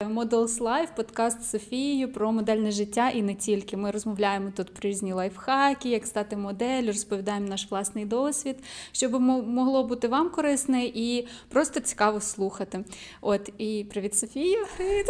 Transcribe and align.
Models 0.00 0.58
Life, 0.60 0.88
подкаст 0.96 1.42
з 1.42 1.50
Софією 1.50 2.12
про 2.12 2.32
модельне 2.32 2.70
життя 2.70 3.10
і 3.10 3.22
не 3.22 3.34
тільки. 3.34 3.76
Ми 3.76 3.90
розмовляємо 3.90 4.52
тут 4.56 4.74
про 4.74 4.90
різні 4.90 5.12
лайфхаки, 5.12 5.88
як 5.88 6.06
стати 6.06 6.36
моделлю, 6.36 6.86
розповідаємо 6.86 7.48
наш 7.48 7.70
власний 7.70 8.04
досвід, 8.04 8.56
щоб 8.92 9.20
могло 9.20 9.84
бути 9.84 10.08
вам 10.08 10.30
корисне 10.30 10.84
і 10.84 11.26
просто 11.48 11.80
цікаво 11.80 12.20
слухати. 12.20 12.84
От 13.20 13.50
і 13.58 13.86
привіт, 13.90 14.16
Софія. 14.16 14.66
Привіт. 14.76 15.06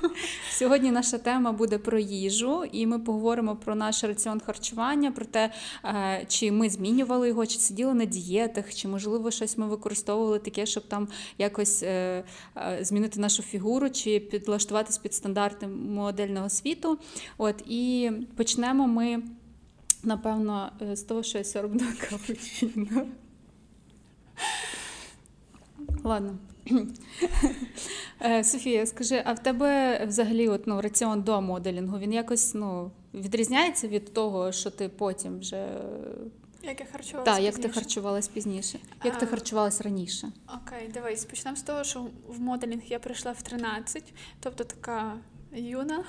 Сьогодні 0.50 0.90
наша 0.90 1.18
тема 1.18 1.52
буде 1.52 1.78
про 1.78 1.98
їжу, 1.98 2.64
і 2.72 2.86
ми 2.86 2.98
поговоримо 2.98 3.56
про 3.56 3.74
наш 3.74 4.04
раціон 4.04 4.40
харчування, 4.40 5.12
про 5.12 5.24
те, 5.24 5.50
е, 5.84 6.24
чи 6.28 6.52
ми 6.52 6.70
змінювали 6.70 7.28
його, 7.28 7.46
чи 7.46 7.58
сиділи 7.58 7.94
на 7.94 8.04
дієтах, 8.04 8.74
чи 8.74 8.88
можливо 8.88 9.30
щось 9.30 9.58
ми 9.58 9.66
використовували 9.66 10.38
таке, 10.38 10.66
щоб 10.66 10.88
там 10.88 11.08
якось 11.38 11.82
е, 11.82 12.24
е, 12.56 12.78
змінити 12.80 13.20
нашу 13.20 13.42
фігуру. 13.42 13.90
чи 13.90 14.23
підлаштуватись 14.24 14.98
під 14.98 15.14
стандарти 15.14 15.66
модельного 15.66 16.48
світу. 16.48 16.98
От 17.38 17.62
І 17.66 18.10
почнемо 18.36 18.86
ми, 18.86 19.22
напевно, 20.02 20.72
е, 20.82 20.96
з 20.96 21.02
того, 21.02 21.22
що 21.22 21.38
я 21.38 21.44
сьорбну 21.44 21.84
капучино. 22.10 23.06
Ладно. 26.04 26.38
Е, 28.20 28.44
Софія, 28.44 28.86
скажи, 28.86 29.22
а 29.24 29.32
в 29.32 29.42
тебе 29.42 30.04
взагалі 30.06 30.48
от, 30.48 30.66
ну, 30.66 30.80
раціон 30.80 31.22
до 31.22 31.40
моделінгу 31.40 31.98
він 31.98 32.12
якось 32.12 32.54
ну, 32.54 32.90
відрізняється 33.14 33.88
від 33.88 34.14
того, 34.14 34.52
що 34.52 34.70
ти 34.70 34.88
потім 34.88 35.38
вже. 35.38 35.68
Як 36.66 36.80
я 36.80 36.86
харчувалася 36.92 37.32
Так, 37.32 37.44
як 37.44 37.58
ти 37.58 37.68
харчувалась 37.68 38.28
пізніше? 38.28 38.78
Як 39.04 39.14
а... 39.14 39.18
ти 39.18 39.26
харчувалась 39.26 39.80
раніше? 39.80 40.32
Окей, 40.48 40.88
дивись, 40.88 41.24
почнемо 41.24 41.56
з 41.56 41.62
того, 41.62 41.84
що 41.84 42.06
в 42.28 42.40
моделінг 42.40 42.82
я 42.86 42.98
прийшла 42.98 43.32
в 43.32 43.42
13, 43.42 44.14
тобто 44.40 44.64
така 44.64 45.18
юна. 45.52 46.04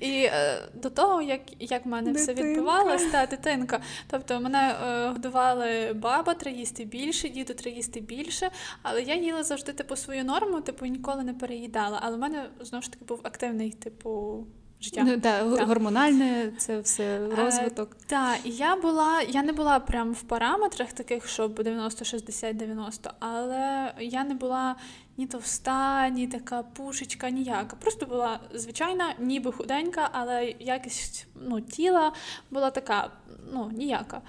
І 0.00 0.10
е, 0.10 0.68
до 0.74 0.90
того, 0.90 1.22
як 1.22 1.40
як 1.58 1.86
в 1.86 1.88
мене 1.88 2.12
дитинка. 2.12 2.32
все 2.32 2.42
відбувалося, 2.42 3.10
та 3.10 3.26
дитинка. 3.26 3.80
Тобто 4.10 4.40
мене 4.40 4.76
е, 4.84 5.08
годували 5.08 5.92
баба, 5.92 6.34
треба 6.34 6.58
їсти 6.58 6.84
більше, 6.84 7.28
діду 7.28 7.54
треба 7.54 7.76
їсти 7.76 8.00
більше. 8.00 8.50
Але 8.82 9.02
я 9.02 9.14
їла 9.14 9.42
завжди 9.42 9.72
типу 9.72 9.96
свою 9.96 10.24
норму, 10.24 10.60
типу 10.60 10.86
ніколи 10.86 11.24
не 11.24 11.34
переїдала. 11.34 11.98
Але 12.02 12.16
в 12.16 12.20
мене 12.20 12.48
знову 12.60 12.82
ж 12.82 12.92
таки 12.92 13.04
був 13.04 13.20
активний, 13.22 13.70
типу 13.70 14.44
життя. 14.84 15.02
Ну, 15.06 15.16
да, 15.16 15.56
так. 15.56 15.68
Гормональне, 15.68 16.52
це 16.58 16.80
все 16.80 17.04
е, 17.04 17.28
розвиток. 17.36 17.96
Е, 18.00 18.04
так, 18.06 18.38
і 18.44 18.50
я 18.50 18.76
була, 18.76 19.22
я 19.22 19.42
не 19.42 19.52
була 19.52 19.80
прям 19.80 20.12
в 20.12 20.22
параметрах 20.22 20.92
таких, 20.92 21.28
щоб 21.28 21.62
90, 21.62 22.04
60, 22.04 22.56
90, 22.56 23.10
але 23.18 23.92
я 24.00 24.24
не 24.24 24.34
була 24.34 24.76
ні 25.16 25.26
товста, 25.26 26.08
ні 26.08 26.26
така 26.26 26.62
пушечка, 26.62 27.30
ніяка. 27.30 27.76
Просто 27.80 28.06
була 28.06 28.40
звичайна, 28.54 29.14
ніби 29.18 29.52
худенька, 29.52 30.08
але 30.12 30.54
якість 30.60 31.26
ну, 31.34 31.60
тіла 31.60 32.12
була 32.50 32.70
така, 32.70 33.10
ну, 33.52 33.70
ніяка. 33.74 34.20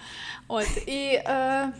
От, 0.48 0.68
і... 0.88 1.22
Е, 1.26 1.74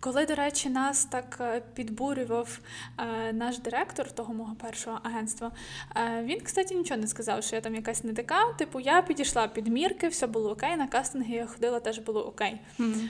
коли, 0.00 0.26
до 0.26 0.34
речі, 0.34 0.70
нас 0.70 1.04
так 1.04 1.38
е, 1.40 1.62
підбурював 1.74 2.58
е, 2.98 3.32
наш 3.32 3.58
директор 3.58 4.12
того 4.12 4.34
мого 4.34 4.54
першого 4.54 5.00
агентства, 5.02 5.50
е, 5.96 6.22
він, 6.24 6.40
кстати, 6.40 6.74
нічого 6.74 7.00
не 7.00 7.06
сказав, 7.06 7.44
що 7.44 7.56
я 7.56 7.62
там 7.62 7.74
якась 7.74 8.04
не 8.04 8.12
така. 8.12 8.52
Типу, 8.58 8.80
я 8.80 9.02
підійшла 9.02 9.48
під 9.48 9.66
мірки, 9.66 10.08
все 10.08 10.26
було 10.26 10.50
окей. 10.50 10.76
На 10.76 10.86
кастинги 10.86 11.34
я 11.34 11.46
ходила, 11.46 11.80
теж 11.80 11.98
було 11.98 12.26
окей. 12.26 12.60
Mm. 12.78 13.08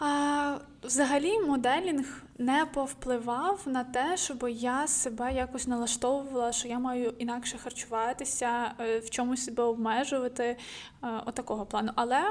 А, 0.00 0.56
Взагалі, 0.82 1.40
моделінг 1.40 2.22
не 2.38 2.66
повпливав 2.66 3.60
на 3.66 3.84
те, 3.84 4.16
щоб 4.16 4.46
я 4.50 4.86
себе 4.86 5.32
якось 5.32 5.66
налаштовувала, 5.66 6.52
що 6.52 6.68
я 6.68 6.78
маю 6.78 7.14
інакше 7.18 7.58
харчуватися, 7.58 8.70
в 8.78 9.10
чомусь 9.10 9.44
себе 9.44 9.62
обмежувати, 9.62 10.56
отакого 11.26 11.66
плану. 11.66 11.92
Але 11.94 12.22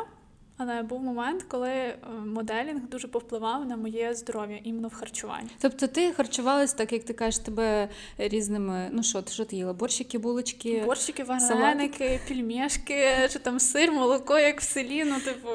але 0.57 0.83
був 0.83 1.03
момент, 1.03 1.43
коли 1.43 1.69
е, 1.69 1.97
моделінг 2.25 2.81
дуже 2.91 3.07
повпливав 3.07 3.65
на 3.65 3.77
моє 3.77 4.13
здоров'я 4.13 4.59
іменно 4.63 4.87
в 4.87 4.93
харчуванні. 4.93 5.49
Тобто 5.59 5.87
ти 5.87 6.13
харчувалась, 6.13 6.73
так 6.73 6.93
як 6.93 7.03
ти 7.03 7.13
кажеш, 7.13 7.39
тебе 7.39 7.89
різними. 8.17 8.89
Ну 8.91 9.03
що, 9.03 9.23
що 9.29 9.45
ти 9.45 9.55
їла? 9.55 9.73
Борщики, 9.73 10.17
булочки, 10.17 10.83
борщики, 10.85 11.23
вареники, 11.23 12.19
пільмешки, 12.27 13.05
чи 13.33 13.39
там 13.39 13.59
сир, 13.59 13.91
молоко, 13.91 14.39
як 14.39 14.61
в 14.61 14.63
селі. 14.63 15.03
Ну, 15.03 15.15
типу, 15.19 15.49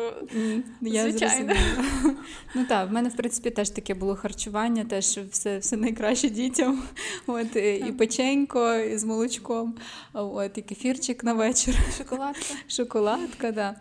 я 0.81 1.11
звичайно. 1.11 1.55
Ну 2.55 2.65
так, 2.69 2.91
в 2.91 2.93
мене 2.93 3.09
в 3.09 3.17
принципі 3.17 3.51
теж 3.51 3.71
таке 3.71 3.95
було 3.95 4.17
харчування, 4.17 4.85
теж 4.85 5.05
все 5.07 5.59
все 5.59 5.77
найкраще 5.77 6.29
дітям. 6.29 6.83
От 7.27 7.57
і 7.57 7.95
печенько, 7.99 8.75
і 8.75 8.99
з 8.99 9.05
молочком, 9.05 9.75
от 10.13 10.59
і 10.59 10.63
кефірчик 10.63 11.25
на 11.25 11.33
вечір. 11.33 11.75
Шоколадка. 11.99 12.55
Шоколадка, 12.69 13.53
да. 13.53 13.75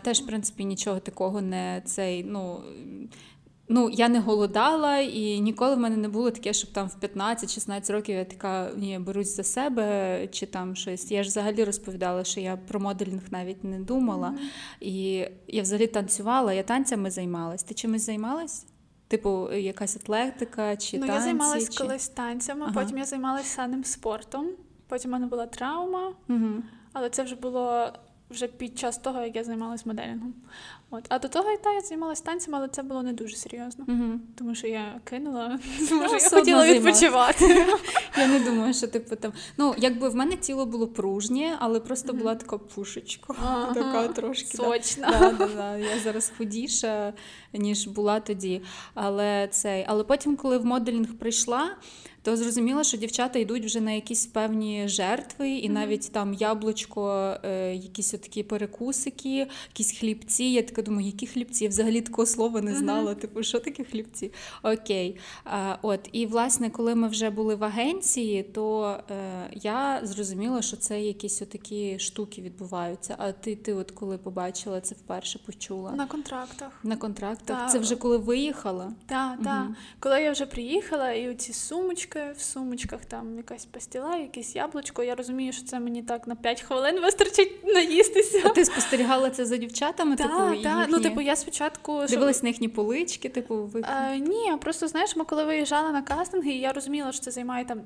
Теж 0.00 0.20
принципі, 0.32 0.64
нічого 0.64 1.00
такого 1.00 1.40
не 1.40 1.82
цей. 1.84 2.24
ну... 2.24 2.60
Ну, 3.68 3.90
я 3.90 4.08
не 4.08 4.20
голодала, 4.20 4.98
і 4.98 5.40
ніколи 5.40 5.74
в 5.74 5.78
мене 5.78 5.96
не 5.96 6.08
було 6.08 6.30
таке, 6.30 6.52
щоб 6.52 6.72
там 6.72 6.88
в 6.88 7.04
15-16 7.04 7.92
років 7.92 8.16
я 8.16 8.24
така 8.24 8.70
ні, 8.76 8.98
берусь 8.98 9.36
за 9.36 9.42
себе 9.42 10.28
чи 10.32 10.46
там 10.46 10.76
щось. 10.76 11.10
Я 11.10 11.22
ж 11.22 11.28
взагалі 11.28 11.64
розповідала, 11.64 12.24
що 12.24 12.40
я 12.40 12.56
про 12.56 12.80
моделінг 12.80 13.22
навіть 13.30 13.64
не 13.64 13.80
думала. 13.80 14.28
Mm-hmm. 14.28 14.86
І 14.86 15.28
я 15.48 15.62
взагалі 15.62 15.86
танцювала, 15.86 16.52
я 16.52 16.62
танцями 16.62 17.10
займалась. 17.10 17.62
Ти 17.62 17.74
чимось 17.74 18.02
займалась? 18.02 18.66
Типу, 19.08 19.52
якась 19.52 19.96
атлетика 19.96 20.76
чи 20.76 20.98
ну, 20.98 21.06
танці? 21.06 21.12
Ну, 21.12 21.14
я 21.18 21.20
займалась 21.20 21.70
чи... 21.70 21.84
колись 21.84 22.08
танцями, 22.08 22.62
ага. 22.64 22.80
потім 22.80 22.98
я 22.98 23.04
займалася 23.04 23.48
саним 23.48 23.84
спортом, 23.84 24.46
потім 24.88 25.10
в 25.10 25.12
мене 25.12 25.26
була 25.26 25.46
травма, 25.46 26.12
mm-hmm. 26.28 26.60
але 26.92 27.10
це 27.10 27.22
вже 27.22 27.36
було 27.36 27.92
вже 28.32 28.46
під 28.46 28.78
час 28.78 28.98
того, 28.98 29.20
як 29.20 29.36
я 29.36 29.44
займалася 29.44 29.82
моделінгом. 29.86 30.34
От. 30.90 31.04
А 31.08 31.18
до 31.18 31.28
того 31.28 31.56
та 31.62 31.72
я 31.72 31.80
займалася 31.80 32.24
танцями, 32.24 32.58
але 32.58 32.68
це 32.68 32.82
було 32.82 33.02
не 33.02 33.12
дуже 33.12 33.36
серйозно. 33.36 33.84
Угу. 33.88 34.20
Тому 34.38 34.54
що 34.54 34.66
я 34.66 35.00
кинула, 35.04 35.58
тому 35.88 36.08
що 36.08 36.16
я 36.16 36.30
хотіла 36.30 36.66
відпочивати. 36.66 37.66
Я 38.18 38.28
не 38.28 38.40
думаю, 38.40 38.74
що 38.74 38.88
типу 38.88 39.16
там. 39.16 39.32
Ну, 39.56 39.74
якби 39.78 40.08
в 40.08 40.14
мене 40.14 40.36
тіло 40.36 40.66
було 40.66 40.86
пружнє, 40.86 41.56
але 41.58 41.80
просто 41.80 42.12
була 42.12 42.34
така 42.34 42.58
пушечка. 42.58 43.34
Така 43.74 44.08
трошки. 44.08 44.56
Сочна. 44.56 45.78
Я 45.94 45.98
зараз 46.04 46.32
худіша, 46.38 47.12
ніж 47.52 47.86
була 47.86 48.20
тоді. 48.20 48.62
Але 48.94 49.48
цей. 49.50 49.84
Але 49.88 50.04
потім, 50.04 50.36
коли 50.36 50.58
в 50.58 50.64
моделінг 50.64 51.14
прийшла 51.18 51.76
то 52.22 52.36
зрозуміло, 52.36 52.84
що 52.84 52.96
дівчата 52.96 53.38
йдуть 53.38 53.64
вже 53.64 53.80
на 53.80 53.92
якісь 53.92 54.26
певні 54.26 54.88
жертви, 54.88 55.50
і 55.50 55.68
mm-hmm. 55.68 55.72
навіть 55.72 56.12
там 56.12 56.34
яблучко, 56.34 57.34
е, 57.44 57.74
якісь 57.74 58.10
такі 58.10 58.42
перекусики, 58.42 59.46
якісь 59.68 59.98
хлібці. 59.98 60.44
Я 60.44 60.62
така 60.62 60.82
думаю, 60.82 61.06
які 61.06 61.26
хлібці? 61.26 61.64
Я 61.64 61.70
взагалі 61.70 62.00
такого 62.00 62.26
слова 62.26 62.60
не 62.60 62.74
знала. 62.74 63.10
Mm-hmm. 63.10 63.20
Типу, 63.20 63.42
що 63.42 63.60
таке 63.60 63.84
хлібці? 63.84 64.32
Окей. 64.62 65.16
А, 65.44 65.76
от, 65.82 66.08
І 66.12 66.26
власне, 66.26 66.70
коли 66.70 66.94
ми 66.94 67.08
вже 67.08 67.30
були 67.30 67.54
в 67.54 67.64
агенції, 67.64 68.42
то 68.42 68.96
е, 69.10 69.50
я 69.52 70.00
зрозуміла, 70.02 70.62
що 70.62 70.76
це 70.76 71.00
якісь 71.00 71.38
такі 71.38 71.98
штуки 71.98 72.42
відбуваються. 72.42 73.14
А 73.18 73.32
ти, 73.32 73.56
ти, 73.56 73.74
от 73.74 73.90
коли 73.90 74.18
побачила 74.18 74.80
це 74.80 74.94
вперше, 74.94 75.38
почула? 75.46 75.92
На 75.92 76.06
контрактах. 76.06 76.80
На 76.82 76.96
контрактах. 76.96 77.58
Так. 77.58 77.70
Це 77.70 77.78
вже 77.78 77.96
коли 77.96 78.16
виїхала? 78.16 78.92
Так, 79.06 79.34
угу. 79.34 79.44
так. 79.44 79.66
Коли 80.00 80.22
я 80.22 80.32
вже 80.32 80.46
приїхала, 80.46 81.12
і 81.12 81.30
оці 81.30 81.52
сумочки, 81.52 82.11
в 82.14 82.40
сумочках 82.40 83.04
там 83.04 83.36
якась 83.36 83.64
пастіла, 83.64 84.16
якесь 84.16 84.56
яблучко. 84.56 85.02
Я 85.02 85.14
розумію, 85.14 85.52
що 85.52 85.64
це 85.64 85.80
мені 85.80 86.02
так 86.02 86.26
на 86.26 86.34
5 86.34 86.62
хвилин 86.62 87.00
вистачить 87.00 87.64
наїстися. 87.64 88.42
А 88.44 88.48
ти 88.48 88.64
спостерігала 88.64 89.30
це 89.30 89.44
за 89.44 89.56
дівчатами? 89.56 90.16
Так, 90.16 90.50
типу, 90.50 90.62
так. 90.62 90.86
Ну, 90.90 91.00
типу, 91.00 91.20
я 91.20 91.36
спочатку 91.36 92.06
дивилась 92.06 92.42
на 92.42 92.48
їхні 92.48 92.68
полички, 92.68 93.28
типу, 93.28 93.56
ви 93.64 93.82
а, 93.82 94.16
ні, 94.16 94.52
просто 94.60 94.88
знаєш, 94.88 95.16
ми 95.16 95.24
коли 95.24 95.44
виїжджали 95.44 95.92
на 95.92 96.02
кастинги, 96.02 96.50
я 96.52 96.72
розуміла, 96.72 97.12
що 97.12 97.20
це 97.20 97.30
займає 97.30 97.64
там. 97.64 97.80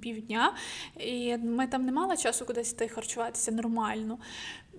Півдня, 0.00 0.52
і 1.00 1.36
ми 1.36 1.66
там 1.66 1.84
не 1.84 1.92
мали 1.92 2.16
часу 2.16 2.46
кудись 2.46 2.72
йти 2.72 2.88
харчуватися 2.88 3.52
нормально. 3.52 4.18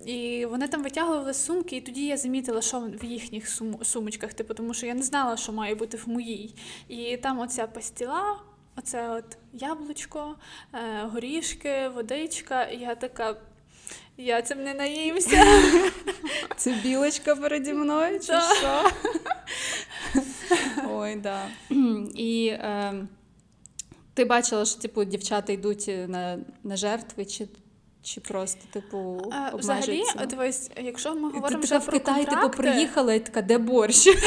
І 0.05 0.45
вони 0.45 0.67
там 0.67 0.83
витягували 0.83 1.33
сумки, 1.33 1.75
і 1.75 1.81
тоді 1.81 2.05
я 2.05 2.17
замітила, 2.17 2.61
що 2.61 2.79
в 3.01 3.05
їхніх 3.05 3.47
сум- 3.49 3.83
сумочках, 3.83 4.33
типу, 4.33 4.53
тому 4.53 4.73
що 4.73 4.85
я 4.85 4.93
не 4.93 5.03
знала, 5.03 5.37
що 5.37 5.51
має 5.51 5.75
бути 5.75 5.97
в 5.97 6.09
моїй. 6.09 6.55
І 6.87 7.17
там 7.17 7.39
оця 7.39 7.67
пастіла, 7.67 8.39
Оце 8.77 9.09
от 9.09 9.37
яблучко, 9.53 10.35
е, 10.73 11.03
горішки, 11.03 11.89
водичка, 11.95 12.63
і 12.63 12.79
я 12.79 12.95
така. 12.95 13.35
Я 14.17 14.41
цим 14.41 14.63
не 14.63 14.73
наїмся. 14.73 15.45
Це 16.57 16.73
білочка 16.83 17.35
переді 17.35 17.73
мною, 17.73 18.19
чи 18.19 18.27
да. 18.27 18.41
що? 18.55 18.91
Ой, 20.89 21.15
да. 21.15 21.47
І 22.15 22.47
е, 22.47 23.07
ти 24.13 24.25
бачила, 24.25 24.65
що 24.65 24.79
типу, 24.79 25.03
дівчата 25.03 25.53
йдуть 25.53 25.87
на 26.07 26.39
на 26.63 26.75
жертви, 26.75 27.25
чи 27.25 27.47
чи 28.01 28.21
просто, 28.21 28.61
типу, 28.73 28.97
обмежуються? 28.97 29.55
Взагалі, 29.55 30.27
дивись, 30.29 30.71
якщо 30.77 31.15
ми 31.15 31.31
говоримо 31.31 31.49
ти 31.49 31.57
вже 31.57 31.69
така 31.69 31.85
про 31.85 31.97
в 31.97 31.99
Китай, 31.99 32.25
типу, 32.25 32.49
приїхала 32.49 33.13
і 33.13 33.19
така, 33.19 33.41
де 33.41 33.57
борщ? 33.57 34.07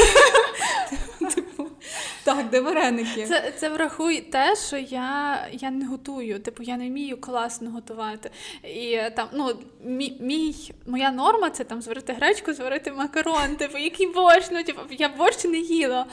Так, 2.25 2.49
де 2.51 2.61
вареники? 2.61 3.27
Це, 3.27 3.53
це 3.57 3.69
врахуй 3.69 4.21
те, 4.21 4.57
що 4.57 4.77
я, 4.77 5.39
я 5.53 5.71
не 5.71 5.87
готую. 5.87 6.41
Типу, 6.41 6.63
я 6.63 6.77
не 6.77 6.89
вмію 6.89 7.21
класно 7.21 7.71
готувати. 7.71 8.31
І 8.63 8.99
там, 9.17 9.29
ну, 9.33 9.55
мій, 9.85 10.17
мій, 10.21 10.73
моя 10.87 11.11
норма 11.11 11.51
це 11.51 11.65
там 11.65 11.83
зварити 11.83 12.13
гречку, 12.13 12.53
зварити 12.53 12.93
макарон. 12.93 13.57
Типу, 13.57 13.79
який 13.79 14.07
борщ, 14.07 14.49
ну, 14.53 14.65
типу, 14.65 14.81
я 14.91 15.09
борщ 15.09 15.45
не 15.45 15.59
їла. 15.59 16.07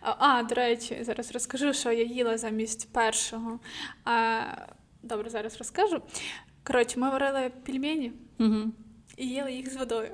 А, 0.00 0.14
а, 0.18 0.42
до 0.42 0.54
речі, 0.54 0.98
зараз 1.00 1.32
розкажу, 1.32 1.72
що 1.72 1.92
я 1.92 2.04
їла 2.04 2.38
замість 2.38 2.92
першого. 2.92 3.60
А, 4.04 4.40
добре, 5.02 5.30
зараз 5.30 5.58
розкажу. 5.58 6.02
Коротше, 6.64 7.00
ми 7.00 7.10
варили 7.10 7.50
пельмені 7.66 8.12
Угу. 8.38 8.72
І 9.20 9.26
їли 9.26 9.52
їх 9.52 9.72
з 9.72 9.76
водою. 9.76 10.10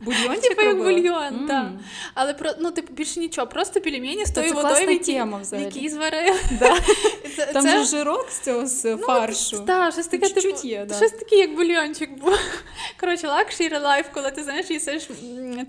Бульйончик 0.00 0.42
Типу 0.42 0.62
як 0.62 0.72
робила? 0.72 0.92
бульйон, 0.92 1.22
М. 1.22 1.46
так. 1.48 1.66
Але 2.14 2.34
про 2.34 2.50
ну, 2.60 2.70
типу, 2.70 2.92
більше 2.92 3.20
нічого, 3.20 3.46
просто 3.46 3.80
пельмені 3.80 4.24
з 4.24 4.30
тою 4.30 4.48
це 4.48 4.54
водою, 4.54 4.98
в 4.98 5.06
тема 5.06 5.38
взагалі. 5.38 5.88
зварили. 5.88 6.38
Да. 6.58 6.76
Це, 7.36 7.46
Там 7.46 7.62
це... 7.62 7.78
же 7.78 7.84
жирок 7.84 8.30
з 8.30 8.40
цього 8.40 8.66
з 8.66 8.96
фаршу. 8.96 9.60
Так, 9.60 9.92
щось 9.92 10.06
таке, 10.06 10.28
типу, 10.28 10.66
є, 10.66 10.84
да. 10.84 10.94
щось 10.94 11.10
таке, 11.10 11.36
як 11.36 11.54
бульйончик 11.54 12.18
був. 12.18 12.38
Коротше, 13.00 13.26
luxury 13.26 13.82
life, 13.82 14.04
коли 14.14 14.30
ти 14.30 14.44
знаєш, 14.44 14.70
їсиш 14.70 15.08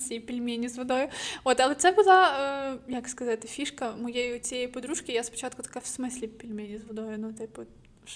ці 0.08 0.20
пельмені 0.20 0.70
з 0.70 0.78
водою. 0.78 1.08
От, 1.44 1.60
але 1.60 1.76
це 1.76 1.92
була, 1.92 2.38
е, 2.40 2.94
як 2.94 3.08
сказати, 3.10 3.48
фішка 3.48 3.94
моєї 4.02 4.40
цієї 4.40 4.68
подружки. 4.68 5.12
Я 5.12 5.24
спочатку 5.24 5.64
така 5.64 5.80
в 5.80 5.86
смислі 5.86 6.28
пельмені 6.28 6.78
з 6.78 6.88
водою. 6.88 7.16
Ну, 7.20 7.34
типу, 7.34 7.62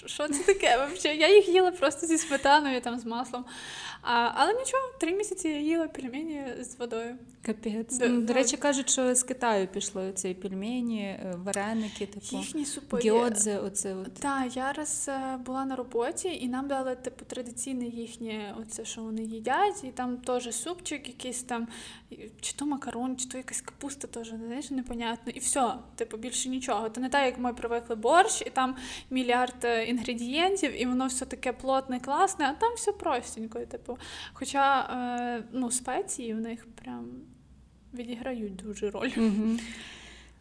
що- 0.06 0.28
це 0.28 0.42
таке? 0.42 0.88
Взагалі? 0.94 1.20
Я 1.20 1.34
їх 1.34 1.48
їла 1.48 1.70
просто 1.70 2.06
зі 2.06 2.18
сметаною, 2.18 2.80
там, 2.80 2.98
з 2.98 3.04
маслом. 3.04 3.44
А, 4.02 4.30
але 4.34 4.52
нічого, 4.54 4.82
три 5.00 5.12
місяці 5.12 5.48
я 5.48 5.58
їла 5.60 5.88
пельмені 5.88 6.44
з 6.60 6.78
водою. 6.78 7.16
Капець. 7.46 7.98
Да, 7.98 8.08
Ну, 8.08 8.20
До 8.20 8.32
речі, 8.32 8.56
кажуть, 8.56 8.90
що 8.90 9.14
з 9.14 9.22
Китаю 9.22 9.66
пішли 9.68 10.12
ці 10.12 10.34
пельмені, 10.34 11.02
е, 11.02 11.34
вареники, 11.44 12.06
типу 12.06 12.26
Їхні 12.36 12.64
супи. 12.64 13.00
є- 13.02 13.12
оце 13.12 13.94
от. 13.94 14.14
Так, 14.14 14.56
я 14.56 14.72
раз 14.72 15.06
е, 15.08 15.36
була 15.46 15.64
на 15.64 15.76
роботі, 15.76 16.28
і 16.40 16.48
нам 16.48 16.68
дали 16.68 16.96
типу 16.96 17.24
традиційне 17.24 17.84
їхнє, 17.84 18.54
оце, 18.60 18.84
що 18.84 19.02
вони 19.02 19.22
їдять, 19.22 19.84
і 19.84 19.88
там 19.88 20.16
теж 20.16 20.54
супчик, 20.54 21.08
якийсь 21.08 21.42
там, 21.42 21.68
чи 22.40 22.52
то 22.56 22.66
макарон, 22.66 23.16
чи 23.16 23.28
то 23.28 23.36
якась 23.38 23.60
капуста, 23.60 24.06
теж 24.08 24.28
знаєш, 24.28 24.70
непонятно. 24.70 25.32
І 25.36 25.38
все, 25.38 25.74
типу, 25.94 26.16
більше 26.16 26.48
нічого. 26.48 26.88
То 26.88 27.00
не 27.00 27.08
так, 27.08 27.26
як 27.26 27.38
ми 27.38 27.52
привикли 27.54 27.96
борщ, 27.96 28.42
і 28.46 28.50
там 28.50 28.76
мільярд 29.10 29.64
е, 29.64 29.84
інгредієнтів, 29.84 30.82
і 30.82 30.86
воно 30.86 31.06
все 31.06 31.26
таке 31.26 31.52
плотне, 31.52 32.00
класне, 32.00 32.44
а 32.44 32.52
там 32.60 32.74
все 32.76 32.92
простенько. 32.92 33.58
Типу. 33.60 33.89
Хоча 34.32 34.80
е, 34.80 35.44
ну, 35.52 35.70
спеції 35.70 36.34
в 36.34 36.40
них 36.40 36.66
прям 36.74 37.06
відіграють 37.94 38.56
дуже 38.56 38.90
роль. 38.90 39.10
Угу. 39.16 39.58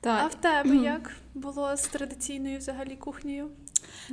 А 0.04 0.28
в 0.28 0.36
тебе 0.36 0.76
як 0.76 1.12
було 1.34 1.78
з 1.78 1.88
традиційною 1.88 2.58
взагалі 2.58 2.96
кухнею? 2.96 3.50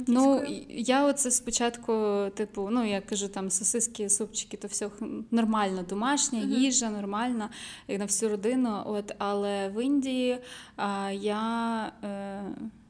Ну, 0.06 0.42
я 0.68 1.04
оце 1.04 1.30
спочатку, 1.30 1.92
типу, 2.34 2.68
ну 2.70 2.84
я 2.84 3.00
кажу, 3.00 3.28
там 3.28 3.50
сосиски, 3.50 4.10
супчики, 4.10 4.56
то 4.56 4.68
все 4.68 4.90
нормально, 5.30 5.82
домашня 5.88 6.38
Мгм. 6.38 6.52
їжа, 6.52 6.90
нормальна 6.90 7.50
на 7.88 8.04
всю 8.04 8.30
родину. 8.30 8.82
От, 8.86 9.14
але 9.18 9.68
в 9.68 9.84
Індії 9.84 10.38
а, 10.76 11.10
я. 11.10 11.92
Е, 12.04 12.42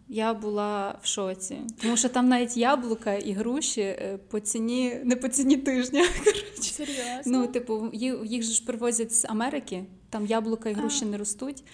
я 0.09 0.35
була 0.35 0.99
в 1.03 1.07
шоці, 1.07 1.57
тому 1.83 1.97
що 1.97 2.09
там 2.09 2.29
навіть 2.29 2.57
яблука 2.57 3.15
і 3.15 3.33
груші 3.33 3.81
е, 3.81 4.19
по 4.31 4.41
ціні, 4.41 5.01
не 5.05 5.17
по 5.17 5.29
ціні 5.29 5.57
тижня. 5.57 6.05
Коротше. 6.25 6.63
Серйозно? 6.63 7.23
Ну, 7.27 7.47
типу, 7.47 7.91
їх, 7.93 8.43
же 8.43 8.53
ж 8.53 8.65
привозять 8.65 9.15
з 9.15 9.25
Америки, 9.25 9.85
там 10.11 10.27
яблука 10.27 10.71
і 10.71 10.73
груші 10.73 11.05
А. 11.05 11.09
не 11.09 11.17
ростуть. 11.17 11.65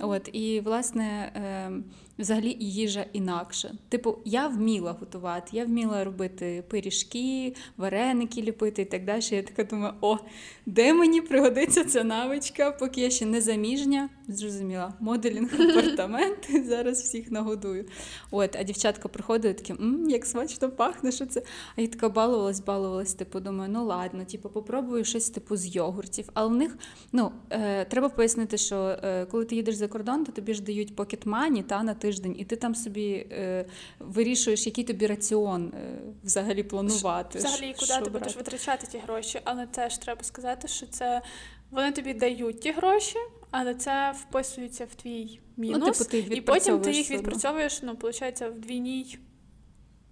От, 0.00 0.28
і, 0.32 0.60
власне, 0.60 1.32
е, 1.36 1.70
взагалі 2.18 2.56
їжа 2.60 3.06
інакша. 3.12 3.70
Типу, 3.88 4.18
я 4.24 4.48
вміла 4.48 4.92
готувати, 4.92 5.56
я 5.56 5.64
вміла 5.64 6.04
робити 6.04 6.64
пиріжки, 6.70 7.54
вареники 7.76 8.42
ліпити 8.42 8.82
і 8.82 8.84
так 8.84 9.04
далі. 9.04 9.22
Я 9.30 9.42
така 9.42 9.64
думаю, 9.64 9.94
о, 10.00 10.18
де 10.66 10.94
мені 10.94 11.20
пригодиться 11.20 11.84
ця 11.84 12.04
навичка, 12.04 12.70
поки 12.70 13.00
я 13.00 13.10
ще 13.10 13.26
не 13.26 13.40
заміжня. 13.40 14.08
Зрозуміла, 14.34 14.94
моделінг 15.00 15.54
апартамент, 15.70 16.66
зараз 16.66 17.02
всіх 17.02 17.30
нагодую. 17.30 17.84
От, 18.30 18.56
а 18.56 18.62
дівчатка 18.62 19.08
приходить 19.08 19.56
такі, 19.56 19.72
М, 19.72 20.08
як 20.10 20.26
смачно 20.26 20.70
пахне, 20.70 21.12
що 21.12 21.26
це. 21.26 21.42
А 21.76 21.80
я 21.80 21.86
така 21.86 22.08
балувалась, 22.08 22.60
балувалась, 22.60 23.14
типу, 23.14 23.40
думаю, 23.40 23.70
ну 23.72 23.84
ладно, 23.84 24.24
типу, 24.24 24.48
попробую 24.48 25.04
щось 25.04 25.30
типу 25.30 25.56
з 25.56 25.76
йогуртів. 25.76 26.28
Але 26.34 26.48
в 26.48 26.54
них, 26.54 26.78
ну, 27.12 27.32
е, 27.50 27.84
треба 27.84 28.08
пояснити, 28.08 28.58
що 28.58 28.76
е, 29.02 29.26
коли 29.26 29.44
ти 29.44 29.54
їдеш 29.54 29.74
за 29.74 29.88
кордон, 29.88 30.24
то 30.24 30.32
тобі 30.32 30.54
ж 30.54 30.62
дають 30.62 30.92
money, 30.96 31.62
та, 31.62 31.82
на 31.82 31.94
тиждень, 31.94 32.34
і 32.38 32.44
ти 32.44 32.56
там 32.56 32.74
собі 32.74 33.12
е, 33.12 33.66
вирішуєш, 33.98 34.66
який 34.66 34.84
тобі 34.84 35.06
раціон 35.06 35.72
е, 35.74 35.98
взагалі 36.24 36.62
планувати. 36.62 37.38
Взагалі, 37.38 37.74
куди 37.78 38.04
ти 38.04 38.10
будеш 38.10 38.36
витрачати 38.36 38.86
ті 38.86 38.98
гроші, 38.98 39.40
але 39.44 39.66
теж 39.66 39.98
треба 39.98 40.22
сказати, 40.22 40.68
що 40.68 40.86
це 40.86 41.22
вони 41.72 41.92
тобі 41.92 42.14
дають 42.14 42.60
ті 42.60 42.70
гроші, 42.70 43.18
але 43.50 43.74
це 43.74 44.14
вписується 44.20 44.84
в 44.84 44.94
твій 44.94 45.40
мінус. 45.56 45.80
Ну, 45.80 45.92
типу, 45.92 46.10
ти 46.10 46.16
їх 46.16 46.36
і 46.36 46.40
потім 46.40 46.80
ти 46.80 46.92
їх 46.92 47.10
відпрацьовуєш, 47.10 47.82
ну, 47.82 47.96
виходить, 48.00 48.40
в 48.40 48.58
двійній 48.58 49.18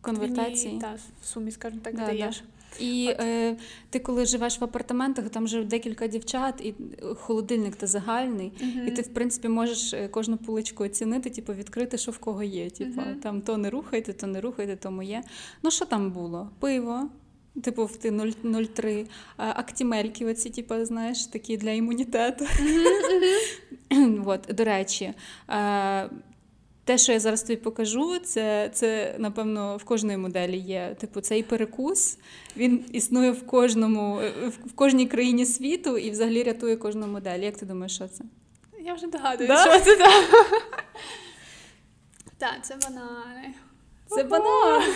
конвертації. 0.01 0.65
двійній, 0.65 0.81
та, 0.81 0.95
в 1.23 1.27
сумі, 1.27 1.51
скажімо 1.51 1.81
так, 1.85 1.97
Да, 1.97 2.07
даєш. 2.07 2.45
І 2.79 3.15
е, 3.21 3.57
ти, 3.91 3.99
коли 3.99 4.27
живеш 4.27 4.61
в 4.61 4.65
апартаментах, 4.65 5.29
там 5.31 5.49
живе 5.49 5.65
декілька 5.65 6.07
дівчат, 6.07 6.55
і 6.61 6.69
е, 7.03 7.15
холодильник 7.15 7.77
то 7.77 7.87
загальний. 7.87 8.53
Мгм. 8.61 8.89
І 8.89 8.91
ти, 8.91 9.03
в 9.03 9.09
принципі, 9.09 9.49
можеш 9.49 9.95
е, 9.95 10.09
кожну 10.09 10.37
поличку 10.37 10.85
оцінити, 10.85 11.31
типу, 11.31 11.53
відкрити, 11.53 11.99
що 11.99 12.13
в 12.13 12.19
кого 12.19 12.43
є. 12.43 12.71
Типу, 12.71 13.01
Мгм. 13.01 13.15
там 13.15 13.41
то 13.41 13.57
не 13.57 13.71
рухайте, 13.71 14.13
то 14.13 14.27
не 14.27 14.41
рухайте, 14.41 14.77
то 14.77 14.91
моє. 14.91 15.23
Ну, 15.63 15.71
що 15.71 15.85
там 15.85 16.11
було? 16.11 16.51
Пиво. 16.59 17.09
Типу, 17.63 17.85
в 17.85 17.97
ти 17.97 18.11
0,3 18.11 19.07
Актімельки, 19.37 20.27
оці, 20.27 20.51
типу, 20.51 20.85
знаєш, 20.85 21.27
такі 21.27 21.57
для 21.57 21.71
імунітету. 21.71 22.47
От, 24.27 24.41
до 24.55 24.65
речі, 24.65 25.15
те, 26.85 26.99
що 26.99 27.13
я 27.13 27.21
зараз 27.21 27.43
тобі 27.43 27.57
покажу, 27.57 28.19
це, 28.19 28.71
це 28.73 29.15
напевно 29.19 29.77
в 29.77 29.85
кожної 29.85 30.19
моделі 30.19 30.57
є. 30.59 30.97
Типу, 31.01 31.21
цей 31.21 31.43
перекус 31.43 32.19
він 32.57 32.85
існує 32.93 33.31
в 33.31 33.47
кожному, 33.47 34.21
в 34.67 34.73
кожній 34.75 35.07
країні 35.07 35.47
світу 35.47 35.99
і 35.99 36.11
взагалі 36.11 36.43
рятує 36.43 36.77
кожну 36.77 37.07
модель. 37.07 37.39
Як 37.39 37.57
ти 37.57 37.67
думаєш, 37.67 37.95
що 37.95 38.09
це? 38.09 38.25
Я 38.85 38.95
вже 38.95 39.07
догадуюсь, 39.07 39.49
Да? 39.49 39.63
що 39.63 39.85
це 39.85 39.97
так. 39.97 40.25
Так, 42.39 42.59
це 42.63 42.77
банани. 42.77 43.55
Це 44.11 44.23
банан. 44.23 44.83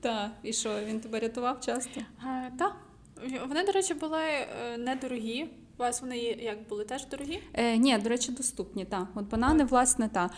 Так, 0.00 0.30
і 0.42 0.52
що, 0.52 0.76
він 0.84 1.00
тебе 1.00 1.20
рятував 1.20 1.60
часто? 1.60 2.00
Так. 2.58 2.76
Вони, 3.48 3.64
до 3.64 3.72
речі, 3.72 3.94
були 3.94 4.20
е, 4.20 4.76
недорогі. 4.78 5.44
У 5.76 5.80
вас 5.80 6.00
вони 6.00 6.18
як 6.18 6.68
були 6.68 6.84
теж 6.84 7.06
дорогі? 7.06 7.42
Е, 7.54 7.76
ні, 7.76 7.98
до 7.98 8.08
речі, 8.08 8.32
доступні, 8.32 8.84
так. 8.84 9.06
От 9.14 9.24
банани, 9.24 9.64
власне, 9.64 10.08
так. 10.08 10.30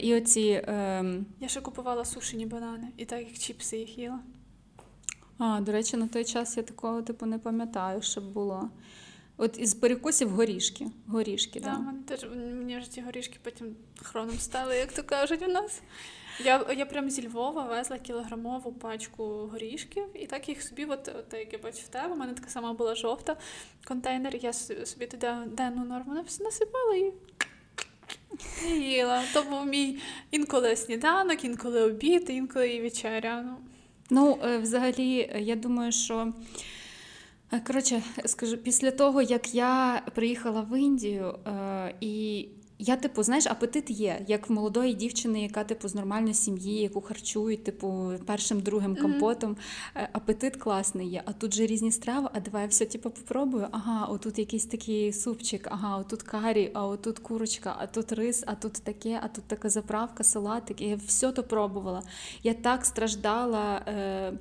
І 0.00 0.14
оці. 0.16 0.48
Е, 0.68 1.04
Я 1.40 1.48
ще 1.48 1.60
купувала 1.60 2.04
сушені 2.04 2.46
банани, 2.46 2.88
і 2.96 3.04
так 3.04 3.20
як 3.20 3.32
чіпси 3.38 3.76
їх 3.78 3.98
їла. 3.98 4.18
а, 5.38 5.60
до 5.60 5.72
речі, 5.72 5.96
на 5.96 6.08
той 6.08 6.24
час 6.24 6.56
я 6.56 6.62
такого 6.62 7.02
типу 7.02 7.26
не 7.26 7.38
пам'ятаю, 7.38 8.02
щоб 8.02 8.32
було. 8.32 8.70
От 9.36 9.58
із 9.58 9.74
перекусів 9.74 10.30
горішки. 10.30 10.86
Горішки, 11.06 11.60
Да, 11.60 11.66
так. 11.66 11.80
мене 11.80 11.98
теж 12.08 12.24
мені 12.34 12.80
ж 12.80 12.90
ці 12.90 13.00
горішки 13.00 13.38
потім 13.42 13.76
хроном 14.02 14.38
стали, 14.38 14.76
як 14.76 14.92
то 14.92 15.02
кажуть 15.02 15.42
у 15.42 15.48
нас. 15.48 15.80
Я, 16.44 16.66
я 16.76 16.86
прям 16.86 17.10
зі 17.10 17.28
Львова 17.28 17.62
везла 17.62 17.98
кілограмову 17.98 18.72
пачку 18.72 19.24
горішків, 19.24 20.04
і 20.14 20.26
так 20.26 20.48
їх 20.48 20.62
собі, 20.62 20.84
от, 20.84 21.08
от 21.08 21.38
як 21.38 21.52
я 21.52 21.58
бачу 21.58 21.78
в 21.84 21.88
тебе, 21.88 22.14
у 22.14 22.16
мене 22.16 22.32
така 22.32 22.48
сама 22.48 22.72
була 22.72 22.94
жовта 22.94 23.36
контейнер, 23.88 24.36
я 24.36 24.52
собі 24.52 25.06
туди 25.06 25.34
денну 25.46 25.84
норму 25.84 26.24
насипала 26.40 26.94
і 26.96 27.12
і 28.68 28.70
їла. 28.70 29.22
То 29.34 29.42
був 29.42 29.66
мій 29.66 29.98
інколи 30.30 30.76
сніданок, 30.76 31.44
інколи 31.44 31.82
обід, 31.82 32.26
інколи 32.28 32.68
і 32.68 32.80
вечеря. 32.82 33.42
Ну, 33.42 33.56
Ну, 34.10 34.38
е, 34.44 34.58
взагалі, 34.58 35.30
е, 35.34 35.40
я 35.40 35.56
думаю, 35.56 35.92
що. 35.92 36.32
Е, 37.52 37.60
Коротше, 37.66 38.02
скажу, 38.24 38.56
після 38.56 38.90
того, 38.90 39.22
як 39.22 39.54
я 39.54 40.02
приїхала 40.14 40.60
в 40.60 40.80
Індію, 40.80 41.38
е, 41.46 41.94
і 42.00 42.48
я, 42.78 42.96
типу, 42.96 43.22
знаєш, 43.22 43.46
апетит 43.46 43.90
є, 43.90 44.24
як 44.28 44.50
в 44.50 44.52
молодої 44.52 44.94
дівчини, 44.94 45.42
яка, 45.42 45.64
типу, 45.64 45.88
з 45.88 45.94
нормальної 45.94 46.34
сім'ї, 46.34 46.80
яку 46.80 47.00
харчують, 47.00 47.64
типу, 47.64 48.12
першим, 48.26 48.60
другим 48.60 48.96
компотом. 48.96 49.56
Е, 49.94 50.08
Апетит 50.12 50.56
класний 50.56 51.08
є. 51.08 51.22
А 51.24 51.32
тут 51.32 51.54
же 51.54 51.66
різні 51.66 51.92
страви, 51.92 52.28
а 52.32 52.40
давай 52.40 52.62
я 52.62 52.68
все, 52.68 52.84
типу, 52.84 53.10
попробую. 53.10 53.68
Ага, 53.70 54.06
отут 54.06 54.38
якийсь 54.38 54.66
такий 54.66 55.12
супчик, 55.12 55.68
ага, 55.70 55.96
отут 55.96 56.22
карі, 56.22 56.70
а 56.74 56.86
отут 56.86 57.18
курочка, 57.18 57.76
а 57.78 57.86
тут 57.86 58.12
рис, 58.12 58.44
а 58.46 58.54
тут 58.54 58.72
таке, 58.72 59.20
а 59.22 59.28
тут 59.28 59.44
така 59.44 59.68
заправка, 59.68 60.24
салатик. 60.24 60.80
І 60.80 60.84
я 60.84 60.96
все 61.06 61.32
то 61.32 61.42
пробувала. 61.42 62.02
Я 62.42 62.54
так 62.54 62.84
страждала. 62.86 63.82
Е, 63.88 64.32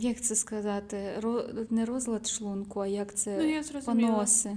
як 0.00 0.20
це 0.20 0.34
сказати, 0.36 0.96
Ро- 1.20 1.66
не 1.70 1.84
розлад 1.84 2.26
шлунку, 2.26 2.80
а 2.80 2.86
як 2.86 3.14
це 3.14 3.36
Ну, 3.38 3.48
я 3.48 3.62
поноси. 3.84 4.56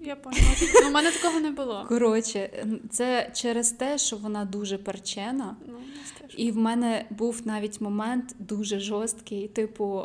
Я 0.00 0.16
поняла. 0.16 0.42
Ну, 0.82 0.88
у 0.88 0.92
мене 0.92 1.10
такого 1.10 1.40
не 1.40 1.50
було. 1.50 1.86
Коротше, 1.88 2.66
це 2.90 3.30
через 3.34 3.70
те, 3.70 3.98
що 3.98 4.16
вона 4.16 4.44
дуже 4.44 4.78
перчена. 4.78 5.56
Ну. 5.66 5.74
І 6.36 6.50
в 6.50 6.56
мене 6.56 7.04
був 7.10 7.40
навіть 7.44 7.80
момент 7.80 8.36
дуже 8.38 8.80
жорсткий, 8.80 9.48
типу, 9.48 10.02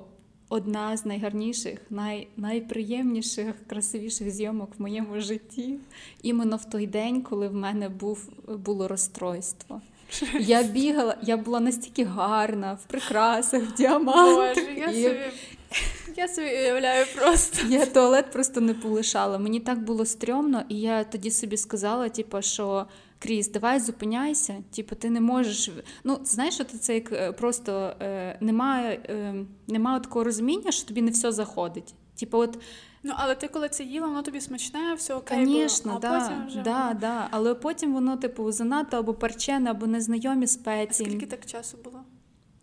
одна 0.49 0.97
з 0.97 1.05
найгарніших, 1.05 1.79
най, 1.89 2.27
найприємніших, 2.37 3.55
красивіших 3.67 4.31
зйомок 4.31 4.69
в 4.77 4.81
моєму 4.81 5.21
житті. 5.21 5.79
Іменно 6.23 6.57
в 6.57 6.65
той 6.65 6.87
день, 6.87 7.21
коли 7.21 7.47
в 7.47 7.53
мене 7.53 7.89
був, 7.89 8.29
було 8.47 8.87
розстройство. 8.87 9.81
Я 10.39 10.63
бігала, 10.63 11.15
я 11.21 11.37
була 11.37 11.59
настільки 11.59 12.03
гарна, 12.03 12.73
в 12.73 12.85
прикрасах, 12.85 13.63
в 13.63 13.73
діамантах. 13.73 14.55
Боже, 14.55 14.73
я 14.77 14.85
і 14.85 15.03
собі, 15.03 15.19
я 16.17 16.27
собі 16.27 16.47
уявляю 16.47 17.05
просто. 17.15 17.67
я 17.67 17.85
туалет 17.85 18.31
просто 18.31 18.61
не 18.61 18.73
полишала. 18.73 19.37
Мені 19.37 19.59
так 19.59 19.79
було 19.83 20.05
стрьомно, 20.05 20.63
і 20.69 20.79
я 20.79 21.03
тоді 21.03 21.31
собі 21.31 21.57
сказала, 21.57 22.09
типу, 22.09 22.41
що 22.41 22.85
Кріс, 23.23 23.51
давай 23.51 23.79
зупиняйся. 23.79 24.55
Типу, 24.75 24.95
ти 24.95 25.09
не 25.09 25.21
можеш. 25.21 25.69
Ну, 26.03 26.19
знаєш, 26.23 26.53
що 26.53 26.63
це 26.63 26.93
як 26.93 27.11
е, 27.11 27.31
просто 27.31 27.95
е, 28.01 28.37
немає, 28.41 28.99
е, 29.09 29.35
немає 29.67 29.99
такого 29.99 30.25
розуміння, 30.25 30.71
що 30.71 30.87
тобі 30.87 31.01
не 31.01 31.11
все 31.11 31.31
заходить. 31.31 31.93
Типу, 32.19 32.37
от, 32.37 32.57
Ну, 33.05 33.13
але 33.17 33.35
ти 33.35 33.47
коли 33.47 33.69
це 33.69 33.83
їла, 33.83 34.07
воно 34.07 34.21
тобі 34.21 34.41
смачне, 34.41 34.93
все 34.93 35.13
окей 35.13 35.45
звісно, 35.45 35.99
да, 36.01 36.45
вже... 36.47 36.61
да, 36.61 36.97
да. 36.99 37.27
але 37.31 37.55
потім 37.55 37.93
воно, 37.93 38.17
типу, 38.17 38.51
занадто 38.51 38.97
або 38.97 39.13
перчене, 39.13 39.71
або 39.71 39.87
незнайомі 39.87 40.47
спеції. 40.47 41.09
Скільки 41.09 41.25
так 41.25 41.45
часу 41.45 41.77
було? 41.83 41.99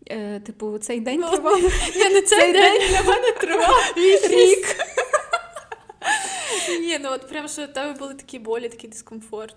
Е, 0.09 0.39
типу, 0.39 0.77
цей 0.77 0.99
день 0.99 1.19
Ну, 1.19 1.31
тривав. 1.31 1.61
Я 1.95 2.09
не 2.09 2.21
цей 2.21 2.53
день. 2.53 2.81
для 2.89 3.01
мене 3.01 3.31
тривав 3.31 3.93
рік. 4.29 4.77
Ні, 6.81 6.99
ну 7.03 7.09
от 7.11 7.29
прям 7.29 7.47
що 7.47 7.65
в 7.65 7.67
тебе 7.67 7.93
були 7.99 8.13
такі 8.13 8.39
болі, 8.39 8.69
такий 8.69 8.89
дискомфорт. 8.89 9.55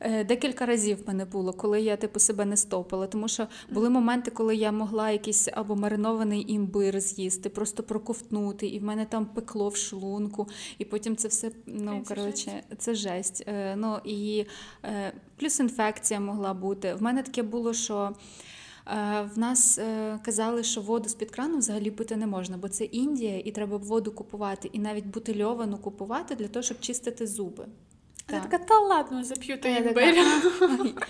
Е, 0.00 0.24
Декілька 0.24 0.66
разів 0.66 1.04
в 1.04 1.08
мене 1.08 1.24
було, 1.24 1.52
коли 1.52 1.80
я 1.80 1.96
типу 1.96 2.20
себе 2.20 2.44
не 2.44 2.56
стопила, 2.56 3.06
тому 3.06 3.28
що 3.28 3.46
були 3.70 3.90
моменти, 3.90 4.30
коли 4.30 4.56
я 4.56 4.72
могла 4.72 5.10
якийсь 5.10 5.48
або 5.52 5.76
маринований 5.76 6.52
імбир 6.52 7.00
з'їсти, 7.00 7.48
просто 7.48 7.82
проковтнути, 7.82 8.66
і 8.66 8.78
в 8.78 8.84
мене 8.84 9.04
там 9.04 9.26
пекло 9.26 9.68
в 9.68 9.76
шлунку, 9.76 10.48
і 10.78 10.84
потім 10.84 11.16
це 11.16 11.28
все 11.28 11.50
ну 11.66 12.02
це 12.04 12.14
коротше, 12.14 12.62
це 12.78 12.94
жесть. 12.94 13.44
Е, 13.46 13.76
Ну 13.76 13.98
і 14.04 14.44
е, 14.84 15.12
плюс 15.36 15.60
інфекція 15.60 16.20
могла 16.20 16.54
бути. 16.54 16.94
В 16.94 17.02
мене 17.02 17.22
таке 17.22 17.42
було, 17.42 17.74
що. 17.74 18.12
В 19.34 19.38
нас 19.38 19.80
казали, 20.22 20.62
що 20.62 20.80
воду 20.80 21.08
з-під 21.08 21.30
крану 21.30 21.58
взагалі 21.58 21.90
пити 21.90 22.16
не 22.16 22.26
можна, 22.26 22.56
бо 22.56 22.68
це 22.68 22.84
Індія, 22.84 23.38
і 23.38 23.50
треба 23.50 23.76
воду 23.76 24.12
купувати, 24.12 24.70
і 24.72 24.78
навіть 24.78 25.06
бутильовану 25.06 25.78
купувати 25.78 26.34
для 26.34 26.48
того, 26.48 26.62
щоб 26.62 26.80
чистити 26.80 27.26
зуби. 27.26 27.66
А 28.30 28.34
Я 28.34 28.40
Так. 28.40 28.50
така, 28.50 28.64
та 28.64 28.80
ладно, 28.80 29.24
зап'ю 29.24 29.60
той 29.60 29.70
Я 29.72 29.78
імбир. 29.78 30.14
така, 30.14 31.06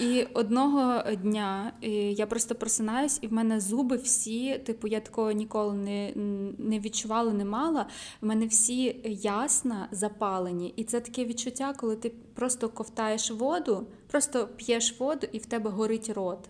І 0.00 0.26
одного 0.34 1.02
дня 1.12 1.72
я 2.16 2.26
просто 2.26 2.54
просинаюсь, 2.54 3.18
і 3.22 3.26
в 3.26 3.32
мене 3.32 3.60
зуби 3.60 3.96
всі, 3.96 4.58
типу, 4.58 4.88
я 4.88 5.00
такого 5.00 5.32
ніколи 5.32 5.74
не, 5.74 6.12
не 6.58 6.78
відчувала, 6.80 7.32
не 7.32 7.44
мала. 7.44 7.86
В 8.20 8.26
мене 8.26 8.46
всі 8.46 8.96
ясна 9.04 9.88
запалені. 9.90 10.72
І 10.76 10.84
це 10.84 11.00
таке 11.00 11.24
відчуття, 11.24 11.74
коли 11.76 11.96
ти 11.96 12.12
просто 12.34 12.68
ковтаєш 12.68 13.30
воду, 13.30 13.86
просто 14.06 14.48
п'єш 14.56 15.00
воду, 15.00 15.26
і 15.32 15.38
в 15.38 15.46
тебе 15.46 15.70
горить 15.70 16.08
рот. 16.10 16.48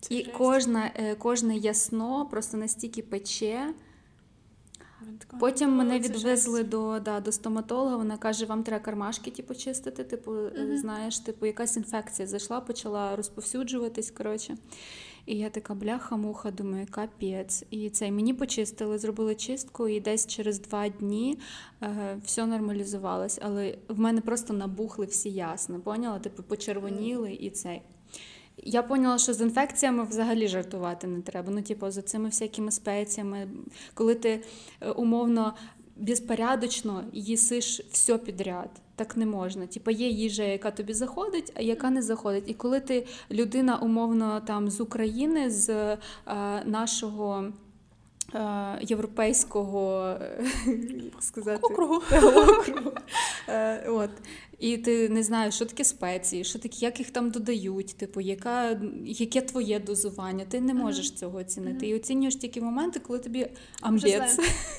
Це 0.00 0.14
і 0.14 0.24
кожна, 0.38 0.90
е, 0.96 1.14
кожне 1.14 1.56
ясно 1.56 2.26
просто 2.30 2.56
настільки 2.56 3.02
пече. 3.02 3.74
Потім 5.40 5.70
«Ну, 5.70 5.76
мене 5.76 5.98
відвезли 5.98 6.64
до, 6.64 7.00
да, 7.00 7.20
до 7.20 7.32
стоматолога. 7.32 7.96
Вона 7.96 8.16
каже, 8.16 8.46
вам 8.46 8.62
треба 8.62 8.84
кармашки 8.84 9.30
типу, 9.30 9.54
чистити. 9.54 10.04
Типу, 10.04 10.34
е, 10.34 10.78
знаєш, 10.80 11.18
типу, 11.18 11.46
якась 11.46 11.76
інфекція 11.76 12.28
зайшла, 12.28 12.60
почала 12.60 13.16
розповсюджуватись. 13.16 14.10
Коротше. 14.10 14.56
І 15.26 15.38
я 15.38 15.50
така 15.50 15.74
бляха-муха, 15.74 16.50
думаю, 16.50 16.86
капець. 16.90 17.64
І 17.70 17.90
це 17.90 18.10
мені 18.10 18.34
почистили, 18.34 18.98
зробили 18.98 19.34
чистку, 19.34 19.88
і 19.88 20.00
десь 20.00 20.26
через 20.26 20.60
два 20.60 20.88
дні 20.88 21.38
е, 21.82 22.18
все 22.24 22.46
нормалізувалось. 22.46 23.38
Але 23.42 23.78
в 23.88 24.00
мене 24.00 24.20
просто 24.20 24.54
набухли 24.54 25.06
всі 25.06 25.30
ясна. 25.30 25.78
Поняла? 25.80 26.18
Типу, 26.18 26.42
почервоніли 26.42 27.32
і 27.32 27.50
цей. 27.50 27.82
Я 28.62 28.82
поняла, 28.82 29.18
що 29.18 29.34
з 29.34 29.40
інфекціями 29.40 30.04
взагалі 30.04 30.48
жартувати 30.48 31.06
не 31.06 31.20
треба. 31.20 31.52
Ну, 31.52 31.62
типу, 31.62 31.90
з 31.90 32.02
цими 32.02 32.28
всякими 32.28 32.70
спеціями, 32.70 33.48
коли 33.94 34.14
ти 34.14 34.42
е, 34.80 34.90
умовно 34.90 35.54
безпорядочно 35.96 37.04
їсиш 37.12 37.80
все 37.90 38.18
підряд. 38.18 38.70
Так 38.96 39.16
не 39.16 39.26
можна. 39.26 39.66
Типа 39.66 39.90
є 39.90 40.08
їжа, 40.08 40.42
яка 40.42 40.70
тобі 40.70 40.94
заходить, 40.94 41.52
а 41.54 41.62
яка 41.62 41.90
не 41.90 42.02
заходить. 42.02 42.44
І 42.46 42.54
коли 42.54 42.80
ти 42.80 43.06
людина 43.30 43.76
умовно 43.76 44.40
там 44.46 44.70
з 44.70 44.80
України, 44.80 45.50
з 45.50 45.68
е, 45.68 45.98
нашого 46.64 47.44
е, 48.34 48.78
європейського 48.80 50.06
е, 50.20 50.44
як 51.14 51.22
сказати, 51.22 51.60
Округу. 51.62 51.94
округу. 51.94 52.92
Е, 53.48 53.88
от. 53.88 54.10
І 54.58 54.76
ти 54.76 55.08
не 55.08 55.22
знаєш, 55.22 55.54
що 55.54 55.64
таке 55.64 55.84
спеції, 55.84 56.44
що 56.44 56.58
таке, 56.58 56.76
як 56.80 56.98
їх 56.98 57.10
там 57.10 57.30
додають, 57.30 57.96
типу, 57.96 58.20
яка, 58.20 58.80
яке 59.04 59.40
твоє 59.40 59.80
дозування. 59.80 60.44
Ти 60.44 60.60
не 60.60 60.74
можеш 60.74 61.12
цього 61.12 61.38
оцінити. 61.38 61.88
І 61.88 61.94
оцінюєш 61.94 62.36
тільки 62.36 62.60
моменти, 62.60 63.00
коли 63.00 63.18
тобі 63.18 63.48
зле. 63.94 64.28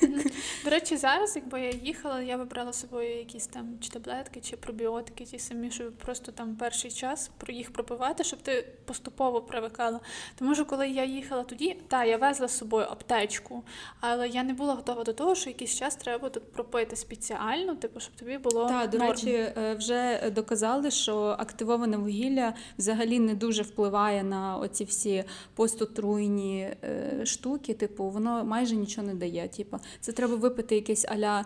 До 0.64 0.70
речі, 0.70 0.96
зараз, 0.96 1.36
якби 1.36 1.60
я 1.60 1.70
їхала, 1.70 2.22
я 2.22 2.36
вибрала 2.36 2.72
з 2.72 2.80
собою 2.80 3.18
якісь 3.18 3.46
там 3.46 3.78
чи 3.80 3.90
таблетки, 3.90 4.40
чи 4.40 4.56
пробіотики, 4.56 5.24
ті 5.24 5.38
самі, 5.38 5.70
щоб 5.70 5.92
просто 5.92 6.32
там 6.32 6.56
перший 6.56 6.90
час 6.90 7.30
про 7.38 7.54
їх 7.54 7.72
пропивати, 7.72 8.24
щоб 8.24 8.38
ти 8.42 8.68
поступово 8.84 9.40
привикала. 9.40 10.00
Тому 10.38 10.54
що 10.54 10.64
коли 10.64 10.88
я 10.88 11.04
їхала 11.04 11.42
тоді, 11.42 11.76
та 11.88 12.04
я 12.04 12.16
везла 12.16 12.48
з 12.48 12.58
собою 12.58 12.86
аптечку, 12.90 13.62
але 14.00 14.28
я 14.28 14.42
не 14.42 14.52
була 14.52 14.74
готова 14.74 15.04
до 15.04 15.12
того, 15.12 15.34
що 15.34 15.50
якийсь 15.50 15.76
час 15.76 15.96
треба 15.96 16.28
тут 16.28 16.52
пропити 16.52 16.96
спеціально, 16.96 17.74
типу, 17.74 18.00
щоб 18.00 18.14
тобі 18.14 18.38
було 18.38 18.68
Так, 18.68 18.90
до 18.90 18.98
речі, 18.98 19.30
е, 19.30 19.67
вже 19.74 20.30
доказали, 20.34 20.90
що 20.90 21.16
активоване 21.38 21.96
вугілля 21.96 22.54
взагалі 22.78 23.18
не 23.18 23.34
дуже 23.34 23.62
впливає 23.62 24.22
на 24.22 24.56
оці 24.56 24.84
всі 24.84 25.24
постотруйні 25.54 26.60
е, 26.60 27.20
штуки. 27.24 27.74
Типу, 27.74 28.10
воно 28.10 28.44
майже 28.44 28.76
нічого 28.76 29.06
не 29.06 29.14
дає. 29.14 29.48
Типу, 29.48 29.76
це 30.00 30.12
треба 30.12 30.36
випити 30.36 30.74
якийсь 30.74 31.04
аля. 31.08 31.44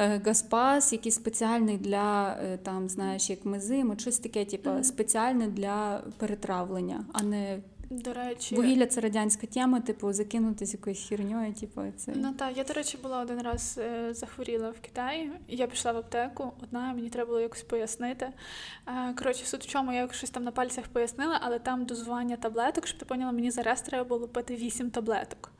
е, 0.00 0.20
Гаспас, 0.24 0.92
який 0.92 1.12
спеціальний 1.12 1.76
для 1.78 2.38
е, 2.42 2.56
там, 2.56 2.88
знаєш, 2.88 3.30
як 3.30 3.44
мизим, 3.44 3.98
щось 3.98 4.18
таке, 4.18 4.44
типу, 4.44 4.70
спеціальне 4.82 5.46
для 5.46 6.02
перетравлення, 6.18 7.04
а 7.12 7.22
не 7.22 7.58
До 7.90 8.12
речі, 8.12 8.54
вугілля 8.54 8.86
це 8.86 9.00
радянська 9.00 9.46
тема, 9.46 9.80
типу, 9.80 10.12
закинути 10.12 10.66
з 10.66 10.72
якоюсь 10.72 11.08
херньою, 11.08 11.54
типу, 11.54 11.82
це. 11.96 12.12
Ну 12.16 12.32
так, 12.32 12.56
я, 12.56 12.64
до 12.64 12.72
речі, 12.72 12.98
була 13.02 13.20
один 13.20 13.42
раз 13.42 13.78
е, 13.78 14.14
захворіла 14.14 14.70
в 14.70 14.80
Китаї. 14.80 15.30
Я 15.48 15.66
пішла 15.66 15.92
в 15.92 15.96
аптеку, 15.96 16.52
одна, 16.62 16.92
мені 16.92 17.10
треба 17.10 17.28
було 17.28 17.40
якось 17.40 17.62
пояснити. 17.62 18.28
Е, 18.86 19.14
коротше, 19.14 19.46
суть 19.46 19.64
в 19.64 19.66
чому 19.66 19.92
я 19.92 20.08
щось 20.12 20.30
там 20.30 20.44
на 20.44 20.50
пальцях 20.50 20.84
пояснила, 20.88 21.40
але 21.42 21.58
там 21.58 21.84
дозування 21.84 22.36
таблеток, 22.36 22.86
щоб 22.86 22.98
ти 22.98 23.04
поняла, 23.04 23.32
мені 23.32 23.50
зараз 23.50 23.82
треба 23.82 24.04
було 24.04 24.28
пити 24.28 24.54
8 24.54 24.90
таблеток. 24.90 25.52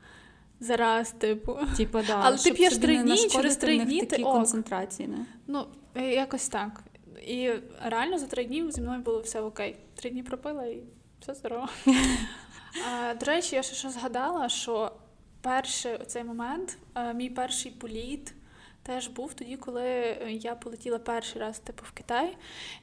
Зараз, 0.59 1.11
типу. 1.11 1.57
Типу, 1.77 1.99
да, 2.07 2.19
Але 2.23 2.37
ти 2.37 2.51
п'єш 2.51 2.77
три 2.77 2.97
дні, 2.97 3.27
через 3.29 3.57
три 3.57 3.79
дні 3.79 3.99
такі 3.99 4.15
ти 4.15 4.23
ок. 4.23 4.33
концентрації. 4.33 5.07
Не? 5.07 5.25
Ну, 5.47 5.65
е, 5.95 6.11
якось 6.11 6.49
так. 6.49 6.83
І 7.27 7.51
реально 7.85 8.17
за 8.17 8.25
три 8.25 8.45
дні 8.45 8.71
зі 8.71 8.81
мною 8.81 9.01
було 9.01 9.19
все 9.19 9.41
окей. 9.41 9.75
Три 9.95 10.09
дні 10.09 10.23
пропила 10.23 10.65
і 10.65 10.83
все 11.29 11.39
здорово. 11.39 11.69
До 13.19 13.25
речі, 13.25 13.55
я 13.55 13.63
ще 13.63 13.75
що 13.75 13.89
згадала, 13.89 14.49
що 14.49 14.91
перший 15.41 15.95
оцей 15.95 16.23
момент, 16.23 16.77
е, 16.95 17.13
мій 17.13 17.29
перший 17.29 17.71
політ. 17.71 18.33
Теж 18.83 19.07
був 19.07 19.33
тоді, 19.33 19.57
коли 19.57 19.81
е, 19.83 20.17
я 20.31 20.55
полетіла 20.55 20.99
перший 20.99 21.41
раз 21.41 21.59
типу 21.59 21.83
в 21.87 21.91
Китай, 21.91 22.37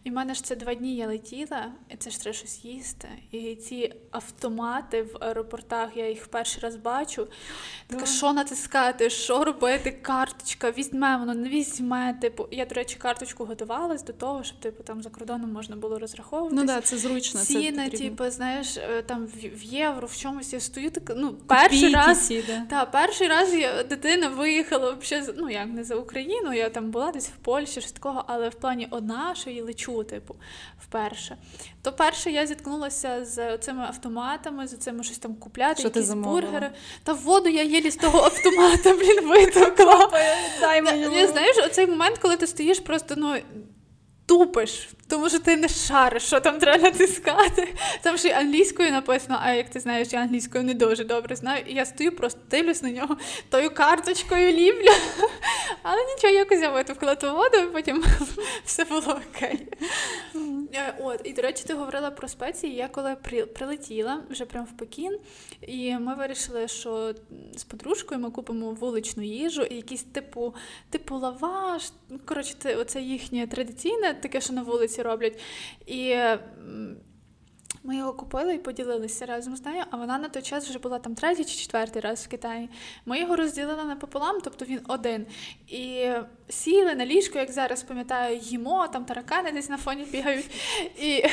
і 0.04 0.10
в 0.10 0.12
мене 0.12 0.34
ж 0.34 0.44
це 0.44 0.56
два 0.56 0.74
дні 0.74 0.96
я 0.96 1.06
летіла, 1.06 1.72
і 1.90 1.96
це 1.96 2.10
ж 2.10 2.20
треба 2.20 2.36
щось 2.36 2.64
їсти. 2.64 3.08
І 3.32 3.54
ці 3.54 3.94
автомати 4.10 5.02
в 5.02 5.16
аеропортах, 5.20 5.90
я 5.96 6.08
їх 6.08 6.26
перший 6.28 6.62
раз 6.62 6.76
бачу. 6.76 7.28
Така, 7.86 8.00
Да. 8.00 8.06
що 8.06 8.32
натискати, 8.32 9.10
що 9.10 9.44
робити, 9.44 9.90
карточка, 10.02 10.70
візьме 10.70 11.16
воно, 11.16 11.34
не 11.34 11.48
візьме. 11.48 12.18
Типу, 12.20 12.48
я, 12.50 12.66
до 12.66 12.74
речі, 12.74 12.96
карточку 12.98 13.44
готувалась 13.44 14.02
до 14.02 14.12
того, 14.12 14.44
щоб 14.44 14.60
типу 14.60 14.82
там 14.82 15.02
за 15.02 15.10
кордоном 15.10 15.52
можна 15.52 15.76
було 15.76 15.98
розраховуватись. 15.98 16.58
Ну 16.60 16.66
так, 16.66 16.76
да, 16.76 16.80
це 16.82 16.98
зручно. 16.98 17.40
це 17.40 17.46
Ціни, 17.46 17.84
потрібно. 17.84 18.16
типу, 18.16 18.30
знаєш, 18.30 18.76
е, 18.76 19.02
там 19.02 19.26
в 19.56 19.62
євро, 19.62 20.06
в 20.06 20.16
чомусь 20.16 20.52
я 20.52 20.60
стою 20.60 20.90
така, 20.90 21.14
ну, 21.16 21.34
перший 21.46 21.80
Копійки 21.80 21.96
раз. 21.96 22.26
ці, 22.26 22.42
да. 22.46 22.62
Та, 22.70 22.86
перший 22.86 23.28
раз 23.28 23.54
я, 23.54 23.82
дитина 23.82 24.28
виїхала 24.28 24.96
з- 25.02 25.34
ну 25.36 25.50
як 25.50 25.66
не 25.68 25.84
за 25.86 25.94
Україну. 25.94 26.52
Я 26.52 26.68
там 26.70 26.90
була 26.90 27.12
десь 27.12 27.28
в 27.28 27.36
Польщі, 27.36 27.80
щось 27.80 27.92
такого, 27.92 28.24
але 28.26 28.48
в 28.48 28.54
плані 28.54 28.88
одна, 28.90 29.34
що 29.34 29.50
її 29.50 29.62
лечу, 29.62 30.04
типу, 30.04 30.36
вперше. 30.82 31.36
То 31.82 31.92
перше 31.92 32.30
я 32.30 32.46
зіткнулася 32.46 33.24
з 33.24 33.58
цими 33.58 33.82
автоматами, 33.82 34.66
з 34.66 34.76
цими 34.76 35.04
щось 35.04 35.18
там 35.18 35.34
купляти, 35.34 35.78
Що 35.80 35.88
якісь 35.88 36.08
ти 36.08 36.14
бургери. 36.14 36.70
Та 37.02 37.12
воду 37.12 37.48
я 37.48 37.62
єлі 37.62 37.90
з 37.90 37.96
того 37.96 38.18
автомата, 38.18 38.94
блін, 38.94 39.28
витокла. 39.28 40.10
Дай 40.60 40.82
знаєш, 41.26 41.56
оцей 41.58 41.86
момент, 41.86 42.18
коли 42.18 42.36
ти 42.36 42.46
стоїш, 42.46 42.80
просто 42.80 43.14
ну. 43.16 43.36
Тупиш, 44.26 44.88
тому 45.08 45.28
що 45.28 45.38
ти 45.38 45.56
не 45.56 45.68
шариш, 45.68 46.22
що 46.22 46.40
там 46.40 46.58
треба 46.58 46.82
натискати. 46.82 47.74
Там 48.02 48.18
ще 48.18 48.28
й 48.28 48.32
англійською 48.32 48.90
написано, 48.90 49.38
а 49.42 49.52
як 49.52 49.70
ти 49.70 49.80
знаєш, 49.80 50.08
я 50.12 50.20
англійською 50.20 50.64
не 50.64 50.74
дуже 50.74 51.04
добре 51.04 51.36
знаю. 51.36 51.64
І 51.66 51.74
я 51.74 51.86
стою, 51.86 52.16
просто 52.16 52.40
дивлюсь 52.50 52.82
на 52.82 52.90
нього, 52.90 53.16
тою 53.50 53.74
карточкою 53.74 54.52
ліплю. 54.52 54.92
Але 55.82 55.98
нічого, 56.14 56.34
якось 56.34 56.60
я 56.60 56.70
витовкла 56.70 57.14
ту 57.14 57.26
воду, 57.32 57.58
і 57.58 57.66
потім 57.66 58.04
все 58.64 58.84
було 58.84 59.20
окей. 59.30 59.68
Е, 60.74 60.94
От, 61.00 61.20
і 61.24 61.32
до 61.32 61.42
речі, 61.42 61.64
ти 61.66 61.74
говорила 61.74 62.10
про 62.10 62.28
спеції. 62.28 62.74
Я 62.74 62.88
коли 62.88 63.16
прилетіла 63.54 64.22
вже 64.30 64.44
прямо 64.44 64.66
в 64.66 64.76
Пекін, 64.76 65.18
і 65.60 65.94
ми 65.94 66.14
вирішили, 66.14 66.68
що 66.68 67.14
з 67.56 67.64
подружкою 67.64 68.20
ми 68.20 68.30
купимо 68.30 68.70
вуличну 68.70 69.22
їжу 69.22 69.62
і 69.62 69.74
якийсь 69.74 70.02
типу, 70.02 70.54
типу 70.90 71.16
лаваш. 71.16 71.92
Ну, 72.08 72.18
Коротше, 72.24 72.54
це 72.58 72.76
оце 72.76 73.00
їхнє 73.00 73.46
традиційне, 73.46 74.15
таке, 74.20 74.40
що 74.40 74.52
на 74.52 74.62
вулиці 74.62 75.02
роблять. 75.02 75.40
І 75.86 76.16
ми 77.86 77.96
його 77.96 78.12
купили 78.12 78.54
і 78.54 78.58
поділилися 78.58 79.26
разом 79.26 79.56
з 79.56 79.64
нею, 79.64 79.84
а 79.90 79.96
вона 79.96 80.18
на 80.18 80.28
той 80.28 80.42
час 80.42 80.68
вже 80.68 80.78
була 80.78 80.98
там 80.98 81.14
третій 81.14 81.44
чи 81.44 81.56
четвертий 81.56 82.02
раз 82.02 82.24
в 82.24 82.28
Китаї. 82.28 82.68
Ми 83.04 83.20
його 83.20 83.36
розділили 83.36 83.84
напополам, 83.84 84.40
тобто 84.44 84.64
він 84.64 84.80
один. 84.88 85.26
І 85.68 86.08
сіли 86.48 86.94
на 86.94 87.06
ліжко, 87.06 87.38
як 87.38 87.50
зараз 87.50 87.82
пам'ятаю, 87.82 88.38
їмо, 88.38 88.88
там 88.92 89.04
таракани 89.04 89.52
десь 89.52 89.68
на 89.68 89.76
фоні 89.76 90.04
бігають. 90.04 90.50
І 91.00 91.24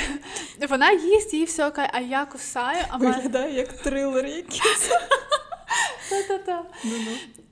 вона 0.70 0.92
їсть, 0.92 1.34
їй 1.34 1.46
все 1.46 1.68
окей, 1.68 1.88
а 1.94 2.00
я 2.00 2.26
кусаю, 2.26 2.86
а. 2.90 2.98
Виглядає 2.98 3.54
як 3.54 3.74
трилер 3.74 4.26
якийсь. 4.26 4.90
Та-та-та. 6.10 6.66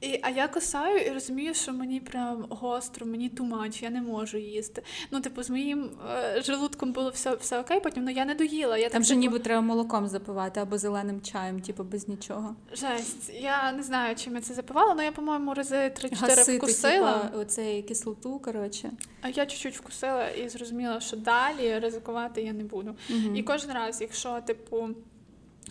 І, 0.01 0.19
а 0.21 0.29
я 0.29 0.47
кусаю 0.47 0.97
і 0.97 1.09
розумію, 1.09 1.53
що 1.53 1.73
мені 1.73 1.99
прям 1.99 2.45
гостро, 2.49 3.05
мені 3.05 3.29
тумач, 3.29 3.81
я 3.81 3.89
не 3.89 4.01
можу 4.01 4.37
їсти. 4.37 4.83
Ну, 5.11 5.21
типу, 5.21 5.43
з 5.43 5.49
моїм 5.49 5.89
е, 6.09 6.41
желудком 6.41 6.91
було 6.91 7.09
все, 7.09 7.35
все 7.35 7.59
окей, 7.59 7.79
потім 7.79 8.03
ну 8.03 8.11
я 8.11 8.25
не 8.25 8.35
доїла. 8.35 8.77
Я 8.77 8.89
Там 8.89 8.91
так, 8.91 9.03
же 9.03 9.09
типу, 9.09 9.19
ніби 9.19 9.39
треба 9.39 9.61
молоком 9.61 10.07
запивати 10.07 10.59
або 10.59 10.77
зеленим 10.77 11.21
чаєм, 11.21 11.61
типу 11.61 11.83
без 11.83 12.07
нічого. 12.07 12.55
Жесть. 12.73 13.31
Я 13.41 13.71
не 13.71 13.83
знаю, 13.83 14.15
чим 14.15 14.35
я 14.35 14.41
це 14.41 14.53
запивала, 14.53 14.91
але 14.91 15.05
я, 15.05 15.11
по-моєму, 15.11 15.53
рази 15.53 15.75
3-4 15.75 16.15
Гасити, 16.15 16.57
вкусила. 16.57 17.19
типа, 17.19 17.37
оцей 17.37 17.83
кислоту, 17.83 18.39
коротше. 18.39 18.91
А 19.21 19.29
я 19.29 19.45
чуть-чуть 19.45 19.77
вкусила 19.77 20.29
і 20.29 20.49
зрозуміла, 20.49 20.99
що 20.99 21.17
далі 21.17 21.79
ризикувати 21.79 22.41
я 22.41 22.53
не 22.53 22.63
буду. 22.63 22.95
Мгм. 23.09 23.35
І 23.35 23.43
кожен 23.43 23.71
раз, 23.71 24.01
якщо, 24.01 24.41
типу. 24.41 24.89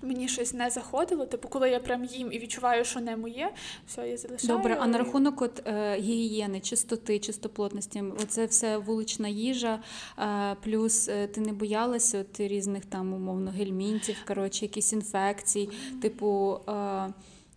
Мені 0.02 0.28
щось 0.28 0.54
не 0.54 0.70
заходило, 0.70 1.26
типу, 1.26 1.48
коли 1.48 1.70
я 1.70 1.80
прям 1.80 2.04
їм 2.04 2.32
і 2.32 2.38
відчуваю, 2.38 2.84
що 2.84 3.00
не 3.00 3.16
моє, 3.16 3.50
все, 3.86 4.08
я 4.08 4.16
залишаю. 4.16 4.58
Добре, 4.58 4.76
а 4.80 4.86
на 4.86 4.98
рахунок 4.98 5.42
от, 5.42 5.62
е, 5.66 5.96
гігієни, 5.98 6.60
чистоти, 6.60 7.18
чистоплотності, 7.18 8.04
оце 8.22 8.46
все 8.46 8.78
вулична 8.78 9.28
їжа, 9.28 9.82
е, 10.18 10.56
плюс 10.64 11.08
е, 11.08 11.26
ти 11.26 11.40
не 11.40 11.52
боялася 11.52 12.20
от, 12.20 12.40
різних 12.40 12.84
там 12.84 13.12
умовно 13.12 13.50
гельмінтів, 13.50 14.16
коротше, 14.26 14.64
якісь 14.64 14.92
інфекцій, 14.92 15.68
типу. 16.02 16.60
Е, 16.68 17.12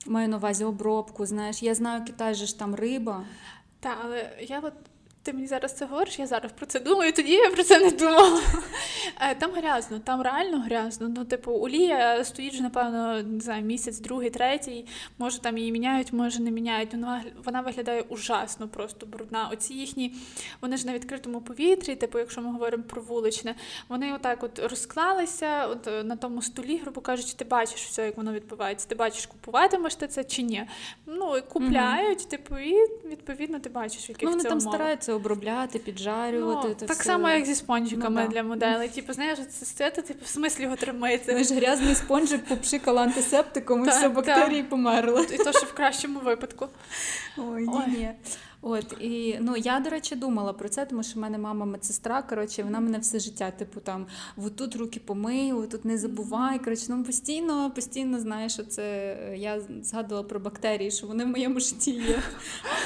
Маю 0.06 0.30
на 0.30 0.38
увазі 0.38 0.64
обробку, 0.64 1.26
знаєш, 1.26 1.64
я 1.64 1.76
знаю, 1.76 2.06
Китай 2.06 2.34
же 2.34 2.46
ж 2.46 2.60
там 2.60 2.76
риба. 2.76 3.26
Так, 3.80 3.98
але 4.04 4.30
я 4.42 4.60
от 4.60 4.74
ти 5.24 5.34
мені 5.34 5.48
зараз 5.48 5.74
це 5.74 5.86
говориш, 5.86 6.20
я 6.20 6.26
зараз 6.28 6.52
про 6.52 6.66
це 6.66 6.80
думаю, 6.80 7.14
тоді 7.14 7.32
я 7.34 7.50
про 7.52 7.64
це 7.64 7.80
не 7.80 7.90
думала. 7.92 8.42
Е, 9.22 9.36
Там 9.36 9.52
грязно, 9.52 10.00
там 10.00 10.22
реально 10.22 10.60
грязно. 10.60 11.10
Ну, 11.18 11.26
типу, 11.26 11.52
олія 11.52 12.24
стоїть 12.24 12.54
вже, 12.54 12.64
напевно, 12.64 13.24
не 13.24 13.40
знаю, 13.40 13.64
місяць, 13.64 14.00
другий, 14.00 14.30
третій. 14.30 14.86
Може 15.18 15.40
там 15.40 15.58
її 15.58 15.72
міняють, 15.72 16.14
може 16.14 16.42
не 16.42 16.52
міняють. 16.52 16.94
Вона, 16.94 17.24
вона 17.46 17.62
виглядає 17.62 18.02
ужасно, 18.02 18.68
просто 18.68 19.06
брудна. 19.06 19.50
Оці 19.54 19.74
їхні, 19.74 20.14
вони 20.62 20.78
ж 20.78 20.88
на 20.88 20.94
відкритому 20.94 21.42
повітрі, 21.42 21.96
типу, 21.96 22.20
якщо 22.20 22.42
ми 22.42 22.52
говоримо 22.52 22.84
про 22.84 23.02
вуличне, 23.02 23.56
вони 23.90 24.14
отак 24.14 24.44
от 24.44 24.60
розклалися, 24.60 25.68
от 25.68 25.88
е, 25.88 26.04
на 26.04 26.16
тому 26.16 26.42
столі, 26.42 26.78
грубо 26.78 27.02
кажучи, 27.02 27.34
ти 27.38 27.46
бачиш 27.46 27.82
все, 27.86 28.06
як 28.06 28.18
воно 28.18 28.34
відбувається. 28.34 28.88
Ти 28.88 28.96
бачиш, 28.96 29.26
купуватимеш 29.26 29.96
ти 29.96 30.08
це 30.08 30.24
чи 30.24 30.42
ні. 30.42 30.66
Ну, 31.06 31.38
і 31.38 31.42
купляють, 31.42 32.30
типу, 32.30 32.58
і 32.58 32.76
відповідно 33.06 33.60
ти 33.60 33.70
бачиш, 33.70 34.08
в 34.08 34.10
яких 34.10 34.24
Ну, 34.24 34.30
вони 34.30 34.44
це 34.44 34.50
там 34.50 34.58
умовах. 34.58 34.76
стараються 34.76 35.13
обробляти, 35.14 35.80
піджарювати. 35.80 36.68
Ну, 36.68 36.76
це 36.80 36.86
так 36.86 36.96
все. 36.96 37.06
само, 37.06 37.30
як 37.30 37.46
зі 37.46 37.56
спонжиками 37.56 38.22
Ну, 38.22 38.28
да. 38.28 38.34
для 38.34 38.44
моделей. 38.44 38.90
Типу, 38.90 39.14
знаєш, 39.14 39.40
це 39.50 39.66
стояти, 39.66 40.02
типу, 40.02 40.26
в 40.26 40.28
смислі 40.28 40.64
його 40.64 40.76
тримається. 40.76 41.34
Ми 41.34 41.44
ж 41.44 41.54
грязний 41.56 41.96
спонжик 41.96 42.46
попшикала 42.46 43.02
антисептиком, 43.02 43.86
і 43.86 43.90
все, 43.90 44.10
бактерії 44.10 44.64
померли. 44.64 45.28
І 45.32 45.38
то, 45.38 45.52
що 45.52 45.66
в 45.66 45.74
кращому 45.74 46.20
випадку. 46.20 46.68
Ой, 47.38 47.66
Ой. 47.68 47.88
ні. 47.88 48.12
От 48.66 48.96
і 49.00 49.38
ну 49.42 49.58
я 49.58 49.80
до 49.80 49.90
речі 49.90 50.16
думала 50.16 50.54
про 50.54 50.70
це, 50.70 50.86
тому 50.86 51.04
що 51.04 51.20
в 51.20 51.22
мене 51.22 51.38
мама 51.38 51.66
медсестра. 51.66 52.22
Коротше, 52.22 52.64
вона 52.64 52.80
мене 52.80 52.98
все 52.98 53.20
життя, 53.20 53.52
типу 53.52 53.80
там 53.80 54.06
от 54.38 54.56
тут 54.56 54.76
руки 54.76 55.00
помий, 55.00 55.54
тут 55.68 55.86
не 55.86 55.98
забувай. 55.98 56.60
Коротше, 56.60 56.86
ну 56.90 57.04
постійно, 57.04 57.72
постійно 57.72 58.20
знаєш, 58.20 58.54
що 58.54 58.64
це 58.64 59.18
я 59.38 59.62
згадувала 59.82 60.28
про 60.28 60.40
бактерії, 60.40 60.92
що 60.92 61.08
вони 61.08 61.26
в 61.26 61.28
моєму 61.28 61.60
житті 61.60 61.92
є. 61.92 62.20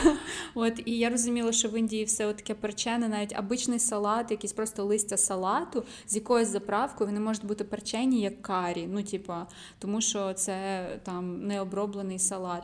От 0.55 0.81
і 0.85 0.97
я 0.97 1.09
розуміла, 1.09 1.51
що 1.51 1.69
в 1.69 1.79
Індії 1.79 2.03
все 2.03 2.33
таке 2.33 2.53
перчене, 2.53 3.07
навіть 3.07 3.39
обичний 3.39 3.79
салат, 3.79 4.31
якийсь 4.31 4.53
просто 4.53 4.85
листя 4.85 5.17
салату 5.17 5.83
з 6.07 6.15
якоюсь 6.15 6.47
заправкою, 6.47 7.09
вони 7.09 7.19
можуть 7.19 7.45
бути 7.45 7.63
перчені 7.63 8.21
як 8.21 8.41
карі. 8.41 8.87
Ну, 8.91 9.03
типа, 9.03 9.47
тому 9.79 10.01
що 10.01 10.33
це 10.33 10.85
там 11.03 11.47
необроблений 11.47 12.19
салат. 12.19 12.63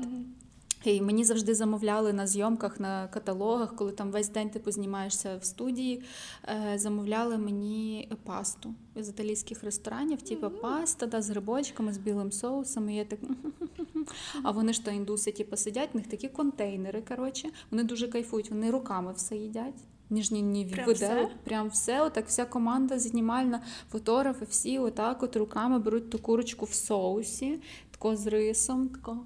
І 0.84 1.02
мені 1.02 1.24
завжди 1.24 1.56
замовляли 1.56 2.14
на 2.14 2.28
зйомках, 2.28 2.80
на 2.80 3.08
каталогах, 3.08 3.76
коли 3.76 3.92
там 3.92 4.12
весь 4.12 4.30
день 4.30 4.50
типу 4.50 4.72
знімаєшся 4.72 5.38
в 5.42 5.46
студії, 5.46 6.04
е, 6.48 6.80
замовляли 6.80 7.38
мені 7.38 8.10
пасту 8.24 8.74
з 8.96 9.10
італійських 9.10 9.64
ресторанів, 9.64 10.22
типу 10.22 10.50
паста 10.50 11.06
да, 11.06 11.22
з 11.22 11.30
грибочками, 11.30 11.94
з 11.94 11.98
білим 11.98 12.32
соусом. 12.32 12.90
І 12.90 12.96
я 12.96 13.06
так... 13.06 13.20
А 14.44 14.52
вони 14.52 14.74
ж 14.74 14.86
то 14.86 14.92
індуси, 14.92 15.32
типу, 15.32 15.58
сидять, 15.58 15.90
в 15.94 15.98
них 15.98 16.08
такі 16.08 16.28
контейнери. 16.28 17.02
Коротше, 17.02 17.50
вони 17.72 17.84
дуже 17.84 18.08
кайфують, 18.08 18.50
вони 18.50 18.72
руками 18.72 19.14
все 19.14 19.36
їдять. 19.36 19.84
Ніжні 20.10 20.42
ні 20.42 20.66
Прям 20.66 20.94
все? 20.94 21.30
прям 21.44 21.70
все. 21.70 22.02
Отак 22.02 22.28
вся 22.28 22.46
команда 22.46 23.00
знімальна, 23.00 23.62
фотографи, 23.92 24.46
всі 24.50 24.80
отак 24.80 25.24
от 25.24 25.36
руками 25.36 25.80
беруть 25.80 26.10
ту 26.10 26.20
курочку 26.20 26.66
в 26.66 26.74
соусі, 26.74 27.60
тако 27.92 28.16
з 28.16 28.28
рисом, 28.28 28.90
тако. 28.90 29.20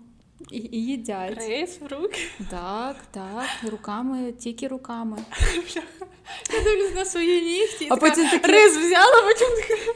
І, 0.51 0.57
і 0.71 0.85
їдять. 0.85 1.37
Рейс 1.37 1.81
в 1.81 1.87
руки. 1.95 2.19
Так, 2.51 2.95
так, 3.11 3.45
руками, 3.71 4.31
тільки 4.31 4.67
руками. 4.67 5.17
Я 6.53 6.61
дивлюсь 6.63 6.95
на 6.95 7.05
свої 7.05 7.41
нігті. 7.41 7.85
і 7.85 7.87
А 7.91 7.95
така, 7.95 8.09
потім 8.09 8.29
такі- 8.29 8.51
Рис 8.51 8.77
взяла, 8.77 9.21
потім 9.21 9.47
така. 9.47 9.93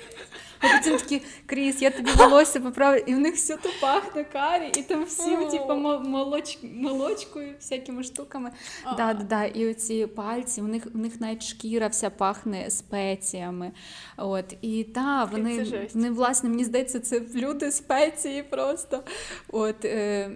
А 0.61 0.77
потім 0.77 0.97
такі, 0.97 1.21
Кріс, 1.45 1.81
я 1.81 1.89
тобі 1.89 2.11
волосся 2.11 2.59
поправлю, 2.59 3.03
і 3.05 3.13
в 3.13 3.19
них 3.19 3.35
все 3.35 3.57
то 3.57 3.69
пахне 3.81 4.23
карі, 4.23 4.71
і 4.77 4.81
там 4.81 5.03
всі, 5.03 5.35
типу, 5.51 5.75
молоч, 5.75 6.57
молочкою, 6.63 7.55
всякими 7.59 8.03
штуками. 8.03 8.51
Да, 8.97 9.13
да, 9.13 9.23
да. 9.23 9.43
І 9.45 9.71
оці 9.71 10.07
пальці, 10.07 10.61
у 10.61 10.67
них, 10.67 10.87
у 10.95 10.97
них 10.97 11.21
навіть 11.21 11.43
шкіра 11.43 11.87
вся 11.87 12.09
пахне 12.09 12.69
спеціями. 12.69 13.71
От. 14.17 14.55
І 14.61 14.83
та, 14.83 15.23
вони, 15.23 15.87
вони, 15.93 16.09
власне, 16.09 16.49
мені 16.49 16.63
здається, 16.63 16.99
це 16.99 17.21
люди 17.35 17.71
спеції 17.71 18.43
просто. 18.43 19.03
От, 19.47 19.85
е, 19.85 20.31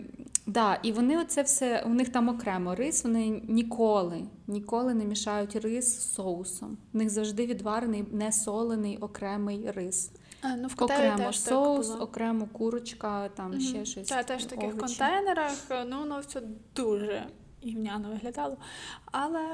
да, 0.45 0.79
і 0.83 0.91
вони 0.91 1.17
оце 1.17 1.41
все, 1.41 1.83
у 1.85 1.89
них 1.89 2.09
там 2.09 2.29
окремо 2.29 2.75
рис, 2.75 3.03
вони 3.03 3.41
ніколи, 3.47 4.23
ніколи 4.47 4.93
не 4.93 5.05
мішають 5.05 5.55
рис 5.55 5.99
з 5.99 6.13
соусом. 6.13 6.77
У 6.93 6.97
них 6.97 7.09
завжди 7.09 7.45
відварений, 7.45 8.05
не 8.11 8.31
солений 8.31 8.97
окремий 8.97 9.71
рис. 9.71 10.11
А, 10.41 10.55
ну, 10.55 10.67
в 10.67 10.83
Окремо 10.83 11.17
теж 11.17 11.39
соус, 11.39 11.87
так 11.87 11.95
було. 11.95 12.09
окремо 12.09 12.47
курочка, 12.53 13.29
там 13.29 13.59
ще 13.59 13.85
щось. 13.85 14.07
Та, 14.07 14.23
теж 14.23 14.43
в 14.43 14.45
таких 14.45 14.73
овочі. 14.73 14.79
контейнерах, 14.99 15.53
ну 15.87 15.99
воно 15.99 16.19
все 16.19 16.41
дуже 16.75 17.27
гівняно 17.63 18.09
виглядало. 18.09 18.57
Але 19.05 19.45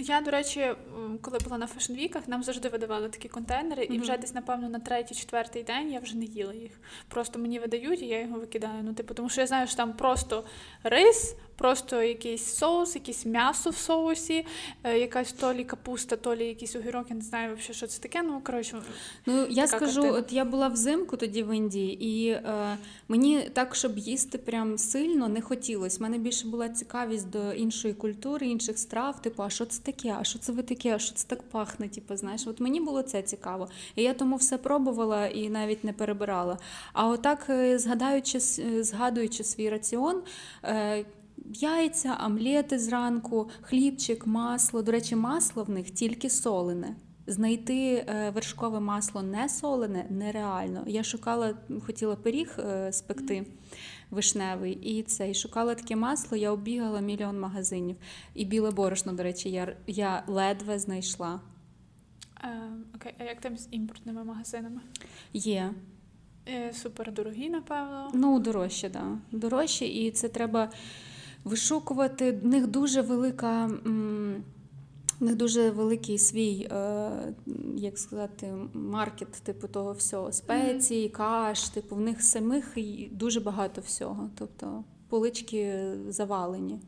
я, 0.00 0.20
до 0.20 0.30
речі, 0.30 0.74
коли 1.22 1.38
була 1.38 1.58
на 1.58 1.66
фешн-віках, 1.66 2.22
нам 2.26 2.42
завжди 2.42 2.68
видавали 2.68 3.08
такі 3.08 3.28
контейнери, 3.28 3.84
і 3.84 3.98
вже 3.98 4.18
десь, 4.18 4.34
напевно, 4.34 4.68
на 4.68 4.78
третій, 4.78 5.14
четвертий 5.14 5.62
день 5.62 5.92
я 5.92 6.00
вже 6.00 6.16
не 6.16 6.24
їла 6.24 6.54
їх. 6.54 6.80
Просто 7.08 7.38
мені 7.38 7.58
видають, 7.58 8.02
і 8.02 8.06
я 8.06 8.20
його 8.20 8.38
викидаю. 8.40 8.82
Ну, 8.82 8.94
типу, 8.94 9.14
тому 9.14 9.28
що 9.28 9.40
я 9.40 9.46
знаю, 9.46 9.66
що 9.66 9.76
там 9.76 9.92
просто 9.92 10.44
рис, 10.82 11.36
просто 11.60 12.02
якийсь 12.02 12.44
соус, 12.44 12.94
якесь 12.94 13.26
м'ясо 13.26 13.70
в 13.70 13.76
соусі, 13.76 14.46
е, 14.84 14.98
якась 14.98 15.32
то 15.32 15.54
лі 15.54 15.64
капуста, 15.64 16.16
то 16.16 16.36
лі 16.36 16.46
якийсь 16.46 16.76
огірок, 16.76 17.06
я 17.10 17.16
не 17.16 17.22
знаю 17.22 17.54
взагалі, 17.56 17.74
що 17.74 17.86
це 17.86 18.02
таке. 18.02 18.22
Ну, 18.22 18.40
коротше, 18.44 18.82
Ну, 19.26 19.46
я 19.50 19.66
скажу, 19.66 20.02
картина. 20.02 20.18
от 20.18 20.32
я 20.32 20.44
була 20.44 20.68
взимку 20.68 21.16
тоді 21.16 21.42
в 21.42 21.56
Індії, 21.56 22.04
і 22.04 22.28
е, 22.30 22.76
мені 23.08 23.50
так, 23.52 23.74
щоб 23.74 23.98
їсти 23.98 24.38
прям 24.38 24.78
сильно 24.78 25.28
не 25.28 25.40
хотілося. 25.40 25.98
У 26.00 26.02
мене 26.02 26.18
більше 26.18 26.48
була 26.48 26.68
цікавість 26.68 27.30
до 27.30 27.52
іншої 27.52 27.94
культури, 27.94 28.46
інших 28.46 28.78
страв. 28.78 29.22
Типу, 29.22 29.42
а 29.42 29.50
що 29.50 29.66
це 29.66 29.82
таке? 29.82 30.16
А 30.20 30.24
що 30.24 30.38
це 30.38 30.52
ви 30.52 30.62
таке? 30.62 30.94
А 30.94 30.98
що 30.98 31.14
це 31.14 31.26
так 31.28 31.42
пахне? 31.42 31.88
Типу, 31.88 32.16
знаєш, 32.16 32.46
от 32.46 32.60
мені 32.60 32.80
було 32.80 33.02
це 33.02 33.22
цікаво. 33.22 33.68
І 33.96 34.02
я 34.02 34.14
тому 34.14 34.36
все 34.36 34.58
пробувала 34.58 35.26
і 35.26 35.48
навіть 35.48 35.84
не 35.84 35.92
перебирала. 35.92 36.58
А 36.92 37.08
отак, 37.08 37.46
е, 37.48 37.78
згадаючи, 37.78 38.38
е, 38.38 38.84
згадуючи 38.84 39.44
свій 39.44 39.70
раціон. 39.70 40.22
Яйця, 41.46 42.18
омлети 42.26 42.78
зранку, 42.78 43.50
хлібчик, 43.62 44.26
масло. 44.26 44.82
До 44.82 44.92
речі, 44.92 45.16
масло 45.16 45.64
в 45.64 45.70
них 45.70 45.90
тільки 45.90 46.30
солене. 46.30 46.96
Знайти 47.26 47.94
е, 47.94 48.30
вершкове 48.34 48.80
масло 48.80 49.22
не 49.22 49.48
солене 49.48 50.06
нереально. 50.10 50.84
Я 50.86 51.02
шукала, 51.02 51.54
хотіла 51.86 52.16
пиріг 52.16 52.56
е, 52.58 52.92
спекти 52.92 53.46
вишневий, 54.10 54.72
і 54.72 55.02
це 55.02 55.30
і 55.30 55.34
шукала 55.34 55.74
таке 55.74 55.96
масло. 55.96 56.36
Я 56.36 56.52
оббігала 56.52 57.00
мільйон 57.00 57.40
магазинів. 57.40 57.96
І 58.34 58.44
біле 58.44 58.70
борошно, 58.70 59.12
до 59.12 59.22
речі, 59.22 59.50
я, 59.50 59.76
я 59.86 60.22
ледве 60.26 60.78
знайшла. 60.78 61.40
е, 62.44 62.60
окей, 62.94 63.14
а 63.18 63.24
як 63.24 63.40
там 63.40 63.56
з 63.56 63.68
імпортними 63.70 64.24
магазинами? 64.24 64.80
Є. 65.32 65.74
Супер 66.72 67.12
дорогі, 67.12 67.50
напевно. 67.50 68.10
Ну, 68.14 68.38
дорожче, 68.40 68.90
так. 68.90 69.02
Да. 69.32 69.38
Дорожче, 69.38 69.86
і 69.86 70.10
це 70.10 70.28
треба 70.28 70.70
вишукувати. 71.44 72.32
В 72.32 72.46
них 72.46 72.66
дуже 72.66 73.00
велика. 73.00 73.70
В 75.20 75.24
них 75.24 75.36
дуже 75.36 75.70
великий 75.70 76.18
свій, 76.18 76.68
е, 76.72 77.34
як 77.76 77.98
сказати, 77.98 78.54
маркет, 78.74 79.32
типу 79.32 79.68
того 79.68 79.92
всього. 79.92 80.32
Спеції, 80.32 81.08
каш, 81.08 81.68
типу, 81.68 81.96
в 81.96 82.00
них 82.00 82.22
самих 82.22 82.78
дуже 83.12 83.40
багато 83.40 83.80
всього. 83.80 84.30
Тобто 84.38 84.84
полички 85.08 85.92
завалені. 86.08 86.80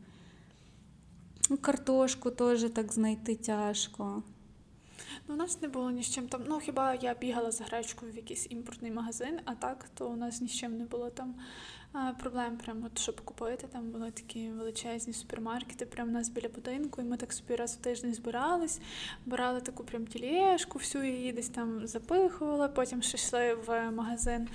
Картошку 1.61 2.31
теж 2.31 2.63
так 2.63 2.93
знайти 2.93 3.35
тяжко. 3.35 4.23
Ну, 5.27 5.33
у 5.33 5.37
нас 5.37 5.61
не 5.61 5.67
було 5.67 5.91
ні 5.91 6.03
з 6.03 6.09
чим 6.09 6.27
там. 6.27 6.41
Ну, 6.47 6.59
хіба 6.59 6.93
я 6.93 7.13
бігала 7.13 7.51
за 7.51 7.63
гречкою 7.63 8.11
в 8.11 8.15
якийсь 8.15 8.47
імпортний 8.49 8.91
магазин, 8.91 9.39
а 9.45 9.55
так, 9.55 9.85
то 9.93 10.09
у 10.09 10.15
нас 10.15 10.41
ні 10.41 10.47
з 10.47 10.51
чим 10.51 10.77
не 10.77 10.85
було 10.85 11.09
там 11.09 11.35
проблем, 12.19 12.57
прям 12.57 12.83
от 12.85 12.99
щоб 12.99 13.21
купити. 13.21 13.67
Там 13.67 13.89
були 13.89 14.11
такі 14.11 14.49
величезні 14.49 15.13
супермаркети, 15.13 15.85
прямо 15.85 16.09
у 16.09 16.13
нас 16.13 16.29
біля 16.29 16.49
будинку, 16.49 17.01
і 17.01 17.05
ми 17.05 17.17
так 17.17 17.33
собі 17.33 17.55
раз 17.55 17.75
в 17.75 17.77
тиждень 17.77 18.13
збирались, 18.13 18.79
брали 19.25 19.61
таку 19.61 19.83
прям 19.83 20.07
тілешку, 20.07 20.79
всю 20.79 21.03
її 21.03 21.31
десь 21.31 21.49
там 21.49 21.87
запихували, 21.87 22.67
потім 22.67 23.01
ще 23.01 23.17
йшли 23.17 23.53
в 23.53 23.91
магазин. 23.91 24.47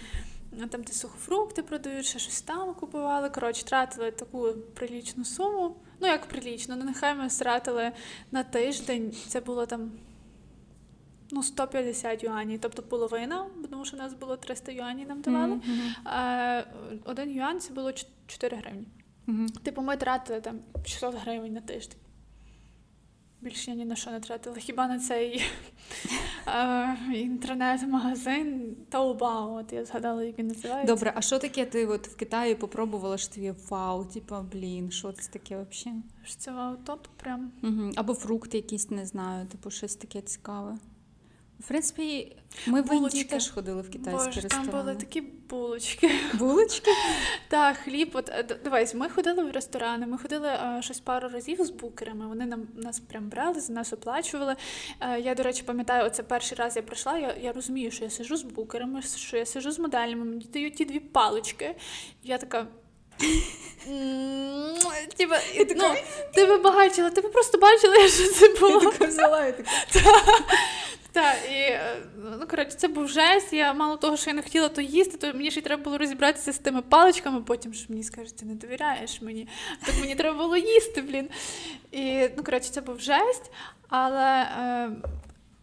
Там, 0.70 0.82
де 0.82 0.92
сухофрукти 0.92 1.62
продають, 1.62 2.06
ще 2.06 2.18
щось 2.18 2.42
там 2.42 2.74
купували. 2.74 3.30
Коротше, 3.30 3.64
тратили 3.64 4.10
таку 4.10 4.48
прилічну 4.74 5.24
суму. 5.24 5.76
Ну, 6.00 6.06
як 6.06 6.26
прилічно, 6.26 6.76
ну 6.76 6.84
нехай 6.84 7.14
ми 7.14 7.30
стратили 7.30 7.92
на 8.30 8.42
тиждень. 8.42 9.14
Це 9.28 9.40
було 9.40 9.66
там 9.66 9.90
ну, 11.30 11.42
150 11.42 12.24
юанів, 12.24 12.60
тобто 12.60 12.82
половина, 12.82 13.46
тому 13.70 13.84
що 13.84 13.96
у 13.96 14.00
нас 14.00 14.14
було 14.14 14.36
300 14.36 14.72
юанів 14.72 15.08
нам 15.08 15.20
давали. 15.20 15.60
А 16.04 16.62
один 17.04 17.30
юань 17.30 17.60
це 17.60 17.74
було 17.74 17.92
4 18.26 18.56
гривні. 18.56 18.86
Мгм. 19.26 19.48
Типу, 19.48 19.82
ми 19.82 19.96
тратили 19.96 20.40
там 20.40 20.60
600 20.84 21.14
гривень 21.14 21.52
на 21.52 21.60
тиждень. 21.60 21.98
Більше 23.40 23.70
я 23.70 23.76
ні 23.76 23.84
на 23.84 23.96
що 23.96 24.10
не 24.10 24.20
тратила. 24.20 24.56
Хіба 24.56 24.88
на 24.88 24.98
цей 24.98 25.44
е, 26.46 26.96
інтернет-магазин 27.14 28.76
Таобао, 28.88 29.54
от 29.54 29.72
я 29.72 29.84
згадала, 29.84 30.24
як 30.24 30.38
він 30.38 30.46
називається. 30.46 30.94
Добре, 30.94 31.12
а 31.16 31.20
що 31.20 31.38
таке 31.38 31.66
ти 31.66 31.86
от 31.86 32.08
в 32.08 32.16
Китаї 32.16 32.54
попробувала 32.54 33.18
що 33.18 33.34
тобі 33.34 33.54
вау, 33.68 34.04
типа, 34.04 34.42
блін, 34.42 34.90
що 34.90 35.12
це 35.12 35.32
таке 35.32 35.66
взагалі? 35.70 36.02
Що 36.24 36.36
Це 36.36 36.52
вау-то 36.52 36.98
прям. 37.16 37.52
Угу. 37.62 37.90
Або 37.96 38.14
фрукти 38.14 38.56
якісь, 38.56 38.90
не 38.90 39.06
знаю, 39.06 39.46
типу 39.46 39.70
щось 39.70 39.96
таке 39.96 40.20
цікаве. 40.20 40.78
В 41.60 41.68
принципі, 41.68 42.36
ми 42.66 42.82
в 42.82 42.94
Індії 42.94 43.24
теж 43.24 43.50
ходили 43.50 43.82
в 43.82 43.90
китайські 43.90 44.26
Боже, 44.26 44.48
там 44.48 44.66
були 44.66 44.94
такі 44.94 45.20
булочки. 45.20 46.10
Булочки? 46.34 46.90
Так, 47.48 47.76
хліб. 47.76 48.10
От 48.14 48.28
е, 48.28 48.42
дивись, 48.64 48.94
ми 48.94 49.08
ходили 49.08 49.44
в 49.44 49.50
ресторани, 49.50 50.06
ми 50.06 50.18
ходили 50.18 50.48
е, 50.48 50.80
щось 50.82 51.00
пару 51.00 51.28
разів 51.28 51.64
з 51.64 51.70
букерами. 51.70 52.26
Вони 52.26 52.46
нам 52.46 52.68
нас 52.76 53.00
прям 53.00 53.28
брали, 53.28 53.60
за 53.60 53.72
нас 53.72 53.92
оплачували. 53.92 54.56
Е, 55.00 55.20
я, 55.20 55.34
до 55.34 55.42
речі, 55.42 55.62
пам'ятаю, 55.62 56.06
оце 56.06 56.22
перший 56.22 56.58
раз 56.58 56.76
я 56.76 56.82
прийшла. 56.82 57.18
Я, 57.18 57.34
я 57.42 57.52
розумію, 57.52 57.90
що 57.90 58.04
я 58.04 58.10
сижу 58.10 58.36
з 58.36 58.42
букерами, 58.42 59.02
що 59.02 59.36
я 59.36 59.46
сижу 59.46 59.70
з 59.72 59.78
моделями, 59.78 60.24
мені 60.24 60.46
дають 60.52 60.74
ті 60.74 60.84
дві 60.84 61.00
палички. 61.00 61.74
Я 62.24 62.38
така. 62.38 62.66
«М, 63.88 64.76
Типа, 65.16 65.38
ну, 65.76 65.94
ти 66.34 66.46
би 66.46 66.58
бачила, 66.58 67.10
ти 67.10 67.20
би 67.20 67.28
просто 67.28 67.58
бачила, 67.58 67.94
що 68.08 68.28
це 68.32 68.60
було. 68.60 68.82
Я 68.82 68.90
така 68.90 69.04
взяла 69.04 69.46
і 69.46 69.58
така. 69.58 70.22
Так, 71.18 71.36
і 71.50 71.54
е, 71.54 71.96
ну 72.40 72.46
коротше, 72.46 72.76
це 72.76 72.88
був 72.88 73.08
жесть. 73.08 73.52
Я 73.52 73.74
мало 73.74 73.96
того, 73.96 74.16
що 74.16 74.30
я 74.30 74.36
не 74.36 74.42
хотіла 74.42 74.68
то 74.68 74.80
їсти, 74.80 75.16
то 75.16 75.26
мені 75.36 75.50
ще 75.50 75.60
й 75.60 75.62
треба 75.62 75.82
було 75.82 75.98
розібратися 75.98 76.52
з 76.52 76.58
тими 76.58 76.82
паличками. 76.82 77.40
Потім 77.40 77.74
ж 77.74 77.86
мені 77.88 78.02
скажуть, 78.02 78.36
ти 78.36 78.46
не 78.46 78.54
довіряєш 78.54 79.22
мені. 79.22 79.48
Так 79.86 79.94
мені 80.00 80.14
треба 80.14 80.38
було 80.38 80.56
їсти, 80.56 81.02
блін. 81.02 81.28
І 81.92 82.28
ну 82.36 82.44
коротше, 82.44 82.70
це 82.70 82.80
був 82.80 83.00
жесть. 83.00 83.52
Але 83.88 84.42
е, 84.42 84.90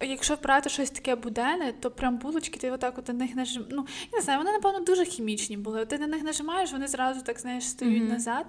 якщо 0.02 0.36
брати 0.36 0.70
щось 0.70 0.90
таке 0.90 1.16
буденне, 1.16 1.74
то 1.80 1.92
прям 1.92 2.18
булочки, 2.18 2.60
ти 2.60 2.72
отак 2.72 2.98
от 2.98 3.08
на 3.08 3.14
них 3.14 3.36
нажим... 3.36 3.66
Ну, 3.70 3.88
я 4.14 4.20
не 4.20 4.24
знаю, 4.24 4.40
вони, 4.40 4.52
напевно, 4.52 4.80
дуже 4.80 5.06
хімічні 5.06 5.58
були. 5.58 5.86
Ти 5.86 5.98
на 5.98 6.08
них 6.08 6.24
нажимаєш, 6.24 6.72
вони 6.72 6.88
зразу 6.88 7.22
так 7.22 7.40
знаєш 7.40 7.64
стають 7.70 8.02
Мгм. 8.04 8.08
назад. 8.12 8.46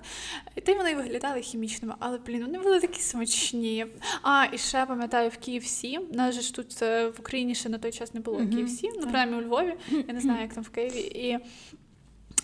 І 0.56 0.60
ти 0.60 0.74
вони 0.74 0.94
виглядали 0.94 1.40
хімічними, 1.40 1.94
але 1.98 2.18
блін, 2.18 2.42
вони 2.44 2.58
були 2.58 2.80
такі 2.80 3.00
смачні. 3.00 3.86
А, 4.22 4.46
і 4.52 4.58
ще 4.58 4.86
пам'ятаю, 4.86 5.30
в 5.30 5.36
Київсі, 5.36 5.98
у 5.98 6.14
нас 6.16 6.34
же 6.34 6.40
ж 6.40 6.54
тут 6.54 6.82
е, 6.82 7.08
в 7.08 7.20
Україні 7.20 7.54
ще 7.54 7.68
на 7.68 7.78
той 7.78 7.92
час 7.92 8.14
не 8.14 8.20
було 8.20 8.38
Мгм. 8.38 8.50
Київсі, 8.50 8.90
ну 8.94 9.00
принаймні 9.02 9.36
у 9.36 9.40
Львові. 9.42 9.74
Я 10.08 10.14
не 10.14 10.20
знаю, 10.20 10.42
як 10.42 10.54
там 10.54 10.62
в 10.64 10.68
Києві. 10.68 10.98
І 11.00 11.38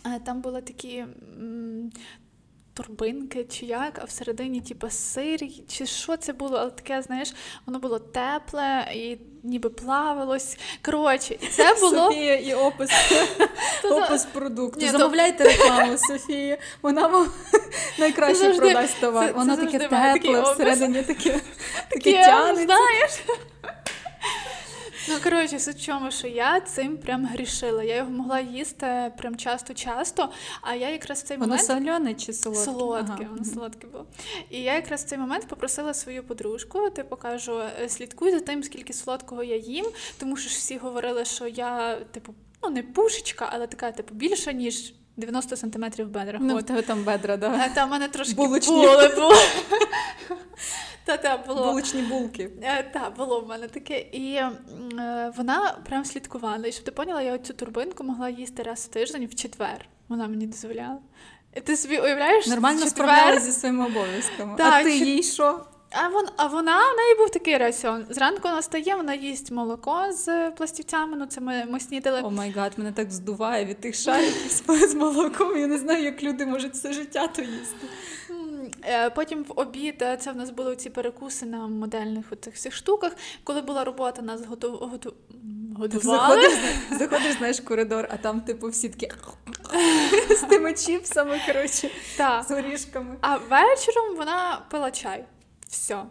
е, 0.06 0.20
там 0.24 0.40
були 0.40 0.62
такі. 0.62 1.04
М, 2.78 2.84
Торбинки 2.86 3.44
чи 3.44 3.66
як, 3.66 3.98
а 4.02 4.04
всередині, 4.04 4.60
типу, 4.60 4.90
сир, 4.90 5.40
чи 5.68 5.86
що 5.86 6.16
це 6.16 6.32
було, 6.32 6.56
але 6.58 6.70
таке, 6.70 7.02
знаєш, 7.02 7.32
воно 7.66 7.78
було 7.78 7.98
тепле 7.98 8.86
і 8.94 9.18
ніби 9.42 9.70
плавилось. 9.70 10.58
Коротше, 10.84 11.36
це 11.50 11.74
було. 11.80 12.06
Софія 12.06 12.34
і 12.36 12.54
опис, 12.54 12.90
опис 13.90 14.24
продукту. 14.24 14.80
Ні, 14.80 14.88
Замовляйте 14.90 15.44
рекламу, 15.44 15.98
Софії. 15.98 16.58
Вона 16.82 17.06
вам 17.06 17.26
найкраще 17.98 18.38
завжди- 18.44 18.60
продасть 18.60 19.00
товар. 19.00 19.26
це- 19.26 19.32
Воно 19.32 19.56
таке 19.56 19.78
тепле, 19.78 20.42
всередині 20.52 21.02
таке, 21.02 21.30
таке 21.30 21.40
Таке, 21.90 22.12
тянеться. 22.24 22.64
знаєш. 22.64 23.10
Ну, 25.08 25.14
коротше, 25.22 25.58
суть 25.58 25.76
в 25.76 25.84
чому, 25.84 26.10
що 26.10 26.26
я 26.28 26.60
цим 26.60 26.98
прям 26.98 27.26
грішила. 27.26 27.82
Я 27.84 27.96
його 27.96 28.10
могла 28.10 28.40
їсти 28.40 29.12
прям 29.18 29.36
часто-часто, 29.36 30.28
а 30.60 30.74
я 30.74 30.90
якраз 30.90 31.22
в 31.22 31.26
цей 31.26 31.36
Воно 31.36 31.48
момент. 31.48 31.66
соляне 31.66 32.14
чи 32.14 32.32
солодке? 32.32 32.64
Солодке, 32.64 33.12
Ага. 33.18 33.28
воно 33.30 33.44
солодке 33.44 33.86
було. 33.86 34.06
І 34.50 34.62
я 34.62 34.74
якраз 34.74 35.04
в 35.04 35.08
цей 35.08 35.18
момент 35.18 35.46
попросила 35.48 35.94
свою 35.94 36.22
подружку, 36.22 36.90
типу 36.90 37.16
кажу, 37.16 37.60
«Е, 37.82 37.88
слідкуй 37.88 38.30
за 38.30 38.40
тим, 38.40 38.62
скільки 38.62 38.92
солодкого 38.92 39.42
я 39.42 39.56
їм, 39.56 39.86
тому 40.20 40.36
що 40.36 40.48
ж 40.50 40.56
всі 40.56 40.76
говорили, 40.78 41.24
що 41.24 41.46
я, 41.46 41.96
типу, 41.96 42.34
ну 42.62 42.70
не 42.70 42.82
пушечка, 42.82 43.48
але 43.52 43.66
така, 43.66 43.92
типу, 43.92 44.14
більша, 44.14 44.52
ніж 44.52 44.94
90 45.16 45.56
сантиметрів 45.56 46.06
в 46.06 46.10
бедрах. 46.10 46.40
Ну, 46.44 46.54
в 46.54 46.56
От. 46.56 46.66
тебе 46.66 46.82
там 46.82 47.04
бедра, 47.04 47.36
да. 47.36 47.60
А 47.64 47.68
там 47.74 47.88
в 47.88 47.92
мене 47.92 48.08
трошки 48.08 48.34
Булочні. 48.34 48.74
були, 48.86 49.08
було. 49.08 49.34
Та-та, 51.04 51.36
було. 51.36 51.64
Булочні 51.64 52.02
булки. 52.02 52.50
Е, 52.62 52.82
Так, 52.92 53.12
було 53.16 53.40
в 53.40 53.48
мене 53.48 53.68
таке. 53.68 53.98
І 54.00 54.34
е, 54.34 54.52
вона 55.36 55.78
прям 55.88 56.04
слідкувала. 56.04 56.66
І 56.66 56.72
щоб 56.72 56.84
ти 56.84 56.90
поняла, 56.90 57.22
я 57.22 57.38
цю 57.38 57.54
турбинку 57.54 58.04
могла 58.04 58.28
їсти 58.28 58.62
раз 58.62 58.80
в 58.80 58.88
тиждень 58.88 59.26
в 59.26 59.34
четвер. 59.34 59.86
Вона 60.08 60.28
мені 60.28 60.46
дозволяла. 60.46 60.98
Ти 61.64 61.76
собі 61.76 61.98
уявляєш? 61.98 62.46
Нормально 62.46 62.78
четвер, 62.84 62.90
справлялася 63.08 63.46
зі 63.46 63.52
своїми 63.52 63.86
обов'язками. 63.86 64.56
Так, 64.56 64.74
а 64.74 64.82
ти 64.82 64.96
їй 64.96 65.22
що? 65.22 65.64
А, 65.94 66.08
вон, 66.08 66.24
а 66.36 66.46
вона, 66.46 66.78
в 66.92 66.96
неї 66.96 67.14
був 67.18 67.30
такий 67.30 67.56
раціон. 67.58 68.06
Зранку 68.10 68.40
вона 68.48 68.62
стає, 68.62 68.94
вона 68.96 69.14
їсть 69.14 69.50
молоко 69.50 70.04
з 70.12 70.50
пластівцями. 70.50 71.16
Ну, 71.16 71.26
це 71.26 71.40
ми, 71.40 71.64
ми 71.68 71.80
снідали. 71.80 72.20
Oh 72.22 72.30
my 72.30 72.50
God, 72.50 72.72
мене 72.76 72.92
так 72.92 73.10
здуває 73.10 73.64
від 73.64 73.80
тих 73.80 73.94
шариків 73.94 74.50
з- 74.50 74.90
з 74.90 74.94
молоком. 74.94 75.58
Я 75.58 75.66
не 75.66 75.78
знаю, 75.78 76.04
як 76.04 76.22
люди 76.22 76.46
можуть 76.46 76.72
все 76.74 76.92
життя 76.92 77.26
то 77.26 77.42
їсти. 77.42 77.86
Е, 78.84 79.10
Потім 79.10 79.42
в 79.44 79.52
обід 79.60 80.02
е, 80.02 80.16
це 80.16 80.32
в 80.32 80.36
нас 80.36 80.50
були 80.50 80.76
ці 80.76 80.90
перекуси 80.90 81.46
на 81.46 81.66
модельних 81.66 82.24
оцих 82.32 82.54
всіх 82.54 82.74
штуках. 82.74 83.12
Коли 83.44 83.60
була 83.62 83.84
робота, 83.84 84.22
нас 84.22 84.46
готу... 84.46 84.70
готу... 84.72 85.14
Годували. 85.78 86.42
заходиш, 86.42 86.58
заходиш, 86.98 87.36
знаєш, 87.38 87.60
в 87.60 87.64
коридор, 87.64 88.08
а 88.10 88.16
там, 88.16 88.40
типу, 88.40 88.68
всі 88.68 88.88
такі. 88.88 89.08
з 90.36 90.40
тими 90.40 90.72
чіпсами, 90.74 91.40
коротше, 91.46 91.90
з 92.48 92.50
горішками. 92.50 93.16
А 93.20 93.36
вечором 93.36 94.16
вона 94.16 94.62
пила 94.70 94.90
чай. 94.90 95.24
Все. 95.72 96.04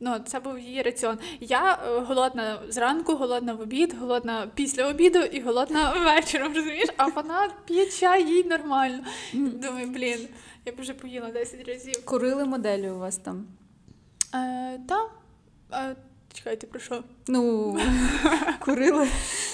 Ну, 0.00 0.18
це 0.26 0.40
був 0.40 0.58
її 0.58 0.82
раціон. 0.82 1.18
Я 1.40 1.74
е, 1.74 1.98
голодна 2.00 2.58
зранку, 2.68 3.14
голодна 3.14 3.54
в 3.54 3.60
обід, 3.60 3.96
голодна 4.00 4.50
після 4.54 4.86
обіду 4.86 5.18
і 5.18 5.40
голодна 5.40 5.92
вечором, 5.92 6.54
розумієш? 6.54 6.88
А 6.96 7.06
вона 7.06 7.50
п'є 7.64 7.86
чай, 7.86 8.28
їй 8.28 8.44
нормально. 8.44 9.04
Думаю, 9.32 9.86
блін, 9.88 10.28
я 10.64 10.72
б 10.72 10.80
вже 10.80 10.94
поїла 10.94 11.30
10 11.30 11.68
разів. 11.68 12.04
Курили 12.04 12.44
моделі 12.44 12.90
у 12.90 12.98
вас 12.98 13.16
там? 13.16 13.46
Е, 14.34 14.80
та. 14.88 15.06
Е, 15.72 15.96
чекайте, 16.32 16.66
про 16.66 16.80
що? 16.80 17.04
Ну, 17.28 17.78
курили 18.60 19.08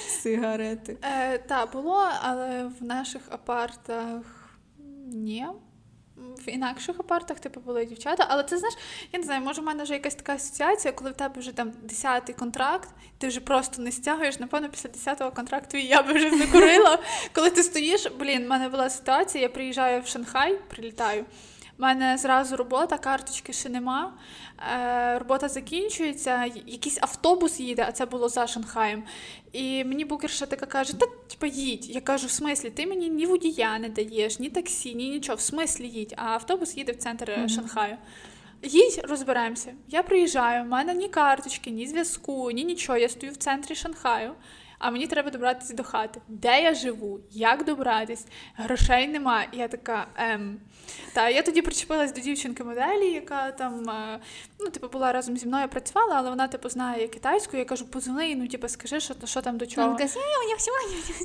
сигарети. 0.09 0.97
Е, 1.03 1.39
та, 1.39 1.67
було, 1.67 2.09
але 2.23 2.71
в 2.81 2.85
наших 2.85 3.23
апартах 3.31 4.23
ні. 5.07 5.47
В 6.47 6.49
інакших 6.49 7.01
апартах, 7.01 7.41
типу, 7.41 7.61
були 7.61 7.85
дівчата, 7.85 8.27
але 8.29 8.45
це 8.45 8.59
знаєш, 8.59 8.77
я 9.13 9.19
не 9.19 9.25
знаю, 9.25 9.41
може, 9.41 9.61
в 9.61 9.65
мене 9.65 9.83
вже 9.83 9.95
якась 9.95 10.15
така 10.15 10.35
асоціація, 10.35 10.93
коли 10.93 11.11
в 11.11 11.15
тебе 11.15 11.41
вже 11.41 11.53
там 11.53 11.73
10-й 11.87 12.33
контракт, 12.33 12.89
ти 13.19 13.29
вже 13.29 13.41
просто 13.41 13.83
не 13.83 13.93
стягуєш. 13.93 14.41
Напевно, 14.41 14.69
після 14.69 14.91
10-го 14.91 15.31
контракту 15.31 15.77
і 15.77 15.87
я 15.87 16.03
би 16.03 16.13
вже 16.13 16.39
закурила. 16.39 16.99
Коли 17.33 17.51
ти 17.51 17.63
стоїш, 17.63 18.07
блін, 18.19 18.45
в 18.45 18.49
мене 18.49 18.69
була 18.69 18.91
ситуація, 18.91 19.43
я 19.43 19.49
приїжджаю 19.49 20.03
в 20.03 20.07
Шанхай, 20.07 20.59
прилітаю. 20.69 21.25
У 21.79 21.83
мене 21.83 22.19
зразу 22.19 22.57
робота, 22.57 22.99
карточки 22.99 23.53
ще 23.53 23.69
нема. 23.69 24.13
Е, 24.73 25.19
робота 25.19 25.49
закінчується, 25.49 26.45
якийсь 26.67 26.99
автобус 27.01 27.61
їде, 27.61 27.85
а 27.89 27.93
це 27.93 28.07
було 28.07 28.29
за 28.29 28.47
Шанхаєм. 28.47 29.03
І 29.53 29.85
мені 29.85 30.05
букерша 30.05 30.47
така 30.47 30.67
каже: 30.67 30.93
та 30.99 31.07
типа 31.07 31.47
їдь. 31.47 31.91
Я 31.91 32.01
кажу, 32.01 32.27
в 32.27 32.31
смислі, 32.31 32.71
ти 32.71 32.87
мені 32.87 33.09
ні 33.09 33.27
водія 33.27 33.79
не 33.79 33.89
даєш, 33.89 34.39
ні 34.39 34.51
таксі, 34.51 34.95
ні 34.95 35.11
нічого. 35.11 35.37
В 35.37 35.41
смислі 35.41 35.89
їдь. 35.89 36.15
А 36.17 36.27
автобус 36.27 36.77
їде 36.77 36.93
в 36.93 36.97
центр 36.97 37.31
е, 37.31 37.49
Шанхаю. 37.49 37.97
Їдь, 38.63 39.01
розберемося. 39.09 39.75
Я 39.89 40.03
приїжджаю, 40.03 40.65
в 40.65 40.67
мене 40.67 40.95
ні 40.95 41.09
карточки, 41.09 41.71
ні 41.71 41.87
зв'язку, 41.87 42.51
ні 42.51 42.65
нічого. 42.65 42.99
Я 42.99 43.09
стою 43.09 43.33
в 43.33 43.37
центрі 43.37 43.75
Шанхаю. 43.75 44.33
А 44.87 44.91
мені 44.91 45.07
треба 45.07 45.31
добратися 45.31 45.75
до 45.75 45.85
хати. 45.85 46.21
Де 46.29 46.63
я 46.63 46.75
живу? 46.75 47.21
Як 47.31 47.65
добратись? 47.65 48.27
Грошей 48.57 49.09
нема. 49.09 49.45
І 49.53 49.57
я 49.57 49.69
така, 49.69 50.07
ем. 50.17 50.57
Та 51.15 51.29
я 51.29 51.43
тоді 51.43 51.63
причепилась 51.63 52.13
до 52.13 52.21
дівчинки 52.21 52.65
моделі, 52.65 53.07
яка 53.07 53.51
там, 53.51 53.91
е, 53.91 54.21
ну, 54.61 54.71
типу, 54.71 54.89
була 54.89 55.13
разом 55.13 55.37
зі 55.37 55.47
мною 55.47 55.69
працювала, 55.69 56.15
але 56.17 56.31
вона, 56.31 56.49
типу, 56.49 56.69
знає 56.69 57.09
китайську. 57.09 57.57
Я 57.57 57.65
кажу, 57.65 57.87
позвони, 57.87 58.29
їй, 58.29 58.37
ну, 58.37 58.49
типу, 58.49 58.69
скажи, 58.69 59.01
що, 59.01 59.15
що 59.25 59.43
там 59.43 59.59
до 59.59 59.67
чого. 59.67 59.87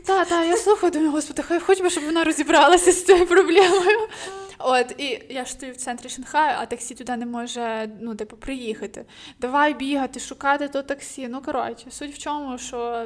Та, 0.06 0.26
та, 0.26 0.43
я 0.43 0.58
слухаю, 0.58 0.91
думаю, 0.91 1.12
господи, 1.12 1.43
хай 1.43 1.60
хоч 1.60 1.82
би, 1.82 1.89
щоб 1.89 2.04
вона 2.04 2.24
розібралася 2.24 2.91
з 2.91 3.06
цією 3.06 3.28
проблемою. 3.28 4.08
От, 4.60 4.95
і 4.98 5.26
я 5.30 5.45
ж 5.45 5.52
стою 5.52 5.74
в 5.74 5.76
центрі 5.76 6.10
Шанхаю, 6.10 6.58
а 6.60 6.65
таксі 6.65 6.95
туди 6.95 7.17
не 7.17 7.26
може, 7.26 7.89
ну, 8.02 8.15
типу, 8.15 8.38
приїхати. 8.38 9.06
Давай 9.39 9.74
бігати, 9.74 10.19
шукати 10.19 10.67
то 10.67 10.82
таксі. 10.82 11.28
Ну, 11.28 11.41
коротше, 11.41 11.86
суть 11.91 12.13
в 12.13 12.17
чому, 12.17 12.58
що 12.58 13.06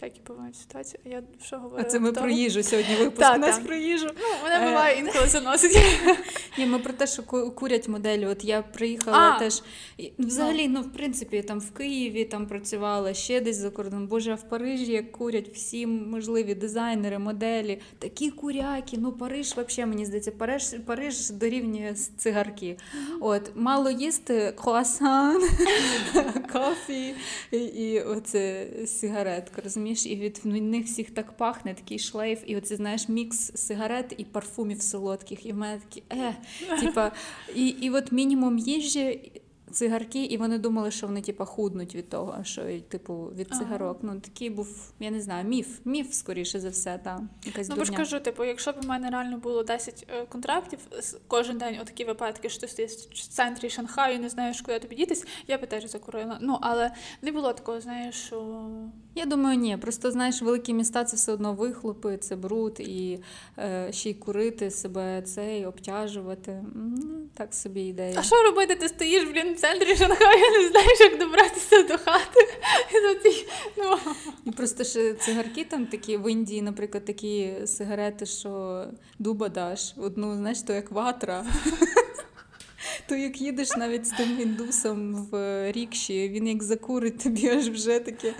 всякі 0.00 0.20
бувають 0.26 0.56
ситуації. 0.56 1.00
Я 1.04 1.22
що 1.42 1.72
А 1.78 1.82
це 1.82 2.00
ми 2.00 2.12
до 2.12 2.20
про 2.20 2.30
їжу 2.30 2.62
сьогодні 2.62 2.96
випуск. 2.96 3.34
У 3.34 3.38
нас 3.38 3.58
про 3.58 3.74
їжу. 3.74 4.06
Ну, 4.20 4.26
мене 4.42 4.66
Е, 4.66 4.68
буває 4.68 4.98
інколи 4.98 5.26
заносить. 5.26 5.78
Ні, 6.58 6.66
ми 6.66 6.78
про 6.78 6.92
те, 6.92 7.06
що 7.06 7.22
курять 7.22 7.88
моделі. 7.88 8.26
От 8.26 8.44
я 8.44 8.62
приїхала 8.62 9.18
А. 9.18 9.38
теж. 9.38 9.62
і, 9.98 10.12
ну, 10.18 10.26
Взагалі, 10.26 10.68
ну 10.68 10.82
в 10.82 10.92
принципі, 10.92 11.42
там 11.42 11.60
в 11.60 11.70
Києві 11.70 12.24
там 12.24 12.46
працювала 12.46 13.14
ще 13.14 13.40
десь 13.40 13.56
за 13.56 13.70
кордоном. 13.70 14.06
Боже, 14.06 14.32
а 14.32 14.34
в 14.34 14.48
Парижі 14.48 14.92
як 14.92 15.12
курять 15.12 15.48
всі 15.48 15.86
можливі 15.86 16.54
дизайнери, 16.54 17.18
моделі, 17.18 17.80
такі 17.98 18.30
куряки. 18.30 18.96
Ну, 18.98 19.12
Париж, 19.12 19.54
взагалі, 19.56 19.90
мені 19.90 20.06
здається, 20.06 20.30
Париж, 20.30 20.74
Париж 20.86 21.30
дорівнює 21.30 21.94
цигарки. 22.16 22.76
От, 23.20 23.52
мало 23.54 23.90
їсти 23.90 24.52
круасан, 24.56 25.42
кофі 26.52 27.14
і, 27.50 27.58
і 27.58 28.00
оце 28.00 28.66
сигаретка, 28.86 29.62
розумієш? 29.64 29.89
І 30.06 30.16
від 30.16 30.40
них 30.44 30.84
всіх 30.84 31.10
так 31.10 31.36
пахне, 31.36 31.74
такий 31.74 31.98
шлейф, 31.98 32.42
і 32.46 32.56
оце, 32.56 32.76
знаєш, 32.76 33.08
мікс 33.08 33.52
сигарет 33.54 34.14
і 34.18 34.24
парфумів 34.24 34.82
солодких. 34.82 35.46
І 35.46 35.52
в 35.52 35.56
мене 35.56 35.80
такі, 35.80 36.02
е, 36.12 36.36
типа, 36.80 37.12
і, 37.54 37.66
і 37.68 37.90
от 37.90 38.12
мінімум 38.12 38.58
їжі. 38.58 39.32
Цигарки, 39.72 40.24
і 40.24 40.36
вони 40.36 40.58
думали, 40.58 40.90
що 40.90 41.06
вони 41.06 41.22
типа 41.22 41.44
худнуть 41.44 41.94
від 41.94 42.08
того, 42.08 42.44
що 42.44 42.80
типу 42.88 43.32
від 43.36 43.48
Ага. 43.50 43.60
цигарок. 43.60 43.98
Ну 44.02 44.20
такий 44.20 44.50
був, 44.50 44.92
я 45.00 45.10
не 45.10 45.20
знаю, 45.20 45.48
міф. 45.48 45.78
Міф, 45.84 46.12
скоріше 46.12 46.60
за 46.60 46.68
все, 46.68 47.00
та 47.04 47.20
якась 47.44 47.68
Ну, 47.68 47.76
бо 47.76 47.84
ж 47.84 47.92
кажу, 47.92 48.20
типу, 48.20 48.44
якщо 48.44 48.72
б 48.72 48.74
у 48.84 48.86
мене 48.86 49.10
реально 49.10 49.38
було 49.38 49.62
10 49.62 50.06
е, 50.08 50.26
контрактів, 50.26 50.78
кожен 51.28 51.58
день 51.58 51.78
отакі 51.82 52.04
випадки, 52.04 52.48
що 52.48 52.60
ти 52.60 52.68
стоїш 52.68 52.92
в 52.92 53.28
центрі 53.28 53.70
Шанхаю, 53.70 54.18
не 54.18 54.28
знаєш, 54.28 54.60
куди 54.60 54.78
тобі 54.78 54.94
дітись, 54.94 55.26
я 55.46 55.58
б 55.58 55.66
теж 55.66 55.90
закурила. 55.90 56.38
Ну, 56.40 56.58
але 56.60 56.90
не 57.22 57.32
було 57.32 57.52
такого, 57.52 57.80
знаєш, 57.80 58.14
що. 58.14 58.66
Я 59.14 59.26
думаю, 59.26 59.58
ні. 59.58 59.76
Просто 59.76 60.10
знаєш, 60.10 60.42
великі 60.42 60.74
міста 60.74 61.04
це 61.04 61.16
все 61.16 61.32
одно 61.32 61.54
вихлопи, 61.54 62.16
це 62.16 62.36
бруд, 62.36 62.76
і 62.80 63.18
е, 63.58 63.88
ще 63.92 64.10
й 64.10 64.14
курити 64.14 64.70
себе 64.70 65.22
цей, 65.22 65.66
обтяжувати. 65.66 66.64
Так 67.34 67.54
собі 67.54 67.80
ідея. 67.80 68.14
А 68.18 68.22
що 68.22 68.42
робити? 68.42 68.74
Ти 68.74 68.88
стоїш, 68.88 69.24
блін, 69.24 69.56
центрі 69.60 69.96
Шанхаю, 69.96 70.62
не 70.62 70.68
знаєш, 70.68 71.00
як 71.00 71.18
добратися 71.18 71.82
до 71.82 71.98
хати. 71.98 72.48
Ну, 73.78 73.98
І 74.46 74.50
просто 74.50 74.84
ще 74.84 75.14
цигарки 75.14 75.64
там 75.64 75.86
такі 75.86 76.16
в 76.16 76.32
Індії, 76.32 76.62
наприклад, 76.62 77.04
такі 77.04 77.52
сигарети, 77.66 78.26
що 78.26 78.84
дуба 79.18 79.48
даш. 79.48 79.94
Одну, 79.96 80.36
знаєш, 80.36 80.62
то 80.62 80.72
як 80.72 80.90
ватра. 80.90 81.44
То 83.10 83.16
як 83.16 83.40
їдеш 83.40 83.76
навіть 83.76 84.06
з 84.06 84.10
тим 84.10 84.40
індусом 84.40 85.14
в 85.14 85.72
рікші, 85.72 86.28
він 86.28 86.48
як 86.48 86.62
закурить, 86.62 87.18
тобі 87.18 87.48
аж 87.48 87.68
вже 87.68 87.98
таке. 87.98 88.34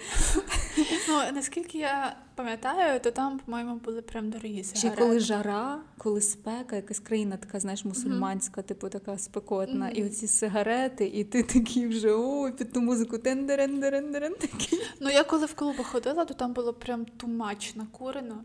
ну, 1.09 1.15
наскільки 1.35 1.79
я 1.79 2.17
пам'ятаю, 2.35 3.01
то 3.01 3.11
там, 3.11 3.39
по-моєму, 3.39 3.75
були 3.75 4.03
прям 4.03 4.31
дорогі 4.31 4.65
Ще 4.65 4.77
сигарети. 4.77 5.03
коли 5.03 5.21
жара, 5.21 5.81
коли 5.99 6.21
спека, 6.21 6.77
якась 6.77 6.99
країна 7.01 7.37
така, 7.37 7.61
знаєш, 7.61 7.85
мусульманська, 7.85 8.63
типу 8.63 8.89
така 8.89 9.19
спекотна, 9.19 9.89
і 9.89 10.05
оці 10.05 10.27
сигарети, 10.27 11.07
і 11.07 11.25
ти 11.25 11.43
такий 11.43 11.87
вже 11.87 12.15
ой, 12.15 12.53
під 12.53 12.73
ту 12.73 12.81
музику 12.81 13.17
тен-дерен-дерен-дерен 13.17 14.35
такий. 14.39 14.81
Ну, 15.01 15.11
я 15.11 15.25
коли 15.25 15.47
в 15.47 15.55
клуби 15.55 15.85
ходила, 15.85 16.25
то 16.25 16.35
там 16.35 16.53
було 16.53 16.73
прям 16.73 17.05
тумач 17.05 17.75
накурено. 17.75 18.45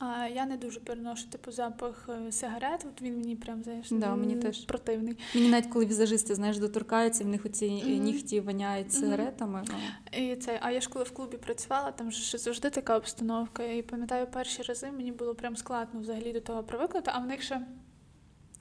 А 0.00 0.26
я 0.34 0.46
не 0.46 0.56
дуже 0.56 0.80
переношу 0.80 1.26
типу 1.28 1.52
запах 1.52 2.08
е, 2.28 2.32
сигарет, 2.32 2.86
от 2.88 3.02
він 3.02 3.16
мені 3.16 3.36
прям 3.36 3.62
знаєш, 3.62 3.86
Да, 3.90 4.14
мені 4.16 4.36
теж. 4.36 4.64
противний. 4.64 5.16
Мені 5.34 5.48
навіть 5.48 5.66
коли 5.66 5.86
візажисти, 5.86 6.34
знаєш, 6.34 6.58
доторкаються, 6.58 7.24
в 7.24 7.26
них 7.26 7.44
оці 7.46 7.70
Мгм. 7.70 8.04
нігті 8.04 8.40
воняють 8.40 8.92
сигаретами. 8.92 9.64
ну. 9.68 9.74
І 10.22 10.36
це, 10.36 10.58
а 10.62 10.70
я 10.70 10.80
ж 10.80 10.88
коли 10.88 11.04
в 11.04 11.10
клубі 11.10 11.36
працювала, 11.36 11.90
там 11.90 12.10
ж 12.12 12.38
завжди 12.38 12.70
така 12.70 12.96
обстановка. 12.96 13.62
І 13.64 13.82
пам'ятаю, 13.82 14.26
перші 14.26 14.62
рази 14.62 14.90
мені 14.90 15.12
було 15.12 15.34
прям 15.34 15.56
складно 15.56 16.00
взагалі 16.00 16.32
до 16.32 16.40
того 16.40 16.62
привикнути, 16.62 17.10
а 17.14 17.18
в 17.18 17.26
них 17.26 17.42
ще 17.42 17.60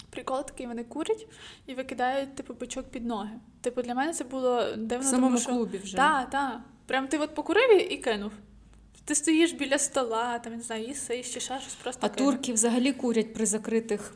прикол 0.10 0.46
такий, 0.46 0.68
вони 0.68 0.84
курять 0.84 1.28
і 1.68 1.74
викидають 1.74 2.36
типу 2.36 2.54
бичок 2.54 2.86
під 2.86 3.06
ноги. 3.06 3.30
Типу, 3.62 3.82
для 3.82 3.94
мене 3.96 4.14
це 4.14 4.24
було 4.24 4.64
дивно, 4.78 5.00
В 5.00 5.04
самому 5.04 5.28
тому 5.28 5.40
що 5.40 5.50
клубі 5.50 5.78
вже. 5.78 5.98
Так, 5.98 6.30
так. 6.30 6.60
Прям 6.86 7.08
ти 7.08 7.18
от 7.18 7.36
покурив 7.36 7.94
і 7.94 7.98
кинув. 7.98 8.32
Ти 9.06 9.16
стоїш 9.16 9.52
біля 9.52 9.78
стола, 9.78 10.40
там, 10.40 10.56
не 10.56 10.62
знаю, 10.62 10.88
їсиш 10.88 11.34
чи 11.34 11.40
ще 11.40 11.60
щось 11.60 11.76
просто 11.76 12.06
А 12.06 12.10
турки 12.10 12.54
взагалі 12.54 12.94
курять 12.94 13.34
при 13.34 13.46
закритих, 13.46 14.16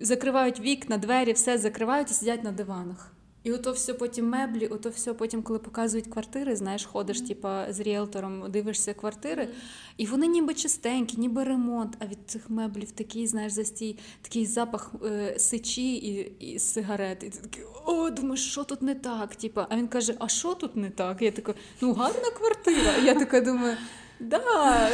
закривають 0.00 0.60
вікна, 0.60 0.98
двері, 0.98 1.32
все 1.32 1.58
закривають 1.58 2.10
і 2.10 2.14
сидять 2.14 2.44
на 2.44 2.52
диванах. 2.52 3.12
І 3.46 3.52
ото 3.52 3.72
все 3.72 3.94
потім 3.94 4.28
меблі, 4.28 4.66
ото 4.66 4.90
все 4.90 5.14
потім, 5.14 5.42
коли 5.42 5.58
показують 5.58 6.06
квартири, 6.06 6.56
знаєш, 6.56 6.84
ходиш, 6.84 7.20
типа 7.20 7.72
з 7.72 7.80
ріелтором, 7.80 8.50
дивишся 8.50 8.94
квартири, 8.94 9.48
і 9.96 10.06
вони 10.06 10.26
ніби 10.26 10.54
чистенькі, 10.54 11.16
ніби 11.16 11.44
ремонт, 11.44 11.96
а 11.98 12.06
від 12.06 12.18
цих 12.26 12.50
меблів 12.50 12.90
такий, 12.90 13.26
знаєш, 13.26 13.52
застій, 13.52 13.98
такий 14.22 14.46
запах 14.46 14.92
е, 15.04 15.38
сечі 15.38 15.94
і, 15.94 16.36
і 16.40 16.58
сигарет. 16.58 17.22
І 17.22 17.28
ти 17.28 17.38
такий, 17.38 17.64
о, 17.86 18.10
думаєш, 18.10 18.50
що 18.50 18.64
тут 18.64 18.82
не 18.82 18.94
так? 18.94 19.36
Типа, 19.36 19.66
а 19.70 19.76
він 19.76 19.88
каже, 19.88 20.14
а 20.18 20.28
що 20.28 20.54
тут 20.54 20.76
не 20.76 20.90
так? 20.90 21.22
Я 21.22 21.30
така, 21.30 21.54
ну 21.80 21.92
гарна 21.92 22.30
квартира. 22.30 22.96
Я 23.04 23.14
така 23.14 23.40
думаю. 23.40 23.76
Да, 24.20 24.88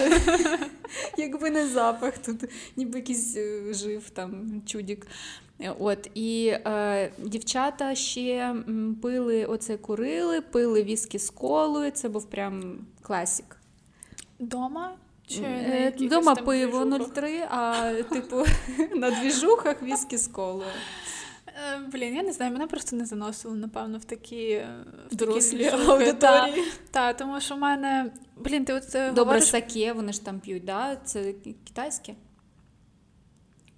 якби 1.17 1.51
не 1.51 1.69
запах, 1.69 2.19
тут 2.19 2.45
ніби 2.77 2.99
якийсь 2.99 3.37
е, 3.37 3.75
жив 3.75 4.11
там 4.11 4.63
чудік. 4.67 5.07
Е, 5.61 5.75
От 5.79 6.11
і 6.15 6.47
е, 6.47 7.13
дівчата 7.19 7.95
ще 7.95 8.55
пили 9.03 9.45
оце 9.45 9.77
курили, 9.77 10.41
пили 10.41 10.83
віскі 10.83 11.19
з 11.19 11.31
колою. 11.31 11.91
Це 11.91 12.09
був 12.09 12.31
прям 12.31 12.87
класік. 13.03 13.57
Дома? 14.39 14.93
Чи 15.27 15.43
Е, 15.43 15.93
Дома 16.01 16.35
пиво 16.35 16.79
0,3, 16.79 17.47
а 17.51 17.93
типу 18.11 18.45
на 18.97 19.11
двіжухах 19.11 19.83
віскі 19.83 20.17
з 20.19 20.27
колою. 20.27 20.71
Е, 21.75 21.79
Блін, 21.93 22.15
я 22.15 22.23
не 22.23 22.33
знаю, 22.33 22.53
мене 22.53 22.67
просто 22.67 22.97
не 22.97 23.05
заносило, 23.07 23.55
напевно, 23.55 23.99
в 23.99 24.05
такі, 24.05 24.51
е, 24.51 24.85
в 25.11 25.17
Дорослі 25.17 25.67
аудиторії. 25.89 26.65
Так, 26.91 27.17
тому 27.17 27.41
що 27.41 27.55
в 27.55 27.59
мене. 27.59 28.11
Блін, 28.37 28.65
ти 28.65 28.73
от 28.73 28.95
е, 28.95 29.09
Добре, 29.09 29.21
говориш... 29.21 29.45
саке, 29.45 29.93
вони 29.93 30.13
ж 30.13 30.25
там 30.25 30.41
п'ють, 30.41 30.65
да? 30.65 30.97
Це 31.05 31.33
китайське? 31.67 32.15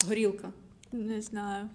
Горілка. 0.08 0.48
Не 0.92 1.22
знаю. 1.22 1.68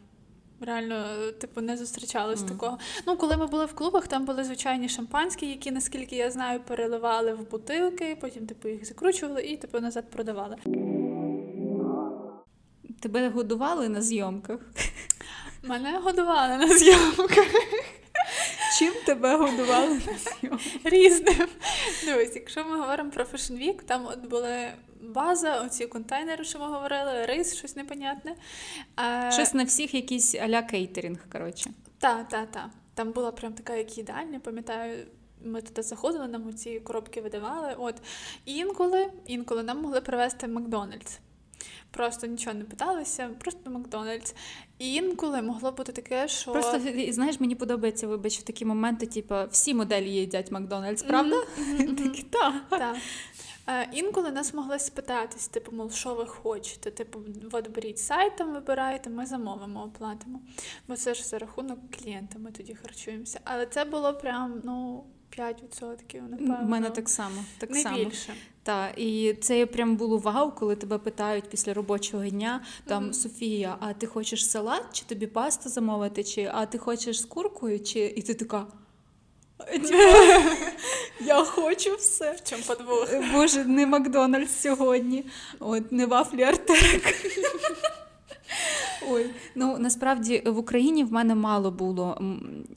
Реально, 0.62 1.06
типу, 1.32 1.62
не 1.62 1.78
зустрічалось 1.78 2.40
Мгм. 2.42 2.50
такого. 2.50 2.78
Ну, 3.08 3.18
коли 3.18 3.38
ми 3.38 3.48
були 3.48 3.66
в 3.66 3.74
клубах, 3.74 4.08
там 4.08 4.26
були 4.26 4.44
звичайні 4.44 4.90
шампанські, 4.90 5.50
які, 5.50 5.72
наскільки 5.72 6.16
я 6.16 6.32
знаю, 6.32 6.60
переливали 6.60 7.34
в 7.34 7.52
бутилки, 7.52 8.18
потім, 8.22 8.48
типу, 8.48 8.68
їх 8.68 8.86
закручували 8.86 9.42
і 9.44 9.58
типу 9.58 9.80
назад 9.80 10.10
продавали. 10.10 10.56
Тебе 13.00 13.30
годували 13.30 13.90
на 13.90 14.02
зйомках? 14.02 14.60
Мене 15.64 16.00
годували 16.00 16.58
на 16.58 16.78
зйомках 16.78 17.48
Чим 18.80 18.94
тебе 19.06 19.36
годували 19.36 19.94
на 19.94 20.00
зйомках? 20.00 20.62
різним. 20.84 21.48
Дивись, 22.06 22.36
якщо 22.36 22.66
ми 22.66 22.78
говоримо 22.78 23.12
про 23.12 23.24
Fashion 23.24 23.52
Week, 23.64 23.84
там 23.84 24.06
от 24.06 24.20
були 24.26 24.72
база, 25.02 25.62
оці 25.62 25.88
контейнери, 25.88 26.44
що 26.44 26.60
ми 26.60 26.66
говорили, 26.68 27.26
рис, 27.26 27.56
щось 27.56 27.76
непонятне. 27.76 28.36
А, 28.96 29.32
Щось 29.32 29.54
на 29.54 29.64
всіх 29.64 29.94
якийсь 29.94 30.36
аля 30.36 30.62
кейтерінг, 30.62 31.30
коротше. 31.32 31.70
Та, 32.00 32.24
та, 32.24 32.46
та. 32.46 32.70
Там 32.94 33.12
була 33.12 33.32
прям 33.32 33.54
така 33.54 33.76
як 33.76 33.98
їдальня, 33.98 34.40
пам'ятаю. 34.40 35.06
Ми 35.44 35.62
туди 35.62 35.82
заходили, 35.82 36.28
нам 36.28 36.54
ці 36.54 36.80
коробки 36.80 37.22
видавали. 37.22 37.76
От 37.78 37.96
І 38.46 38.56
інколи, 38.56 39.12
інколи 39.26 39.64
нам 39.64 39.82
могли 39.82 40.02
привезти 40.02 40.48
Макдональдс. 40.48 41.20
Просто 41.92 42.28
нічого 42.28 42.56
не 42.56 42.64
питалися, 42.64 43.30
просто 43.40 43.70
Макдональдс. 43.70 44.36
І 44.80 44.94
інколи 44.94 45.42
могло 45.42 45.72
бути 45.72 45.92
таке, 45.92 46.28
що 46.28 46.52
Просто 46.52 46.80
знаєш, 47.10 47.40
мені 47.40 47.56
подобається, 47.56 48.08
вибач, 48.08 48.40
в 48.40 48.42
такі 48.42 48.66
моменти, 48.66 49.06
типу, 49.06 49.36
всі 49.52 49.74
моделі 49.74 50.10
їдять 50.10 50.52
Макдональдс, 50.52 51.04
правда? 51.04 51.36
Так. 52.32 52.54
Так. 52.70 52.98
Е, 53.68 53.90
Інколи 53.92 54.32
нас 54.32 54.54
могли 54.54 54.80
спитатись, 54.80 55.48
типу, 55.48 55.72
мов, 55.72 55.92
що 55.94 56.16
ви 56.16 56.26
хочете? 56.26 56.92
Типу, 56.92 57.20
от 57.52 57.72
беріть 57.72 58.00
сайт, 58.00 58.36
там 58.36 58.54
вибираєте, 58.54 59.10
ми 59.10 59.26
замовимо, 59.26 59.84
оплатимо. 59.84 60.40
Бо 60.88 60.96
це 60.96 61.14
ж 61.14 61.24
за 61.24 61.38
рахунок 61.38 61.80
клієнта, 61.92 62.40
ми 62.40 62.52
тоді 62.52 62.76
харчуємося. 62.76 63.40
Але 63.44 63.66
це 63.66 63.86
було 63.86 64.14
прям, 64.14 64.62
ну, 64.64 65.04
5%, 65.38 66.30
напевно. 66.30 66.60
У 66.62 66.66
мене 66.66 66.90
так 66.90 67.10
само. 67.10 67.44
Так 67.58 67.70
не 67.72 67.82
само. 67.82 67.98
більше. 67.98 68.34
Так, 68.64 68.94
і 68.98 69.34
це 69.42 69.66
прям 69.66 69.96
було 69.96 70.18
вау, 70.18 70.52
коли 70.52 70.76
тебе 70.76 70.98
питають 70.98 71.50
після 71.50 71.74
робочого 71.74 72.28
дня, 72.28 72.62
там 72.86 73.04
Мгм. 73.04 73.14
Софія, 73.14 73.78
а 73.80 73.94
ти 73.94 74.08
хочеш 74.08 74.50
салат, 74.50 74.84
чи 74.92 75.06
тобі 75.06 75.28
пасту 75.28 75.70
замовити, 75.70 76.24
чи 76.24 76.50
а 76.54 76.66
ти 76.66 76.78
хочеш 76.78 77.22
з 77.22 77.26
куркою, 77.26 77.80
чи 77.80 78.00
і 78.00 78.22
ти 78.22 78.34
така. 78.34 78.68
«Е, 79.68 79.82
Я 81.22 81.44
хочу 81.44 81.96
все. 81.96 82.32
В 82.32 82.50
чому 82.50 82.64
подвох? 82.68 83.10
Боже, 83.34 83.66
не 83.66 83.88
Макдональдс 83.88 84.62
сьогодні, 84.62 85.26
от 85.60 85.92
не 85.92 86.06
вафлі 86.06 86.44
Артек. 86.44 87.16
Ой, 89.10 89.30
ну 89.56 89.78
насправді 89.80 90.44
в 90.46 90.58
Україні 90.58 91.04
в 91.04 91.14
мене 91.14 91.36
мало 91.36 91.72
було 91.72 92.22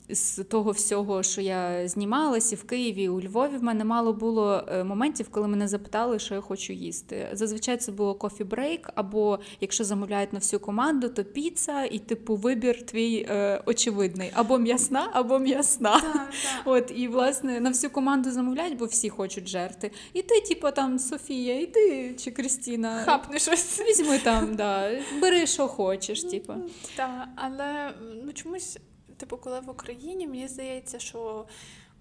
з 0.09 0.43
того 0.43 0.71
всього, 0.71 1.23
що 1.23 1.41
я 1.41 1.87
знімалась 1.87 2.53
і 2.53 2.55
в 2.55 2.63
Києві, 2.63 3.03
і 3.03 3.09
у 3.09 3.21
Львові. 3.21 3.57
В 3.57 3.63
мене 3.63 3.83
мало 3.83 4.13
було 4.13 4.63
е, 4.67 4.83
моментів, 4.83 5.27
коли 5.31 5.47
мене 5.47 5.67
запитали, 5.67 6.19
що 6.19 6.35
я 6.35 6.41
хочу 6.41 6.73
їсти. 6.73 7.29
Зазвичай 7.33 7.77
це 7.77 7.91
було 7.91 8.15
кофі 8.15 8.43
брейк, 8.43 8.89
або 8.95 9.39
якщо 9.61 9.83
замовляють 9.83 10.33
на 10.33 10.39
всю 10.39 10.59
команду, 10.59 11.09
то 11.09 11.23
піца, 11.23 11.83
і 11.83 11.99
типу 11.99 12.35
вибір 12.35 12.85
твій 12.85 13.25
е, 13.29 13.61
очевидний: 13.65 14.31
або 14.33 14.57
м'ясна, 14.57 15.09
або 15.13 15.39
м'ясна. 15.39 16.01
От, 16.65 16.91
і 16.95 17.07
власне 17.07 17.59
на 17.59 17.69
всю 17.69 17.91
команду 17.91 18.31
замовляють, 18.31 18.77
бо 18.77 18.85
всі 18.85 19.09
хочуть 19.09 19.47
жерти. 19.47 19.91
І 20.13 20.21
ти, 20.21 20.41
типу, 20.41 20.71
там 20.71 20.99
Софія, 20.99 21.59
і 21.59 21.65
ти 21.65 22.15
чи 22.17 22.31
Крістіна. 22.31 23.03
Хапни 23.05 23.39
щось. 23.39 23.79
Візьми 23.79 24.19
там, 24.19 24.55
да, 24.55 24.91
бери, 25.21 25.47
що 25.47 25.62
хочеш, 25.67 26.23
типу. 26.23 26.53
Так, 26.95 27.27
але 27.35 27.93
ну 28.25 28.33
чомусь, 28.33 28.77
типу, 29.17 29.37
коли 29.37 29.59
в 29.59 29.69
Україні, 29.69 30.27
мені 30.27 30.47
здається, 30.47 30.99
що 30.99 31.45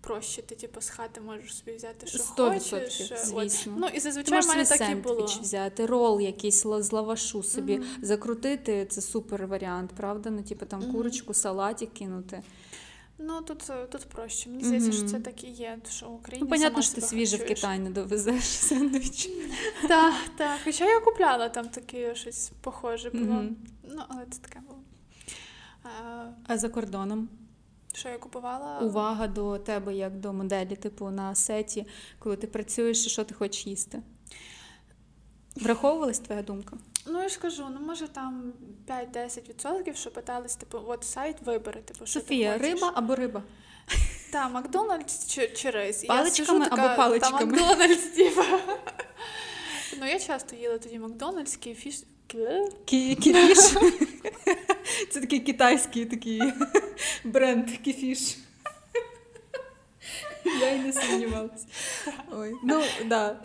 проще 0.01 0.43
ти, 0.43 0.55
типу, 0.55 0.81
з 0.81 0.89
хати 0.89 1.21
можеш 1.21 1.57
собі 1.57 1.73
взяти, 1.77 2.07
що 2.07 2.19
Сто 2.19 2.51
хочеш. 2.51 2.73
відсотків, 2.73 3.17
От. 3.37 3.51
звісно. 3.51 3.75
Ну 3.77 3.87
і 3.95 4.01
зазвичай 4.01 4.41
в 4.41 4.47
мене 4.47 4.65
так 4.65 4.91
і 4.91 4.95
було. 4.95 5.25
взяти, 5.25 5.87
рол 5.87 6.21
якийсь 6.21 6.63
з 6.63 6.93
лавашу 6.93 7.43
собі 7.43 7.77
Мгм. 7.79 7.87
закрутити, 8.03 8.87
це 8.87 9.01
супер 9.01 9.47
варіант, 9.47 9.91
правда? 9.97 10.31
Ну, 10.31 10.43
типу 10.43 10.67
там 10.67 10.81
Мгм. 10.81 10.93
курочку, 10.93 11.35
салатик 11.35 11.93
кинути. 11.93 12.43
Ну 13.25 13.43
тут, 13.43 13.71
тут 13.91 14.05
проще. 14.09 14.51
Мені 14.51 14.65
здається, 14.65 14.93
що 14.93 15.03
це 15.07 15.21
так 15.21 15.45
і 15.45 15.51
є, 15.51 15.79
що 15.91 16.09
в 16.09 16.15
Україні 16.15 16.45
Ну, 16.45 16.51
понятно, 16.51 16.83
що 16.83 16.95
ти 16.95 17.01
свіже 17.01 17.37
в. 17.37 17.47
Китай 17.47 17.79
не 17.79 17.91
довезеш 17.91 18.45
сендвіч. 18.45 19.29
Так, 19.89 20.15
так. 20.37 20.61
Хоча 20.65 20.85
я 20.85 21.01
купляла 21.01 21.49
там 21.49 21.69
таке 21.69 22.15
щось 22.15 22.53
похоже 22.61 23.11
було. 23.11 23.45
Ну, 23.83 24.03
але 24.09 24.27
це 24.31 24.41
таке 24.41 24.61
було. 24.69 24.79
А, 25.85 26.25
А 26.47 26.59
за 26.59 26.69
кордоном? 26.69 27.29
що 27.95 28.09
я 28.09 28.19
купувала? 28.19 28.79
Увага 28.79 29.27
до 29.27 29.59
тебе 29.59 29.95
як 29.95 30.21
до 30.21 30.33
моделі, 30.33 30.77
типу 30.77 31.11
на 31.11 31.35
сеті, 31.35 31.87
коли 32.19 32.37
ти 32.37 32.47
працюєш, 32.47 33.07
і 33.07 33.09
що 33.09 33.25
ти 33.25 33.35
хочеш 33.35 33.67
їсти. 33.67 34.03
Враховувалась 35.57 36.19
твоя 36.19 36.43
думка? 36.43 36.77
Ну 37.07 37.23
я 37.23 37.29
ж 37.29 37.39
кажу, 37.39 37.69
ну 37.71 37.87
може 37.87 38.09
там 38.09 38.53
5-10%, 38.89 39.95
що 39.95 40.11
питались, 40.11 40.57
типу, 40.57 40.81
от 40.87 41.05
сайт 41.05 41.37
вибери, 41.43 41.81
типу, 41.81 42.07
що 42.07 42.21
Софія, 42.21 42.53
ти 42.53 42.59
хочеш. 42.59 42.75
риба 42.75 42.93
або 42.95 43.15
риба? 43.15 43.43
Та, 44.33 44.49
Макдональдс 44.49 45.27
чи, 45.27 45.49
чи 45.49 45.71
рис. 45.71 46.03
І 46.03 46.07
я 46.07 46.15
Паличками 46.15 46.47
сижу 46.47 46.71
така, 46.71 46.87
або 46.87 46.97
паличками? 46.97 47.39
Та 47.39 47.45
Макдональдс, 47.47 48.03
типу. 48.05 48.43
Ну, 50.01 50.07
я 50.07 50.19
часто 50.19 50.57
їла 50.57 50.79
тоді 50.79 50.99
Макдональдс, 50.99 51.59
фіш. 51.59 52.03
Кі- 52.29 53.15
Кіфіш. 53.17 53.59
Це 55.11 55.21
такий 55.21 55.41
китайський 55.41 56.05
такий 56.07 56.43
бренд 57.25 57.71
кіфіш. 57.85 58.37
Я 60.61 60.71
й 60.71 60.79
не 60.79 60.93
сумнівалася. 60.93 61.67
Ой. 62.33 62.53
Ну, 62.63 62.83
да. 63.07 63.37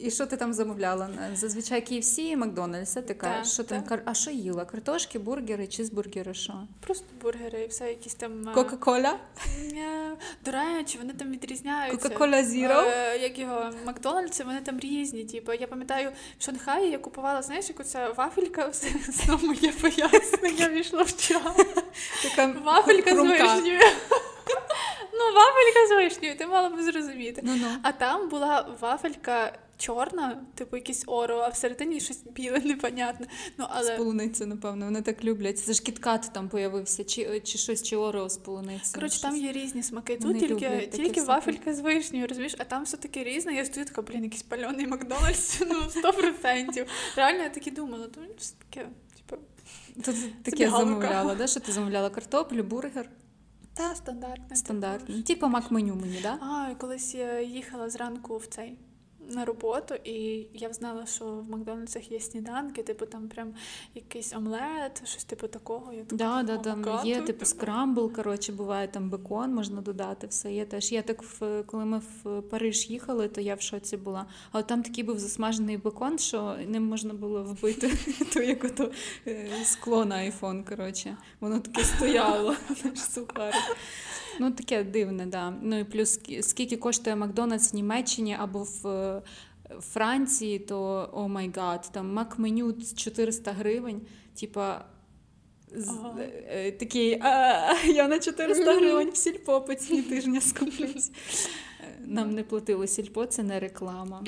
І 0.00 0.10
що 0.10 0.26
ти 0.26 0.36
там 0.36 0.52
замовляла? 0.54 1.10
Зазвичай 1.34 1.80
KFC 1.80 2.18
і 2.20 2.36
Макдональдс, 2.36 2.96
а 2.96 3.02
така. 3.02 3.26
Так, 3.34 3.44
Що 3.46 3.64
там, 3.64 3.84
а 4.04 4.14
що 4.14 4.30
їла? 4.30 4.64
Картошки, 4.64 5.18
бургери, 5.18 5.66
чизбургери, 5.66 6.34
що? 6.34 6.54
Просто 6.80 7.04
бургери 7.22 7.60
і 7.62 7.66
все 7.66 7.88
якісь 7.88 8.14
там. 8.14 8.48
е, 8.48 8.52
Кока-кола? 8.54 9.18
е, 9.72 10.16
До 10.44 10.50
речі, 10.50 10.98
вони 10.98 11.12
там 11.12 11.30
відрізняються. 11.30 12.08
Кока-кола 12.08 12.44
Зіро? 12.44 12.80
Е, 12.86 13.18
Як 13.18 13.38
його 13.38 13.70
Макдональдси, 13.86 14.44
вони 14.44 14.60
там 14.60 14.78
різні. 14.80 15.24
Типу, 15.24 15.52
я 15.52 15.66
пам'ятаю, 15.66 16.12
в 16.38 16.44
Шанхаї 16.44 16.90
я 16.90 16.98
купувала, 16.98 17.42
знаєш, 17.42 17.68
яку 17.68 17.82
ця 17.84 18.08
вафелька, 18.16 18.72
знову 19.08 19.46
моє 19.46 19.72
пояснення 19.72 20.68
війшло 20.68 21.02
в. 21.02 21.12
Така 22.22 22.46
Вафелька 22.64 23.14
з 23.16 23.18
вишнею. 23.18 23.80
Ну, 25.20 25.34
вафелька 25.34 25.86
з 25.88 25.96
вишнею, 25.96 26.36
ти 26.36 26.46
мала 26.46 26.68
б 26.68 26.82
зрозуміти. 26.82 27.40
Ну-ну. 27.44 27.66
А 27.82 27.92
там 27.92 28.28
була 28.28 28.76
вафелька 28.80 29.58
чорна, 29.80 30.42
типу 30.54 30.76
якийсь 30.76 31.04
оро, 31.06 31.38
а 31.38 31.48
всередині 31.48 32.00
щось 32.00 32.22
біле, 32.34 32.58
непонятне. 32.58 33.26
Ну, 33.58 33.64
З 33.64 33.68
але 33.70 33.96
полуницею, 33.96 34.48
напевно, 34.50 34.84
вони 34.84 35.02
так 35.02 35.24
люблять. 35.24 35.58
Це 35.58 35.72
ж 35.72 35.82
KitKat 35.82 36.30
там 36.32 36.48
появився, 36.48 37.04
чи, 37.04 37.40
чи 37.40 37.58
щось, 37.58 37.82
чи 37.82 37.96
Oreo 37.96 38.28
з 38.28 38.36
полуницею. 38.36 38.94
коротше, 38.94 39.22
там 39.22 39.36
є 39.36 39.52
різні 39.52 39.82
смаки. 39.82 40.16
Тут 40.16 40.24
Вони 40.24 40.40
тільки, 40.40 40.54
люблять 40.54 40.90
тільки 40.90 41.22
вафелька 41.22 41.74
з 41.74 41.80
вишнею, 41.80 42.26
розумієш, 42.26 42.54
а 42.58 42.64
там 42.64 42.84
все 42.84 42.96
таке 42.96 43.24
різне. 43.24 43.54
Я 43.54 43.64
стою 43.64 43.86
така, 43.86 44.02
блін, 44.02 44.24
якийсь 44.24 44.42
пальоний 44.42 44.86
Макдональдс, 44.86 45.60
ну 45.68 45.74
100%. 45.74 46.86
Реально 47.16 47.42
я 47.42 47.48
так 47.50 47.66
і 47.66 47.70
думала, 47.70 48.06
то 48.06 48.20
таке, 48.70 48.88
типу, 49.16 49.42
То 50.04 50.12
таке 50.42 50.70
замовляла, 50.70 51.34
да? 51.34 51.46
що 51.46 51.60
ти 51.60 51.72
замовляла 51.72 52.10
картоплю, 52.10 52.62
бургер? 52.62 53.10
Та 53.74 53.94
стандартне. 53.94 54.56
Стандартно. 54.56 55.14
типу, 55.14 55.22
Типу 55.26 55.46
мак-меню 55.48 55.94
мені, 55.94 56.20
да? 56.22 56.38
А, 56.40 56.74
колись 56.74 57.14
я 57.14 57.40
їхала 57.40 57.90
зранку 57.90 58.36
в 58.36 58.46
цей 58.46 58.78
на 59.30 59.44
роботу, 59.44 59.94
і 60.04 60.46
я 60.54 60.72
знала, 60.72 61.06
що 61.06 61.24
в 61.24 61.50
Макдональдсах 61.50 62.12
є 62.12 62.20
сніданки, 62.20 62.82
типу 62.82 63.06
там 63.06 63.28
прям 63.28 63.54
якийсь 63.94 64.32
омлет, 64.32 65.08
щось 65.08 65.24
типу 65.24 65.48
такого. 65.48 65.92
Я 65.92 66.04
Да, 66.10 66.42
да, 66.42 66.54
«О, 66.54 66.58
там 66.58 66.80
мага, 66.80 67.04
є 67.04 67.14
типу 67.14 67.26
типу». 67.26 67.44
скрамбл, 67.44 68.12
коротше, 68.12 68.52
буває 68.52 68.88
там 68.88 69.10
бекон, 69.10 69.54
можна 69.54 69.80
додати 69.80 70.26
все. 70.26 70.52
Є 70.52 70.64
теж. 70.64 70.92
Я 70.92 71.02
так 71.02 71.22
в 71.22 71.62
коли 71.66 71.84
ми 71.84 71.98
в 71.98 72.42
Париж 72.42 72.90
їхали, 72.90 73.28
то 73.28 73.40
я 73.40 73.54
в 73.54 73.60
шоці 73.60 73.96
була. 73.96 74.26
А 74.52 74.58
от 74.58 74.66
там 74.66 74.82
такий 74.82 75.04
був 75.04 75.18
засмажений 75.18 75.76
бекон, 75.76 76.18
що 76.18 76.56
ним 76.66 76.82
можна 76.86 77.14
було 77.14 77.42
вбити 77.42 77.92
то 78.34 78.42
як 78.42 78.64
ото 78.64 78.90
е, 79.26 79.48
скло 79.64 80.04
на 80.04 80.14
айфон. 80.14 80.64
Коротше, 80.64 81.16
воно 81.40 81.60
таке 81.60 81.84
стояло. 81.84 82.56
наш 82.84 82.98
сухарик. 82.98 83.76
Ну 84.40 84.50
таке 84.50 84.84
дивне, 84.84 85.26
да. 85.26 85.52
Ну 85.62 85.78
і 85.78 85.84
плюс 85.84 86.20
скільки 86.40 86.76
коштує 86.76 87.16
Макдональдс 87.16 87.72
в 87.72 87.76
Німеччині 87.76 88.36
або 88.40 88.62
в. 88.82 88.86
е, 88.86 89.22
Франції, 89.80 90.58
то 90.58 91.10
oh 91.12 91.28
my 91.28 91.50
god, 91.56 91.90
там 91.92 92.12
мак-меню 92.12 92.72
400 92.96 93.52
гривень, 93.52 94.00
типа 94.40 94.84
Ага. 95.88 96.14
е, 96.18 96.72
такий, 96.72 97.18
а, 97.22 97.72
я 97.86 98.08
на 98.08 98.18
400 98.18 98.74
гривень 98.74 99.10
в 99.10 99.16
сільпо 99.16 99.60
по 99.60 99.74
ціні 99.74 100.02
тижня 100.02 100.40
скуплюсь. 100.40 101.10
Е, 101.80 101.98
Нам 102.06 102.30
не 102.34 102.42
платили 102.42 102.86
сільпо, 102.86 103.26
це 103.26 103.42
не 103.42 103.60
реклама. 103.60 104.24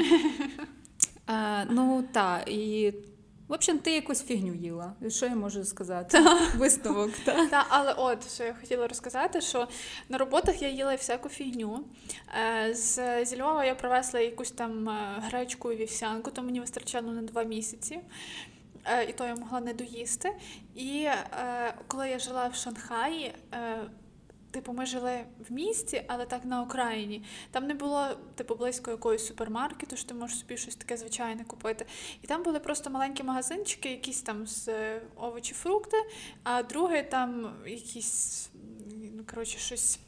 А, 1.27 1.65
ну 1.71 2.05
так, 2.13 2.49
і 2.51 2.95
В 3.53 3.55
общем, 3.55 3.79
ти 3.79 3.93
якусь 3.93 4.25
фігню 4.25 4.55
їла. 4.55 4.93
Що 5.09 5.27
я 5.27 5.35
можу 5.35 5.65
сказати? 5.65 6.19
Висновок, 6.57 7.11
так. 7.25 7.51
Та, 7.51 7.67
але 7.69 7.93
от 7.93 8.35
що 8.35 8.45
я 8.45 8.55
хотіла 8.55 8.89
розказати, 8.89 9.41
що 9.41 9.69
на 10.09 10.19
роботах 10.19 10.63
я 10.63 10.69
їла 10.69 10.95
всяку 10.95 11.29
фігню. 11.29 11.85
Е, 12.69 12.75
З, 12.75 13.25
зі 13.25 13.41
Львова 13.41 13.65
я 13.65 13.75
привезла 13.75 14.21
якусь 14.21 14.51
там 14.51 14.89
е, 14.89 15.23
гречку 15.23 15.73
і 15.73 15.77
вівсянку, 15.77 16.31
то 16.31 16.43
мені 16.43 16.61
вистачало 16.61 17.13
на 17.13 17.23
два 17.23 17.43
місяці. 17.43 18.01
Е, 18.85 19.05
І 19.05 19.13
то 19.13 19.27
я 19.27 19.35
могла 19.35 19.61
не 19.61 19.75
доїсти. 19.75 20.33
І 20.75 21.03
е, 21.05 21.75
коли 21.87 22.09
я 22.09 22.19
жила 22.19 22.49
в 22.49 22.55
Шанхаї, 22.55 23.35
е, 23.55 23.77
типу, 24.53 24.73
ми 24.73 24.87
жили 24.87 25.25
в 25.49 25.53
місті, 25.53 26.05
але 26.09 26.27
так 26.27 26.45
на 26.45 26.63
окраїні. 26.63 27.25
Там 27.51 27.67
не 27.67 27.75
було 27.75 28.07
типу 28.35 28.55
близько 28.55 28.91
якогось 28.91 29.27
супермаркету, 29.27 29.97
що 29.97 30.09
ти 30.09 30.15
можеш 30.15 30.39
собі 30.39 30.57
щось 30.57 30.77
таке 30.77 30.97
звичайне 30.97 31.45
купити. 31.45 31.87
І 32.23 32.27
там 32.27 32.43
були 32.43 32.61
просто 32.61 32.91
маленькі 32.91 33.23
магазинчики, 33.23 33.91
якісь 33.91 34.23
там 34.23 34.47
з 34.47 34.69
е, 34.69 35.03
овочі, 35.17 35.55
фрукти, 35.55 35.97
а 36.43 36.63
друге 36.63 37.03
там 37.03 37.55
якісь, 37.67 38.51
ну 39.17 39.25
коротше, 39.31 39.59
щось. 39.59 39.99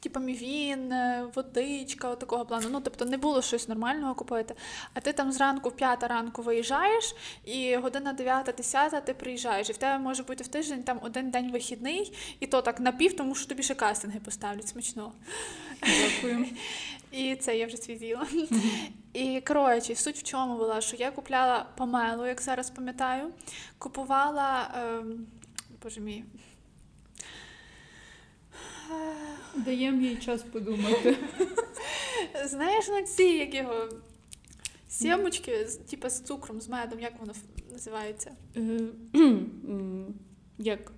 Типа 0.00 0.20
мівін, 0.20 0.92
е, 0.92 1.26
водичка, 1.34 2.14
такого 2.14 2.44
плану. 2.44 2.68
Ну, 2.70 2.80
тобто 2.80 3.04
не 3.04 3.16
було 3.16 3.42
щось 3.42 3.68
нормального 3.68 4.14
купити. 4.14 4.54
А 4.94 5.00
ти 5.00 5.12
там 5.12 5.32
зранку 5.32 5.68
в 5.68 5.76
п'ята 5.76 6.08
ранку 6.08 6.42
виїжджаєш, 6.42 7.14
і 7.44 7.76
година 7.76 8.12
дев'ята, 8.12 8.52
десята 8.52 9.00
ти 9.00 9.14
приїжджаєш. 9.14 9.70
І 9.70 9.72
в 9.72 9.76
тебе 9.76 9.98
може 9.98 10.22
бути 10.22 10.44
в 10.44 10.48
тиждень 10.48 10.82
там 10.82 11.00
один 11.02 11.30
день 11.30 11.52
вихідний, 11.52 12.12
і 12.40 12.46
то 12.46 12.62
так 12.62 12.80
напів, 12.80 13.16
тому 13.16 13.34
що 13.34 13.48
тобі 13.48 13.62
ще 13.62 13.74
кастинги 13.74 14.20
поставлять 14.20 14.68
смачно. 14.68 15.12
Дякую. 15.82 16.46
І 17.12 17.36
це 17.36 17.56
я 17.56 17.66
вже 17.66 17.76
свій. 17.76 18.16
І 19.12 19.40
коротше, 19.40 19.94
суть 19.94 20.16
в 20.16 20.22
чому 20.22 20.56
була, 20.56 20.80
що 20.80 20.96
я 20.96 21.10
купляла 21.10 21.66
помелу, 21.76 22.26
як 22.26 22.40
зараз 22.40 22.70
пам'ятаю, 22.70 23.30
купувала. 23.78 24.70
ем, 24.74 25.26
боже 25.82 26.00
мій. 26.00 26.24
Даємо 29.54 30.02
їй 30.02 30.16
час 30.16 30.42
подумати. 30.42 31.16
Знаєш, 32.44 32.88
на 32.88 33.02
ці, 33.02 33.22
як 33.22 33.54
його. 33.54 33.88
Сімочки, 34.88 35.66
типу 35.90 36.08
з 36.08 36.20
цукром, 36.20 36.60
з 36.60 36.68
медом, 36.68 37.00
як 37.00 37.20
воно 37.20 37.32
називається? 37.72 38.32
Е, 38.56 38.80
Як? 40.58 40.92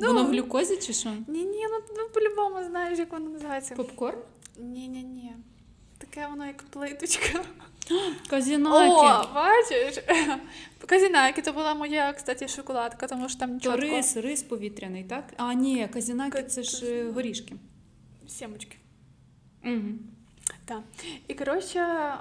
Воно 0.00 0.24
в 0.24 0.26
глюкозі 0.26 0.76
чи 0.76 0.92
що? 0.92 1.12
Ні, 1.28 1.44
ні, 1.44 1.66
ну, 1.70 1.94
ну 1.96 2.08
по-любому 2.14 2.68
знаєш, 2.68 2.98
як 2.98 3.12
воно 3.12 3.30
називається. 3.30 3.74
Попкорн? 3.74 4.18
Ні, 4.58 4.88
ні, 4.88 5.02
ні. 5.02 5.32
Таке 5.98 6.26
воно 6.30 6.46
як 6.46 6.62
плиточка. 6.62 7.44
Казінаки. 8.30 8.90
О, 8.90 9.34
бачиш? 9.34 10.04
Казінаки, 10.86 11.42
то 11.42 11.52
була 11.52 11.74
моя, 11.74 12.12
кстати, 12.12 12.48
шоколадка, 12.48 13.06
тому 13.06 13.28
що 13.28 13.38
там 13.38 13.60
То 13.60 13.72
чітко 13.72 13.76
рис, 13.76 14.16
рис 14.16 14.42
повітряний, 14.42 15.04
так? 15.04 15.24
А, 15.36 15.54
ні, 15.54 15.88
казінаки 15.92 16.42
це 16.42 16.62
ж 16.62 16.86
е, 16.86 17.10
горішки. 17.10 17.54
сімочки. 18.28 18.76
Угу. 19.64 19.88
Так. 20.64 20.82
І 21.28 21.34
коротше, 21.34 22.14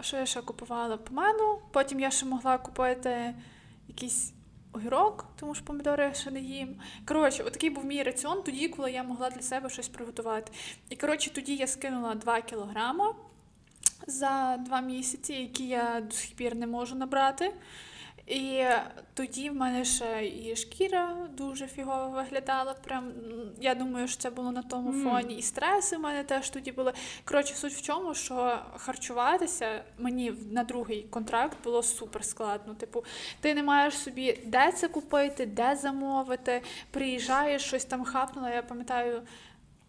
що 0.00 0.16
я 0.16 0.26
ще 0.26 0.40
купувала 0.40 0.96
помаду, 0.96 1.58
потім 1.72 2.00
я 2.00 2.10
ще 2.10 2.26
могла 2.26 2.58
купити 2.58 3.34
якийсь 3.88 4.32
огірок, 4.72 5.26
тому 5.36 5.54
що 5.54 5.64
помідори 5.64 6.04
я 6.04 6.14
ще 6.14 6.30
не 6.30 6.40
їм. 6.40 6.76
Коротше, 7.08 7.42
отакий 7.42 7.70
був 7.70 7.84
мій 7.84 8.02
раціон 8.02 8.42
тоді, 8.42 8.68
коли 8.68 8.92
я 8.92 9.02
могла 9.02 9.30
для 9.30 9.42
себе 9.42 9.70
щось 9.70 9.88
приготувати. 9.88 10.52
І 10.88 10.96
коротше, 10.96 11.30
тоді 11.34 11.56
я 11.56 11.66
скинула 11.66 12.14
2 12.14 12.40
кілограма 12.40 13.14
за 14.06 14.56
2 14.56 14.80
місяці, 14.80 15.32
які 15.32 15.68
я 15.68 16.00
до 16.00 16.14
сих 16.14 16.34
пір 16.34 16.56
не 16.56 16.66
можу 16.66 16.94
набрати. 16.94 17.52
І 18.26 18.64
тоді 19.14 19.50
в 19.50 19.54
мене 19.54 19.84
ще 19.84 20.26
і 20.26 20.56
шкіра 20.56 21.16
дуже 21.36 21.66
фігово 21.66 22.08
виглядала. 22.08 22.74
Прям 22.74 23.12
я 23.60 23.74
думаю, 23.74 24.08
що 24.08 24.16
це 24.22 24.30
було 24.30 24.52
на 24.52 24.62
тому 24.62 24.90
Мгм. 24.90 25.02
фоні. 25.10 25.34
І 25.34 25.42
стреси 25.42 25.96
в 25.96 26.00
мене 26.00 26.24
теж 26.24 26.50
тоді 26.50 26.72
були. 26.72 26.92
Коротше, 27.24 27.54
суть 27.54 27.72
в 27.72 27.82
чому, 27.82 28.14
що 28.14 28.58
харчуватися 28.76 29.84
мені 29.98 30.32
на 30.50 30.64
другий 30.64 31.02
контракт 31.02 31.58
було 31.64 31.82
супер 31.82 32.24
складно. 32.24 32.74
Типу, 32.74 33.04
ти 33.40 33.54
не 33.54 33.62
маєш 33.62 33.98
собі 33.98 34.40
де 34.46 34.72
це 34.72 34.88
купити, 34.88 35.46
де 35.46 35.76
замовити, 35.76 36.62
приїжджаєш, 36.90 37.62
щось 37.62 37.84
там 37.84 38.04
хапнула. 38.04 38.50
Я 38.50 38.62
пам'ятаю, 38.62 39.22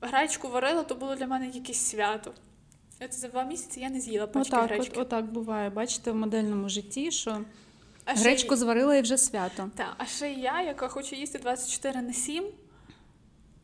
гречку 0.01 0.47
варила, 0.49 0.83
то 0.83 0.95
було 0.95 1.15
для 1.15 1.27
мене 1.27 1.47
якесь 1.47 1.85
свято. 1.85 2.33
От 3.01 3.13
за 3.13 3.27
два 3.27 3.43
місяці 3.43 3.79
я 3.79 3.89
не 3.89 3.99
з'їла 3.99 4.27
пачки 4.27 4.55
Отак, 4.55 4.69
гречки. 4.69 4.91
от, 4.93 4.97
отак 5.07 5.25
буває. 5.25 5.69
Бачите, 5.69 6.11
в 6.11 6.15
модельному 6.15 6.69
житті, 6.69 7.11
що 7.11 7.41
А 8.05 8.15
ще 8.15 8.23
гречку 8.23 8.55
зварила 8.55 8.95
і 8.95 9.01
вже 9.01 9.17
свято. 9.17 9.69
Так, 9.75 9.93
а 9.97 10.05
ще 10.05 10.31
я, 10.33 10.61
яка 10.61 10.87
хочу 10.87 11.15
їсти 11.15 11.39
24 11.39 12.01
на 12.01 12.13
7, 12.13 12.45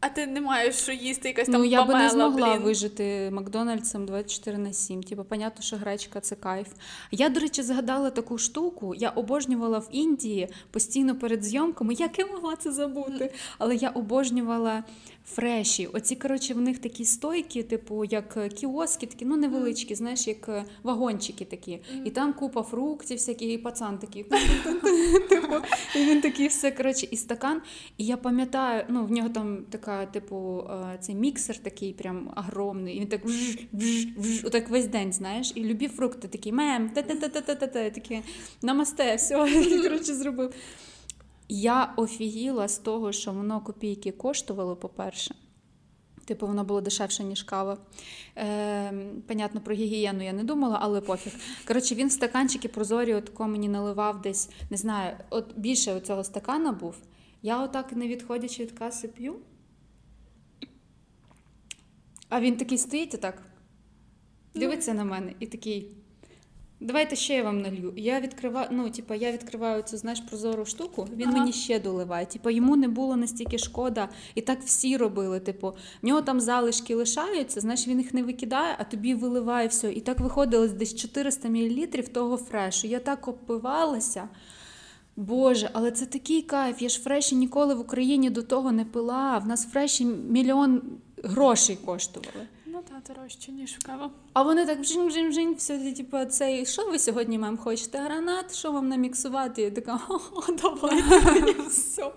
а 0.02 0.10
ти 0.10 0.28
не 0.28 0.42
маєш 0.42 0.76
що 0.76 0.92
їсти, 0.92 1.28
якась 1.28 1.48
там 1.48 1.62
Ну, 1.62 1.68
я 1.68 1.86
би 1.86 1.94
не 1.94 2.10
змогла 2.10 2.54
блін. 2.54 2.64
вижити 2.64 3.32
Макдональдсом 3.32 4.06
24 4.06 4.58
на 4.58 4.74
7. 4.74 5.04
Типу, 5.04 5.24
понятно, 5.24 5.64
що 5.64 5.78
гречка 5.78 6.20
це 6.20 6.36
кайф. 6.36 6.68
Я, 7.12 7.30
до 7.30 7.40
речі, 7.40 7.64
згадала 7.64 8.10
таку 8.10 8.38
штуку. 8.38 8.96
Я 8.96 9.10
обожнювала 9.10 9.80
в 9.80 9.88
Індії 9.92 10.48
постійно 10.72 11.16
перед 11.16 11.44
зйомками. 11.44 11.94
Як 11.94 12.20
я 12.20 12.26
могла 12.26 12.56
це 12.56 12.72
забути? 12.72 13.34
Але 13.58 13.76
я 13.76 13.90
обожнювала 13.90 14.84
фреші. 15.26 15.88
Оці, 15.88 16.16
коротше, 16.16 16.54
в 16.54 16.62
них 16.62 16.80
такі 16.80 17.06
стойки, 17.06 17.64
типу, 17.64 18.06
як 18.06 18.38
е, 18.38 18.50
кіоски, 18.50 19.06
такі, 19.06 19.26
ну 19.26 19.36
невеличкі, 19.36 19.96
знаєш, 19.96 20.28
як 20.28 20.50
е, 20.50 20.64
вагончики 20.84 21.46
такі. 21.46 21.80
І 22.06 22.10
там 22.10 22.34
купа 22.34 22.64
фруктів, 22.64 23.18
всякі, 23.18 23.46
і 23.46 23.58
пацан 23.58 23.98
такий. 23.98 24.24
Типу, 25.30 25.54
і 25.96 26.00
він 26.00 26.22
такий 26.22 26.48
все, 26.48 26.72
коротше, 26.72 27.08
і 27.12 27.18
стакан. 27.18 27.62
І 27.98 28.06
я 28.06 28.18
пам'ятаю, 28.18 28.86
ну, 28.90 29.06
в 29.06 29.12
нього 29.12 29.30
там 29.30 29.58
така, 29.70 29.91
типу, 30.12 30.68
е, 30.70 30.98
цей 31.00 31.16
міксер 31.16 31.58
такий 31.58 31.94
прям 31.94 32.34
огромний. 32.38 32.96
І 32.96 33.00
він 33.00 33.08
так 33.08 33.26
вж, 33.26 33.58
вж, 33.74 34.08
вж, 34.18 34.46
отак 34.46 34.70
весь 34.70 34.88
день, 34.88 35.14
знаєш. 35.14 35.52
І 35.56 35.64
любі 35.64 35.88
фрукти 35.88 36.28
такі, 36.28 36.52
мем, 36.52 36.90
та-та-та-та-та-та, 36.90 37.90
такі, 37.90 38.22
намасте, 38.62 39.16
все, 39.16 39.36
коротше, 39.84 40.14
зробив. 40.14 40.54
Я 41.50 41.94
офігіла 41.98 42.68
з 42.68 42.78
того, 42.78 43.12
що 43.12 43.32
воно 43.32 43.62
копійки 43.62 44.12
коштувало, 44.12 44.76
по-перше. 44.76 45.36
Типу, 46.26 46.48
воно 46.48 46.64
було 46.64 46.82
дешевше, 46.82 47.24
ніж 47.24 47.44
кава. 47.44 47.78
Е, 48.38 48.94
понятно, 49.28 49.62
про 49.62 49.76
гігієну 49.76 50.24
я 50.24 50.34
не 50.34 50.44
думала, 50.44 50.78
але 50.82 51.02
пофіг. 51.02 51.34
Коротше, 51.68 51.96
він 51.96 52.08
в 52.08 52.12
стаканчики 52.12 52.68
прозорі, 52.68 53.14
от 53.14 53.26
тако 53.26 53.48
мені 53.48 53.70
наливав 53.70 54.22
десь, 54.22 54.50
не 54.70 54.78
знаю, 54.78 55.18
от 55.30 55.58
більше 55.58 56.00
цього 56.00 56.24
стакана 56.24 56.72
був. 56.72 56.96
Я 57.42 57.64
отак, 57.64 57.92
не 57.92 58.08
відходячи 58.08 58.64
від 58.64 58.72
каси, 58.72 59.08
п'ю. 59.08 59.36
А 62.32 62.42
він 62.42 62.58
такий 62.58 62.78
стоїть 62.78 63.14
отак, 63.16 63.42
дивиться 64.56 64.94
на 64.94 65.04
мене 65.04 65.34
і 65.40 65.46
такий. 65.46 65.92
Давайте 66.80 67.16
ще 67.16 67.34
я 67.34 67.44
вам 67.44 67.62
налью. 67.62 67.94
Я 67.96 68.20
відкриваю, 68.20 68.68
ну, 68.72 68.90
типа, 68.90 69.16
я 69.16 69.32
відкриваю 69.32 69.84
цю, 69.84 69.98
знаєш, 69.98 70.20
прозору 70.20 70.66
штуку, 70.66 71.08
він 71.16 71.28
Ага. 71.28 71.38
мені 71.38 71.54
ще 71.54 71.80
доливає. 71.80 72.26
Типа, 72.26 72.52
йому 72.52 72.76
не 72.76 72.88
було 72.88 73.16
настільки 73.16 73.58
шкода, 73.58 74.10
і 74.36 74.42
так 74.42 74.62
всі 74.62 74.98
робили. 74.98 75.40
Типу, 75.40 75.74
в 76.02 76.06
нього 76.06 76.22
там 76.22 76.40
залишки 76.40 76.96
лишаються, 76.96 77.60
знаєш, 77.60 77.88
він 77.88 78.00
їх 78.00 78.14
не 78.14 78.24
викидає, 78.24 78.76
а 78.80 78.84
тобі 78.84 79.14
виливає 79.14 79.68
все. 79.68 79.94
І 79.94 80.02
так 80.02 80.20
виходило 80.20 80.68
десь 80.68 80.96
400 80.96 81.50
мл 81.50 81.88
того 82.14 82.38
фрешу. 82.38 82.88
Я 82.88 83.00
так 83.00 83.28
опивалася. 83.28 84.30
Боже, 85.16 85.70
але 85.74 85.92
це 85.92 86.06
такий 86.06 86.42
кайф. 86.42 86.82
Я 86.82 86.90
ж 86.90 87.00
фреші 87.00 87.36
ніколи 87.36 87.76
в 87.76 87.80
Україні 87.80 88.30
до 88.30 88.44
того 88.44 88.72
не 88.72 88.86
пила. 88.86 89.38
В 89.38 89.48
нас 89.48 89.66
фреші 89.66 90.06
мільйон 90.06 90.82
грошей 91.24 91.76
коштували. 91.76 92.48
Ну 92.66 92.82
так, 92.90 93.16
дорожче, 93.16 93.52
ніж 93.52 93.78
кава. 93.78 94.12
А 94.34 94.44
вони 94.44 94.66
так 94.66 94.80
бжing-бжing-бжing, 94.80 95.56
все, 95.56 95.94
типу, 95.94 96.26
цей, 96.26 96.66
що 96.66 96.86
ви 96.86 97.00
сьогодні, 97.00 97.38
мем, 97.38 97.58
хочете? 97.58 97.98
Гранат, 97.98 98.56
що 98.56 98.72
вам 98.72 98.88
наміксувати? 98.90 99.62
Я 99.62 99.72
така, 99.72 100.00
о, 100.10 100.20
давайте 100.62 101.62
все. 101.62 102.12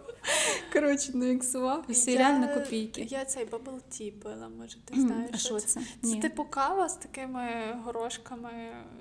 Коротше, 0.73 1.13
наміксував. 1.15 1.85
Все 1.89 2.13
Я- 2.13 2.19
реально 2.19 2.55
копійки. 2.55 3.07
Я 3.11 3.25
цей 3.25 3.47
bubble 3.47 3.81
tea 3.91 4.11
пила, 4.11 4.49
може, 4.59 4.77
ти 4.85 5.01
знаєш. 5.01 5.31
А 5.35 5.37
що 5.37 5.61
це? 5.61 5.81
Це 6.03 6.17
типу 6.17 6.45
кава 6.45 6.89
з 6.89 6.97
такими 6.97 7.49
горошками 7.85 8.51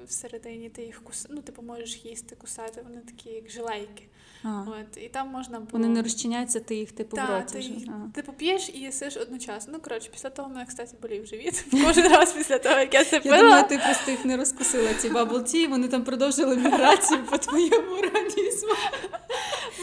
всередині, 0.07 0.69
ти 0.69 0.81
їх 0.81 1.03
кус... 1.03 1.27
ну, 1.29 1.41
типу, 1.41 1.61
можеш 1.61 2.05
їсти, 2.05 2.35
кусати, 2.35 2.81
вони 2.87 3.01
такі, 3.01 3.29
як 3.29 3.49
жилейки. 3.49 4.07
А, 4.43 4.63
От, 4.67 4.97
і 5.03 5.07
там 5.09 5.27
можна 5.27 5.59
було... 5.59 5.69
вони 5.71 5.87
не 5.87 6.01
розчиняються, 6.01 6.59
ти 6.59 6.75
їх 6.75 6.91
типу 6.91 7.17
в 7.17 7.19
роті 7.19 7.53
ти, 7.53 7.59
вже. 7.59 7.69
їх- 7.69 7.87
А. 7.87 8.15
типу 8.15 8.33
п'єш 8.33 8.69
і 8.73 8.79
їсиш 8.79 9.17
одночасно. 9.17 9.73
Ну, 9.73 9.79
коротше, 9.79 10.09
після 10.11 10.29
того 10.29 10.49
мене, 10.49 10.65
кстати, 10.65 10.97
болів 11.01 11.25
живіт. 11.25 11.65
Кожен 11.85 12.07
раз 12.07 12.33
після 12.33 12.57
того, 12.59 12.79
як 12.79 12.93
я 12.93 13.05
це 13.05 13.21
Я 13.23 13.37
думаю, 13.37 13.65
ти 13.69 13.77
просто 13.77 14.11
їх 14.11 14.25
не 14.25 14.37
розкусила, 14.37 14.93
ці 14.93 15.09
bubble 15.09 15.43
tea, 15.43 15.67
вони 15.67 15.87
там 15.87 16.03
продовжили 16.03 16.57
міграцію 16.57 17.25
по 17.29 17.37
твоєму 17.37 17.91
організму. 17.91 18.73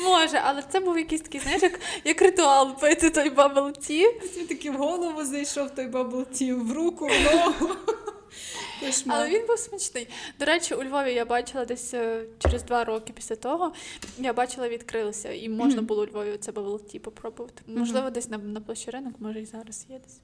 Може, 0.05 0.43
але 0.45 0.63
це 0.73 0.81
був 0.81 0.99
якийсь 0.99 1.21
такий, 1.21 1.41
знаєш, 1.41 1.63
як, 1.63 1.81
як 2.05 2.23
ритуал 2.23 2.79
пити 2.81 3.11
той 3.11 3.31
tea. 3.31 4.35
Ти 4.35 4.45
таки 4.49 4.71
в 4.71 4.75
голову 4.75 5.25
зайшов 5.25 5.71
той 5.71 5.87
bubble 5.87 6.25
tea, 6.33 6.53
в 6.53 6.73
руку, 6.73 7.07
в 7.07 7.35
ногу. 7.35 7.75
Але 9.07 9.29
він 9.29 9.47
був 9.47 9.59
смачний. 9.59 10.09
До 10.39 10.45
речі, 10.45 10.75
у 10.75 10.85
Львові 10.85 11.15
я 11.15 11.25
бачила 11.25 11.65
десь 11.65 11.95
е, 11.95 12.25
через 12.39 12.63
два 12.63 12.85
роки 12.85 13.13
після 13.13 13.37
того. 13.37 13.73
Я 14.19 14.33
бачила, 14.33 14.69
відкрилося, 14.69 15.33
і 15.33 15.49
можна 15.49 15.83
було 15.83 16.03
у 16.03 16.07
Львові 16.07 16.37
це 16.41 16.53
bubble 16.53 16.83
tea 16.83 16.99
попробувати. 16.99 17.63
Можливо, 17.67 18.11
десь 18.11 18.31
на, 18.31 18.39
на 18.39 18.61
площі 18.61 18.91
ринок, 18.91 19.15
може 19.19 19.41
і 19.41 19.47
зараз 19.47 19.87
є 19.89 19.99
десь. 19.99 20.21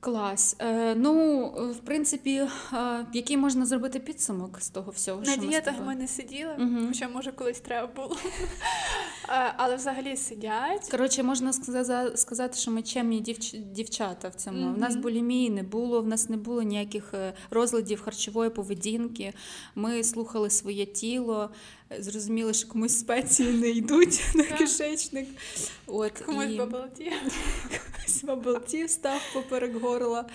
Клас. 0.00 0.56
Е, 0.58 0.94
ну, 0.94 1.46
в 1.72 1.78
принципі, 1.84 2.34
е, 2.72 3.06
який 3.12 3.36
можна 3.36 3.66
зробити 3.66 3.98
підсумок 4.00 4.60
з 4.60 4.68
того 4.70 4.92
всього, 4.92 5.20
На 5.20 5.32
що 5.32 5.40
дієтах 5.40 5.74
ми 5.86 5.94
не 5.94 6.08
сиділи, 6.08 6.54
Мгм. 6.58 6.86
хоча 6.88 7.08
може 7.08 7.32
колись 7.32 7.60
треба 7.60 7.86
було. 7.96 8.16
Е, 9.30 9.54
Але 9.56 9.76
взагалі 9.76 10.16
сидять. 10.16 10.88
Коротше, 10.90 11.22
можна 11.22 11.52
сказа- 11.52 12.16
сказати, 12.16 12.58
що 12.58 12.70
ми 12.70 12.82
чемні 12.82 13.20
дівч- 13.22 13.58
дівчата 13.72 14.28
в 14.28 14.34
цьому. 14.34 14.58
Мгм. 14.60 14.74
У 14.74 14.78
нас 14.78 14.96
булімії 14.96 15.50
не 15.50 15.62
було, 15.62 16.02
в 16.02 16.06
нас 16.06 16.28
не 16.28 16.36
було 16.36 16.62
ніяких 16.62 17.14
е, 17.14 17.32
розладів 17.50 18.02
харчової 18.02 18.50
поведінки. 18.50 19.32
Ми 19.74 20.04
слухали 20.04 20.50
своє 20.50 20.86
тіло, 20.86 21.50
зрозуміли, 21.98 22.54
що 22.54 22.68
комусь 22.68 22.98
спеції 22.98 23.52
не 23.52 23.68
йдуть 23.68 24.22
на 24.34 24.44
кишечник. 24.44 25.28
От, 25.86 26.12
Комусь 26.18 26.44
і 26.50 26.58
bubble 26.58 26.86
tea. 26.86 27.04
комусь 27.96 28.24
bubble 28.24 28.67
tea 28.67 28.88
став 28.88 29.20
поперек 29.34 29.80
горла. 29.82 30.26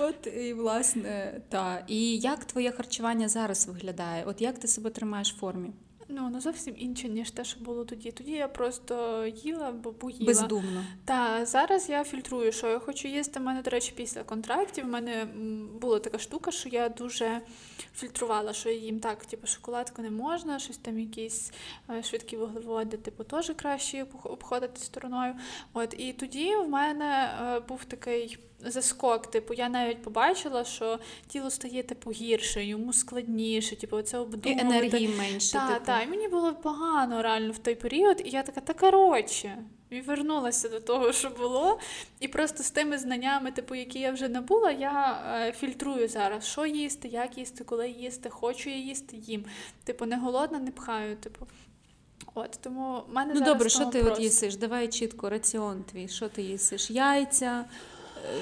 От 0.00 0.26
і 0.26 0.52
власне 0.52 1.40
та. 1.48 1.84
І 1.88 2.18
як 2.18 2.44
твоє 2.44 2.72
харчування 2.72 3.28
зараз 3.28 3.66
виглядає? 3.66 4.24
От 4.24 4.40
як 4.40 4.58
ти 4.58 4.68
себе 4.68 4.90
тримаєш 4.90 5.34
в 5.34 5.38
формі? 5.38 5.70
Ну, 6.14 6.22
воно 6.22 6.40
зовсім 6.40 6.74
інше, 6.78 7.08
ніж 7.08 7.30
те, 7.30 7.44
що 7.44 7.60
було 7.60 7.84
тоді. 7.84 8.10
Тоді 8.12 8.30
я 8.30 8.48
просто 8.48 9.26
їла, 9.26 9.72
бо 9.72 9.92
поїла. 9.92 10.26
Бездумно. 10.26 10.84
Та 11.04 11.46
зараз 11.46 11.88
я 11.88 12.04
фільтрую, 12.04 12.52
що 12.52 12.68
я 12.68 12.78
хочу 12.78 13.08
їсти. 13.08 13.40
У 13.40 13.42
мене, 13.42 13.62
до 13.62 13.70
речі, 13.70 13.92
після 13.96 14.22
контрактів 14.22 14.84
в 14.84 14.88
мене 14.88 15.24
була 15.80 15.98
така 15.98 16.18
штука, 16.18 16.50
що 16.50 16.68
я 16.68 16.88
дуже 16.88 17.40
фільтрувала, 17.94 18.52
що 18.52 18.68
я 18.68 18.74
їм 18.74 19.00
так, 19.00 19.24
типу, 19.24 19.46
шоколадку 19.46 20.02
не 20.02 20.10
можна, 20.10 20.58
щось 20.58 20.76
там 20.76 20.98
якісь 20.98 21.52
е, 21.90 22.02
швидкі 22.02 22.36
вуглеводи, 22.36 22.96
типу, 22.96 23.24
теж 23.24 23.52
краще 23.56 24.06
обходити 24.24 24.80
стороною. 24.80 25.34
От 25.72 25.94
і 25.98 26.12
тоді 26.12 26.56
в 26.56 26.68
мене 26.68 27.30
е, 27.42 27.60
був 27.60 27.84
такий. 27.84 28.38
Заскок, 28.64 29.26
типу, 29.26 29.54
я 29.54 29.68
навіть 29.68 30.02
побачила, 30.02 30.64
що 30.64 30.98
тіло 31.28 31.50
стає 31.50 31.82
типу 31.82 32.10
гірше, 32.10 32.64
йому 32.64 32.92
складніше, 32.92 33.76
типу, 33.76 34.02
це 34.02 34.24
І 34.44 34.50
енергії 34.50 35.08
менше. 35.08 35.52
Так, 35.52 35.72
типу. 35.72 35.86
так, 35.86 36.04
і 36.04 36.06
мені 36.06 36.28
було 36.28 36.54
погано 36.54 37.22
реально 37.22 37.52
в 37.52 37.58
той 37.58 37.74
період, 37.74 38.22
і 38.24 38.30
я 38.30 38.42
така, 38.42 38.60
та 38.60 38.74
коротше, 38.74 39.58
і 39.90 40.00
вернулася 40.00 40.68
до 40.68 40.80
того, 40.80 41.12
що 41.12 41.30
було. 41.30 41.78
І 42.20 42.28
просто 42.28 42.62
з 42.62 42.70
тими 42.70 42.98
знаннями, 42.98 43.52
типу, 43.52 43.74
які 43.74 43.98
я 43.98 44.12
вже 44.12 44.28
набула, 44.28 44.70
я 44.70 45.24
е, 45.48 45.52
фільтрую 45.52 46.08
зараз, 46.08 46.46
що 46.46 46.66
їсти, 46.66 47.08
як 47.08 47.38
їсти, 47.38 47.64
коли 47.64 47.90
їсти, 47.90 48.30
хочу 48.30 48.70
я 48.70 48.76
їсти, 48.76 49.16
їм. 49.16 49.44
Типу, 49.84 50.06
не 50.06 50.16
голодна, 50.16 50.58
не 50.58 50.70
пхаю. 50.70 51.16
Типу. 51.16 51.46
От, 52.34 52.58
тому 52.62 53.02
в 53.08 53.14
мене 53.14 53.32
Ну 53.34 53.38
зараз 53.38 53.52
добре, 53.52 53.68
що 53.68 53.84
ти 53.84 54.02
от 54.02 54.20
їсиш? 54.20 54.56
Давай 54.56 54.88
чітко 54.88 55.30
раціон 55.30 55.84
твій. 55.92 56.08
Що 56.08 56.28
ти 56.28 56.42
їсиш? 56.42 56.90
Яйця, 56.90 57.64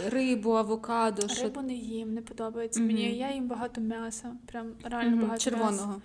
рибу, 0.09 0.53
авокадо, 0.53 1.29
що 1.29 1.43
Рибу 1.43 1.63
не 1.63 1.75
їм, 1.75 2.15
не 2.15 2.23
подобається 2.23 2.81
Мгм. 2.81 2.89
мені. 2.89 3.17
Я 3.17 3.33
їм 3.33 3.47
багато 3.49 3.81
м'яса. 3.81 4.33
Прям 4.47 4.67
реально 4.85 5.11
Мгм, 5.11 5.21
багато 5.21 5.41
червоного. 5.41 5.87
м'яса. 5.87 6.01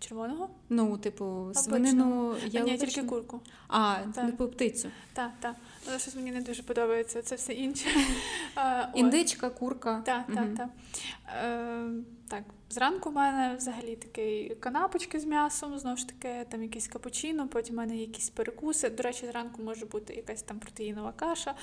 Червоного? 0.00 0.48
Ну, 0.68 0.98
типу, 0.98 1.50
свинину 1.54 2.34
А, 2.54 2.60
ні, 2.60 2.78
тільки 2.78 3.02
курку. 3.02 3.40
А, 3.68 3.96
Так. 4.14 4.26
типу 4.26 4.48
птицю. 4.48 4.88
Так, 5.12 5.30
так. 5.40 5.54
Але 5.88 5.98
щось 5.98 6.14
мені 6.14 6.32
не 6.32 6.40
дуже 6.40 6.62
подобається, 6.62 7.22
це 7.22 7.34
все 7.34 7.52
інше. 7.52 7.88
Індичка, 8.94 9.50
курка. 9.50 10.02
Так, 10.06 10.26
так, 10.34 10.54
так. 10.56 10.68
Е, 11.44 11.90
так, 12.28 12.44
зранку 12.70 13.10
в 13.10 13.12
мене 13.12 13.56
взагалі 13.56 13.96
такий 13.96 14.54
канапочки 14.54 15.20
з 15.20 15.24
м'ясом, 15.24 15.78
знову 15.78 15.96
ж 15.96 16.08
таки, 16.08 16.46
там 16.50 16.62
якийсь 16.62 16.88
капучино, 16.88 17.48
потім 17.48 17.74
в 17.74 17.78
мене 17.78 17.96
якісь 17.96 18.30
перекуси. 18.30 18.90
До 18.90 19.02
речі, 19.02 19.26
зранку 19.26 19.62
може 19.62 19.86
бути 19.86 20.14
якась 20.14 20.42
там 20.42 20.58
протеїнова 20.58 21.12
каша, 21.12 21.54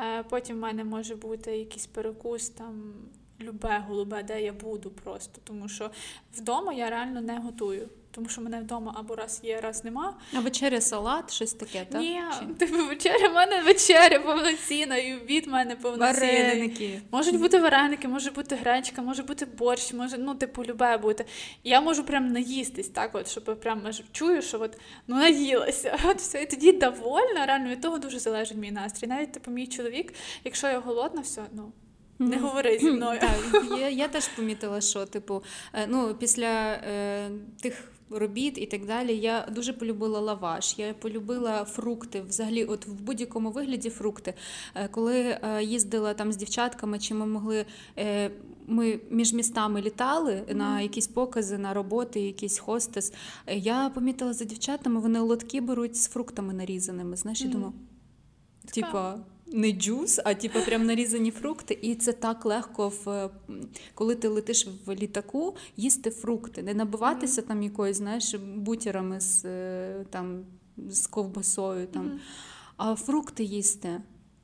е, 0.00 0.22
потім 0.22 0.56
в 0.56 0.60
мене 0.60 0.84
може 0.84 1.16
бути 1.16 1.58
якийсь 1.58 1.86
перекус 1.86 2.48
там. 2.48 2.94
Любе 3.40 3.84
голубе, 3.88 4.22
де 4.22 4.42
я 4.42 4.52
буду 4.52 4.90
просто, 4.90 5.40
тому 5.44 5.68
що 5.68 5.90
вдома 6.34 6.72
я 6.72 6.90
реально 6.90 7.20
не 7.20 7.38
готую, 7.38 7.88
тому 8.14 8.28
що 8.28 8.40
мене 8.40 8.60
вдома 8.60 8.94
або 8.98 9.16
раз 9.16 9.40
є, 9.42 9.60
раз 9.60 9.84
нема. 9.84 10.16
А 10.34 10.40
вечеря 10.40 10.80
салат, 10.80 11.32
щось 11.32 11.52
таке, 11.52 11.86
так? 11.90 12.00
Ні, 12.00 12.20
типу 12.58 12.86
вечеря 12.86 13.28
в 13.28 13.34
мене 13.34 13.62
вечеря 13.62 14.20
повноцінна, 14.20 14.96
і 14.96 15.16
обід 15.16 15.46
в 15.46 15.50
мене 15.50 15.76
повноцінний. 15.76 16.42
Вареники. 16.42 17.02
Можуть 17.10 17.40
бути 17.40 17.58
вареники, 17.58 18.08
може 18.08 18.30
бути 18.30 18.54
гречка, 18.56 19.02
може 19.02 19.22
бути 19.22 19.46
борщ, 19.46 19.92
може, 19.92 20.18
ну, 20.18 20.34
типу, 20.34 20.64
любе 20.64 20.96
бути. 20.96 21.24
Я 21.64 21.80
можу 21.80 22.04
прям 22.04 22.32
наїстись, 22.32 22.88
так, 22.88 23.14
от, 23.14 23.28
щоб 23.28 23.60
прям 23.60 23.90
чую, 24.12 24.42
що 24.42 24.60
от, 24.60 24.78
ну, 25.06 25.16
наїлася. 25.16 25.98
От 26.04 26.18
все, 26.18 26.42
і 26.42 26.46
тоді 26.46 26.72
довольна, 26.72 27.46
реально 27.46 27.70
від 27.70 27.80
того 27.80 27.98
дуже 27.98 28.18
залежить 28.18 28.56
мій 28.56 28.70
настрій. 28.70 29.06
Навіть 29.06 29.32
типу, 29.32 29.50
мій 29.50 29.66
чоловік, 29.66 30.14
якщо 30.44 30.66
я 30.66 30.78
голодна, 30.78 31.20
все, 31.20 31.42
ну, 31.52 31.72
не 32.18 32.36
говори 32.36 32.78
зі 32.78 32.90
мною. 32.90 33.20
Так, 33.20 33.64
я, 33.80 33.88
я 33.88 34.08
теж 34.08 34.28
помітила, 34.28 34.80
що 34.80 35.06
типу, 35.06 35.42
е, 35.72 35.86
ну, 35.86 36.14
після 36.14 36.72
е, 36.72 37.30
тих 37.62 37.92
робіт 38.14 38.58
і 38.58 38.66
так 38.66 38.86
далі, 38.86 39.16
я 39.16 39.48
дуже 39.54 39.72
полюбила 39.72 40.20
лаваш, 40.20 40.78
я 40.78 40.94
полюбила 40.94 41.64
фрукти, 41.64 42.22
взагалі, 42.28 42.64
от 42.64 42.86
в 42.86 42.92
будь-якому 42.92 43.50
вигляді 43.50 43.90
фрукти. 43.90 44.34
Е, 44.74 44.88
коли 44.88 45.20
е, 45.20 45.62
їздила 45.62 46.14
там 46.14 46.32
з 46.32 46.36
дівчатками, 46.36 46.98
чи 46.98 47.14
ми 47.14 47.26
могли. 47.26 47.66
Е, 47.98 48.30
ми 48.66 49.00
між 49.10 49.32
містами 49.32 49.82
літали 49.82 50.42
на 50.54 50.80
якісь 50.80 51.06
покази, 51.06 51.58
на 51.58 51.74
роботи, 51.74 52.20
якийсь 52.20 52.58
хостес. 52.58 53.12
Я 53.46 53.90
помітила 53.94 54.32
за 54.32 54.44
дівчатами, 54.44 55.00
вони 55.00 55.20
лотки 55.20 55.60
беруть 55.60 55.96
з 55.96 56.08
фруктами 56.08 56.54
нарізаними. 56.54 57.16
Знаєш, 57.16 57.40
я 57.40 57.48
думаю, 57.48 57.72
типа. 58.74 59.18
Не 59.52 59.72
juice, 59.72 60.20
а 60.24 60.34
типу 60.34 60.58
прям 60.66 60.86
нарізані 60.86 61.30
фрукти, 61.30 61.78
і 61.82 61.94
це 61.94 62.12
так 62.12 62.44
легко, 62.46 62.92
в, 63.04 63.30
коли 63.94 64.14
ти 64.14 64.28
летиш 64.28 64.68
в 64.86 64.94
літаку, 64.94 65.56
їсти 65.76 66.10
фрукти, 66.10 66.62
не 66.62 66.74
набиватися 66.74 67.42
там 67.42 67.62
якоюсь, 67.62 67.96
знаєш, 67.96 68.34
бутірами 68.34 69.20
з, 69.20 69.44
е, 69.44 70.04
там, 70.10 70.44
з 70.90 71.06
ковбасою, 71.06 71.86
там, 71.86 72.06
Мгм. 72.06 72.20
а 72.76 72.94
фрукти 72.94 73.44
їсти. 73.44 74.00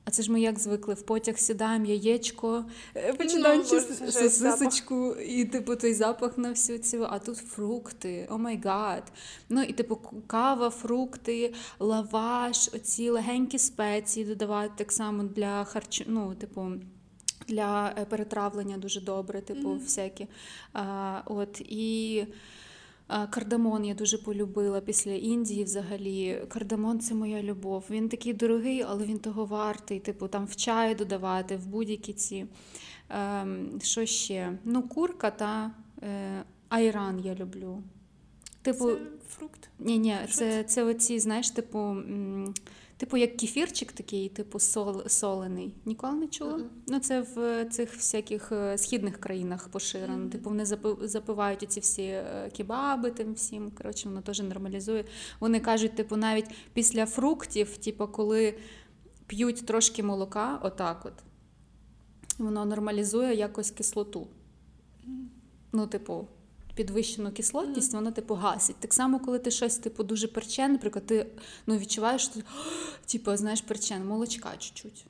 А 0.09 0.11
це 0.11 0.23
ж 0.23 0.33
ми 0.33 0.41
як 0.41 0.59
звикли, 0.59 0.95
в 0.95 1.03
потяг 1.03 1.39
сідаємо, 1.39 1.87
яєчко, 1.87 2.65
е, 2.95 3.09
Ну, 3.11 3.17
починаючи 3.17 3.81
сосисочку, 3.81 5.15
і 5.15 5.45
типу 5.45 5.77
той 5.77 5.95
запах 5.95 6.39
на 6.39 6.51
всю 6.51 6.79
цю, 6.79 7.07
а 7.11 7.19
тут 7.19 7.37
фрукти, 7.37 8.27
oh 8.31 8.39
my 8.39 8.61
god. 8.65 9.13
Ну 9.49 9.63
і 9.63 9.73
типу 9.73 9.97
кава, 10.27 10.71
фрукти, 10.71 11.55
лаваш, 11.79 12.71
оці 12.75 13.11
легенькі 13.11 13.59
спеції 13.59 14.27
додавати 14.27 14.73
так 14.77 14.93
само 14.93 15.23
для 15.23 15.65
харчу, 15.65 16.05
ну, 16.07 16.35
типу. 16.35 16.73
Для 17.49 17.95
е, 17.99 18.05
перетравлення 18.05 18.79
дуже 18.79 19.01
добре, 19.01 19.41
типу, 19.41 19.69
Мгм. 19.69 19.79
всякі. 19.79 20.27
А, 20.73 21.21
от, 21.27 21.61
і 21.61 22.27
кардамон 23.09 23.85
я 23.85 23.95
дуже 23.95 24.19
полюбила 24.19 24.81
після 24.81 25.13
Індії 25.13 25.65
взагалі. 25.65 26.43
Кардамон 26.49 27.01
це 27.01 27.15
моя 27.15 27.43
любов. 27.43 27.85
Він 27.91 28.09
такий 28.09 28.33
дорогий, 28.33 28.83
але 28.83 29.05
він 29.05 29.19
того 29.19 29.45
вартий. 29.45 30.01
Типу, 30.01 30.29
там 30.29 30.47
в 30.47 30.57
чай 30.57 30.95
додавати, 30.95 31.57
в 31.57 31.67
будь-які 31.67 32.13
ці. 32.13 32.47
Ем, 33.11 33.79
що 33.83 34.07
ще? 34.07 34.59
Ну, 34.65 34.83
курка 34.83 35.31
та 35.31 35.71
е, 36.03 36.45
айран 36.69 37.21
я 37.21 37.35
люблю. 37.35 37.83
Типу, 38.63 38.91
Це 38.91 38.99
фрукт. 39.29 39.71
ні, 39.79 39.99
ні, 39.99 40.17
це, 40.31 40.65
це 40.65 40.85
оці, 40.85 41.19
знаєш, 41.19 41.51
типу, 41.51 41.97
типу 42.99 43.17
як 43.17 43.37
кефірчик 43.37 43.93
такий, 43.93 44.29
типу 44.29 44.59
сол, 44.59 45.09
солений. 45.09 45.75
Ніколи 45.85 46.13
не 46.13 46.29
чула? 46.29 46.57
Мгм. 46.57 46.71
Ну, 46.87 46.99
це 46.99 47.21
в 47.21 47.65
цих 47.65 47.97
всяких 47.97 48.53
е, 48.53 48.79
східних 48.79 49.21
країнах 49.21 49.69
поширено. 49.69 50.19
Мгм. 50.19 50.31
Типу, 50.31 50.51
вони 50.51 50.65
запивають 51.01 51.63
оці 51.63 51.81
всі 51.81 52.03
е, 52.03 52.51
кебаби 52.57 53.11
тим 53.11 53.35
всім. 53.35 53.71
Коротше, 53.71 54.09
воно 54.09 54.23
теж 54.23 54.41
нормалізує. 54.41 55.05
Вони 55.41 55.61
кажуть, 55.61 55.97
типу, 55.97 56.17
навіть 56.17 56.47
після 56.73 57.07
фруктів, 57.07 57.77
типу, 57.77 58.09
коли 58.09 58.55
п'ють 59.27 59.67
трошки 59.67 60.03
молока, 60.03 60.61
отак 60.63 61.07
от, 61.07 61.15
воно 62.39 62.65
нормалізує 62.65 63.35
якось 63.35 63.71
кислоту. 63.71 64.27
Ну, 65.73 65.87
типу, 65.87 66.29
підвищену 66.79 67.33
кислотність, 67.33 67.95
воно 67.95 68.13
типу 68.13 68.35
гасить. 68.35 68.77
Так 68.77 68.95
само, 68.95 69.21
коли 69.21 69.39
ти 69.39 69.51
щось 69.51 69.79
типу 69.79 70.03
дуже 70.03 70.29
перчене, 70.29 70.73
наприклад, 70.73 71.07
ти 71.07 71.27
ну, 71.67 71.79
відчуваєш, 71.79 72.23
що 72.23 72.41
типу, 73.07 73.37
знаєш, 73.37 73.61
перчен, 73.61 74.07
молочка 74.07 74.57
чуть-чуть. 74.59 75.07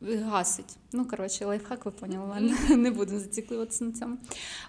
Гасить. 0.00 0.76
Ну, 0.92 1.04
коротше, 1.04 1.44
лайфхак, 1.44 1.84
ви 1.84 1.90
поняли, 1.90 2.28
ладно, 2.28 2.52
не 2.76 2.90
будемо 2.90 3.18
зациклюватися 3.18 3.84
на 3.84 3.92
цьому. 3.92 4.16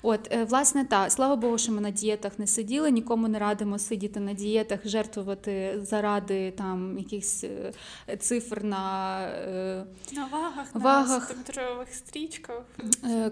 От, 0.02 0.28
е, 0.32 0.44
власне, 0.44 0.86
та, 0.86 1.10
слава 1.10 1.36
Богу, 1.36 1.58
що 1.58 1.72
ми 1.72 1.82
на 1.82 1.90
дієтах 1.90 2.40
не 2.40 2.48
сиділи, 2.48 2.92
нікому 2.92 3.28
не 3.28 3.40
радимо 3.40 3.80
сидіти 3.80 4.20
на 4.20 4.34
дієтах, 4.34 4.80
жертвувати 4.88 5.80
заради 5.82 6.52
там 6.52 6.98
якихось 6.98 7.44
е, 7.44 8.18
цифр 8.18 8.64
на 8.64 9.22
е, 9.28 9.86
На 10.14 10.26
вагах, 10.28 10.68
Вагах. 10.74 11.10
на 11.10 11.20
сантиметрових 11.20 11.94
стрічках. 11.94 12.62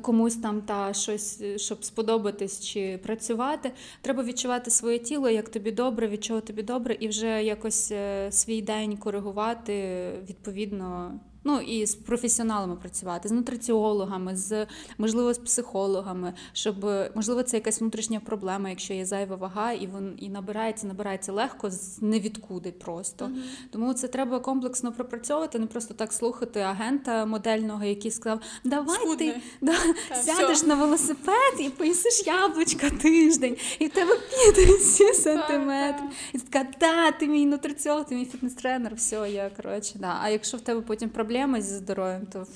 комусь 0.02 0.36
там 0.36 0.62
та 0.62 0.94
щось, 0.94 1.44
щоб 1.56 1.86
сподобатись 1.86 2.60
чи 2.66 3.00
працювати. 3.04 3.72
Треба 4.02 4.24
відчувати 4.24 4.72
своє 4.72 5.00
тіло, 5.00 5.30
як 5.30 5.50
тобі 5.50 5.72
добре, 5.72 6.08
від 6.08 6.24
чого 6.24 6.42
тобі 6.42 6.64
добре, 6.64 6.98
і 7.00 7.08
вже 7.08 7.44
якось 7.44 7.94
свій 8.30 8.62
день 8.62 8.98
коригувати 8.98 10.10
відповідно. 10.30 11.20
Ну 11.44 11.62
і 11.62 11.86
з 11.86 11.96
професіоналами 11.96 12.76
працювати, 12.76 13.30
з 13.30 13.32
нутриціологами, 13.32 14.36
з 14.36 14.68
можливо 14.98 15.34
з 15.34 15.38
психологами, 15.38 16.34
щоб 16.54 16.86
е, 16.86 17.12
можливо 17.16 17.44
це 17.44 17.58
якась 17.58 17.82
внутрішня 17.82 18.20
проблема, 18.20 18.70
якщо 18.70 18.94
є 18.94 19.06
зайва 19.06 19.36
вага, 19.36 19.72
і 19.72 19.88
вон 19.88 20.14
і 20.18 20.30
набирається, 20.30 20.88
набирається 20.88 21.32
легко 21.32 21.70
з 21.70 22.02
невідкуди 22.02 22.72
просто. 22.72 23.32
Тому 23.72 23.94
це 23.94 24.08
треба 24.08 24.40
комплексно 24.40 24.92
пропрацьовувати, 24.92 25.60
не 25.60 25.66
просто 25.66 25.94
так 25.94 26.14
слухати 26.14 26.60
агента 26.60 27.26
модельного, 27.26 27.84
який 27.84 28.12
сказав: 28.12 28.40
Давай 28.64 29.18
ти 29.18 29.42
да, 29.62 29.76
Та, 30.10 30.16
сядеш 30.16 30.58
всьо. 30.58 30.68
на 30.68 30.76
велосипед 30.76 31.54
і 31.60 31.70
поїсиш 31.70 32.28
яблучка 32.28 32.90
тиждень, 32.90 33.58
і 33.80 33.88
в 33.88 33.90
тебе 33.90 34.18
піде 34.30 34.78
7 34.80 35.14
сантиметрів. 35.14 36.10
І 36.34 36.38
ти 36.38 36.46
така, 36.50 36.72
та, 36.78 37.12
ти 37.12 37.28
мій 37.28 37.46
нутриціолог, 37.46 38.06
ти 38.06 38.16
мій 38.16 38.26
фітнес-тренер, 38.26 38.96
все, 38.96 39.30
я 39.32 39.50
коротше, 39.50 39.94
да. 39.96 40.20
А 40.22 40.30
якщо 40.30 40.58
в 40.58 40.62
тебе 40.62 40.82
потім 40.82 41.10
проблеми 41.40 41.62
зі 41.62 41.76
здоров'ям, 41.76 42.26
то 42.26 42.48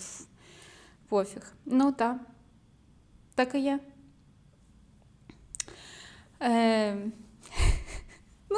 пофіг. 1.10 1.54
Ну 1.66 1.92
так. 1.92 2.18
Так 3.36 3.56
і 3.56 3.60
є. 3.60 3.80
Е, 6.42 6.96
ну, 8.50 8.58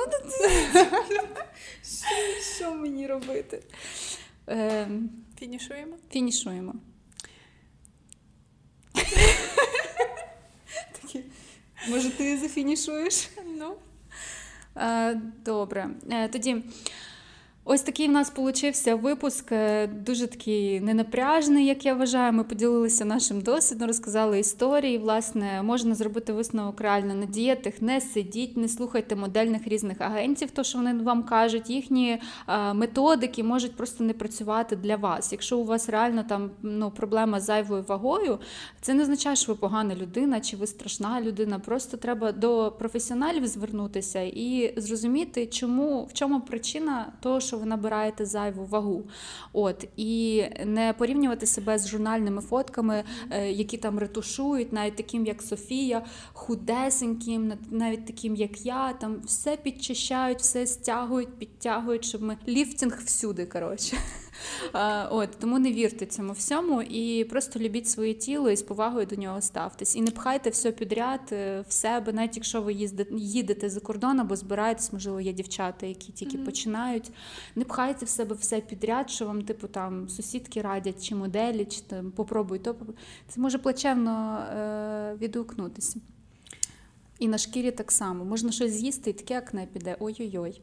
що, 2.57 2.73
мені 2.73 3.07
робити? 3.07 3.63
Е, 4.49 4.87
Фінішуємо. 5.39 5.95
Фінішуємо. 6.11 6.73
Може, 11.89 12.09
ти 12.09 12.37
зафінішуєш? 12.37 13.29
Ну, 13.45 13.75
Добре. 15.45 15.89
Е, 16.11 16.27
Тоді 16.27 16.63
ось 17.65 17.81
такий 17.81 18.07
в 18.07 18.11
нас 18.11 18.29
получився 18.29 18.95
випуск, 18.95 19.51
е, 19.51 19.87
дуже 19.87 20.27
такий 20.27 20.79
ненапряжний, 20.79 21.65
як 21.65 21.85
я 21.85 21.93
вважаю. 21.93 22.33
Ми 22.33 22.43
поділилися 22.43 23.05
нашим 23.05 23.41
досвідом, 23.41 23.87
розказали 23.87 24.39
історії. 24.39 24.97
Власне, 24.97 25.61
можна 25.63 25.95
зробити 25.95 26.33
висновок 26.33 26.81
реально 26.81 27.15
на 27.15 27.25
дієтах. 27.25 27.81
Не 27.81 28.01
сидіть, 28.01 28.57
не 28.57 28.67
слухайте 28.67 29.15
модельних 29.15 29.67
різних 29.67 30.01
агентів, 30.01 30.51
то 30.51 30.63
що 30.63 30.77
вони 30.77 30.93
вам 30.93 31.23
кажуть. 31.23 31.69
Їхні 31.69 32.21
е, 32.47 32.73
методики 32.73 33.43
можуть 33.43 33.75
просто 33.75 34.03
не 34.03 34.13
працювати 34.13 34.75
для 34.75 34.95
вас. 34.95 35.31
Якщо 35.31 35.57
у 35.57 35.63
вас 35.63 35.89
реально 35.89 36.23
там 36.23 36.51
ну, 36.61 36.91
проблема 36.91 37.39
з 37.39 37.45
зайвою 37.45 37.85
вагою, 37.87 38.39
це 38.81 38.93
не 38.93 39.03
означає, 39.03 39.35
що 39.35 39.51
ви 39.51 39.57
погана 39.57 39.95
людина 39.95 40.39
чи 40.39 40.57
ви 40.57 40.67
страшна 40.67 41.21
людина. 41.21 41.59
Просто 41.59 41.97
треба 41.97 42.31
до 42.31 42.73
професіоналів 42.79 43.47
звернутися 43.47 44.21
і 44.21 44.73
зрозуміти, 44.77 45.45
чому 45.47 46.05
в 46.05 46.13
чому 46.13 46.41
причина 46.41 47.13
того, 47.21 47.39
що 47.39 47.54
ви 47.57 47.65
набираєте 47.65 48.25
зайву 48.25 48.65
вагу. 48.65 49.03
От 49.53 49.87
і 49.97 50.43
не 50.65 50.93
порівнювати 50.97 51.45
себе 51.45 51.77
з 51.79 51.87
журнальними 51.87 52.41
фотками, 52.41 53.03
е, 53.31 53.51
які 53.51 53.77
там 53.77 53.99
ретушують, 53.99 54.73
навіть 54.73 54.95
таким, 54.95 55.25
як 55.25 55.41
Софія, 55.41 56.05
худесеньким, 56.33 57.47
нав- 57.47 57.57
навіть 57.71 58.05
таким, 58.05 58.35
як 58.35 58.65
я, 58.65 58.93
там 58.93 59.21
все 59.25 59.57
підчищають, 59.57 60.39
все 60.39 60.67
стягують, 60.67 61.39
підтягують, 61.39 62.05
щоб 62.05 62.21
ми 62.21 62.37
ліфтинг 62.47 63.01
всюди. 63.05 63.45
Коротше. 63.45 63.97
От 65.09 65.29
тому 65.39 65.59
не 65.59 65.71
вірте 65.71 66.05
цьому 66.05 66.33
всьому 66.33 66.81
і 66.81 67.23
просто 67.23 67.59
любіть 67.59 67.89
своє 67.89 68.13
тіло 68.13 68.49
і 68.49 68.55
з 68.55 68.61
повагою 68.61 69.05
до 69.05 69.15
нього 69.15 69.41
ставтесь. 69.41 69.95
І 69.95 70.01
не 70.01 70.11
пхайте 70.11 70.49
все 70.49 70.71
підряд 70.71 71.21
е, 71.31 71.63
в 71.67 71.71
себе, 71.71 72.13
навіть 72.13 72.35
якщо 72.35 72.61
ви 72.61 72.73
їздите, 72.73 73.15
їдете 73.15 73.69
за 73.69 73.79
кордон 73.79 74.19
або 74.19 74.35
збираєтесь, 74.35 74.93
можливо, 74.93 75.21
є 75.21 75.33
дівчата, 75.33 75.85
які 75.85 76.11
тільки 76.11 76.37
починають. 76.37 77.11
Не 77.55 77.65
пхайте 77.65 78.05
в 78.05 78.09
себе 78.09 78.35
все 78.35 78.61
підряд, 78.61 79.09
що 79.09 79.25
вам, 79.25 79.41
типу, 79.41 79.67
там 79.67 80.09
сусідки 80.09 80.61
радять, 80.61 81.07
чи 81.07 81.15
моделі, 81.15 81.65
чи 81.65 81.81
там 81.81 82.11
попробуй 82.11 82.59
то. 82.59 82.75
Це 83.27 83.41
може 83.41 83.57
плачевно 83.57 84.37
е, 84.39 85.15
відгукнутися. 85.21 85.99
І 87.19 87.27
на 87.27 87.37
шкірі 87.37 87.71
так 87.71 87.91
само. 87.91 88.25
Можна 88.25 88.51
щось 88.51 88.71
з'їсти, 88.71 89.09
і 89.09 89.13
таке 89.13 89.37
акне 89.37 89.67
піде. 89.73 89.97
Ой-ой-ой. 89.99 90.61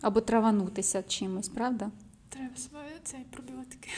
Або 0.00 0.20
траванутися 0.20 1.02
чимось, 1.02 1.48
правда? 1.48 1.90
Треба 2.28 2.56
себе 2.56 2.80
цей 3.04 3.20
пробіотики. 3.30 3.88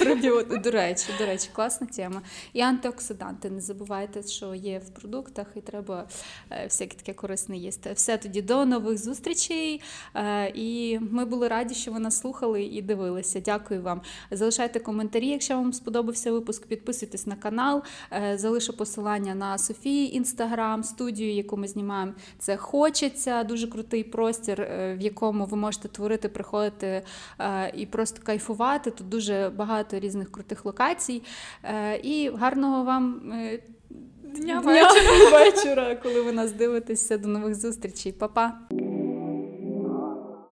Пробіот- 0.04 0.60
До 0.62 0.70
речі, 0.70 1.06
до 1.18 1.26
речі, 1.26 1.48
класна 1.52 1.86
тема. 1.86 2.22
І 2.52 2.60
антиоксиданти. 2.60 3.50
Не 3.50 3.60
забувайте, 3.60 4.22
що 4.22 4.54
є 4.54 4.78
в 4.78 4.90
продуктах, 4.90 5.46
і 5.56 5.60
треба 5.60 6.08
е, 6.50 6.64
всяке 6.64 6.96
таке 6.96 7.12
корисне 7.12 7.56
їсти. 7.56 7.92
Все 7.92 8.18
тоді 8.18 8.42
до 8.42 8.64
нових 8.64 8.98
зустрічей. 8.98 9.82
Е, 10.14 10.50
І 10.54 10.98
ми 11.10 11.24
були 11.24 11.48
раді, 11.48 11.74
що 11.74 11.92
ви 11.92 11.98
нас 11.98 12.18
слухали 12.18 12.62
і 12.62 12.82
дивилися. 12.82 13.40
Дякую 13.40 13.82
вам. 13.82 14.00
Залишайте 14.30 14.80
коментарі, 14.80 15.26
якщо 15.28 15.54
вам 15.54 15.72
сподобався 15.72 16.32
випуск. 16.32 16.66
Підписуйтесь 16.66 17.26
на 17.26 17.36
канал. 17.36 17.82
Е, 18.12 18.38
Залишу 18.38 18.76
посилання 18.76 19.34
на 19.34 19.58
Софії 19.58 20.16
інстаграм, 20.16 20.84
студію, 20.84 21.34
яку 21.34 21.56
ми 21.56 21.68
знімаємо. 21.68 22.12
Це 22.38 22.56
хочеться. 22.56 23.44
Дуже 23.44 23.66
крутий 23.68 24.04
простір, 24.04 24.62
в 24.70 24.98
якому 25.00 25.44
ви 25.46 25.56
можете 25.56 25.88
творити, 25.88 26.28
приходити 26.28 27.02
і 27.68 27.86
просто 27.86 28.22
кайфувати. 28.22 28.90
Тут 28.90 29.08
дуже 29.08 29.52
багато 29.56 29.98
різних 29.98 30.32
крутих 30.32 30.64
локацій. 30.64 31.22
Е, 31.64 32.00
І 32.02 32.30
гарного 32.30 32.84
вам 32.84 33.32
е, 33.32 33.58
Дня 34.22 34.60
дня 34.62 34.88
вечора, 35.32 35.94
коли 36.02 36.22
ви 36.22 36.32
нас 36.32 36.52
дивитеся. 36.52 37.18
До 37.18 37.28
нових 37.28 37.54
зустрічей. 37.54 38.12
Па-па! 38.12 38.58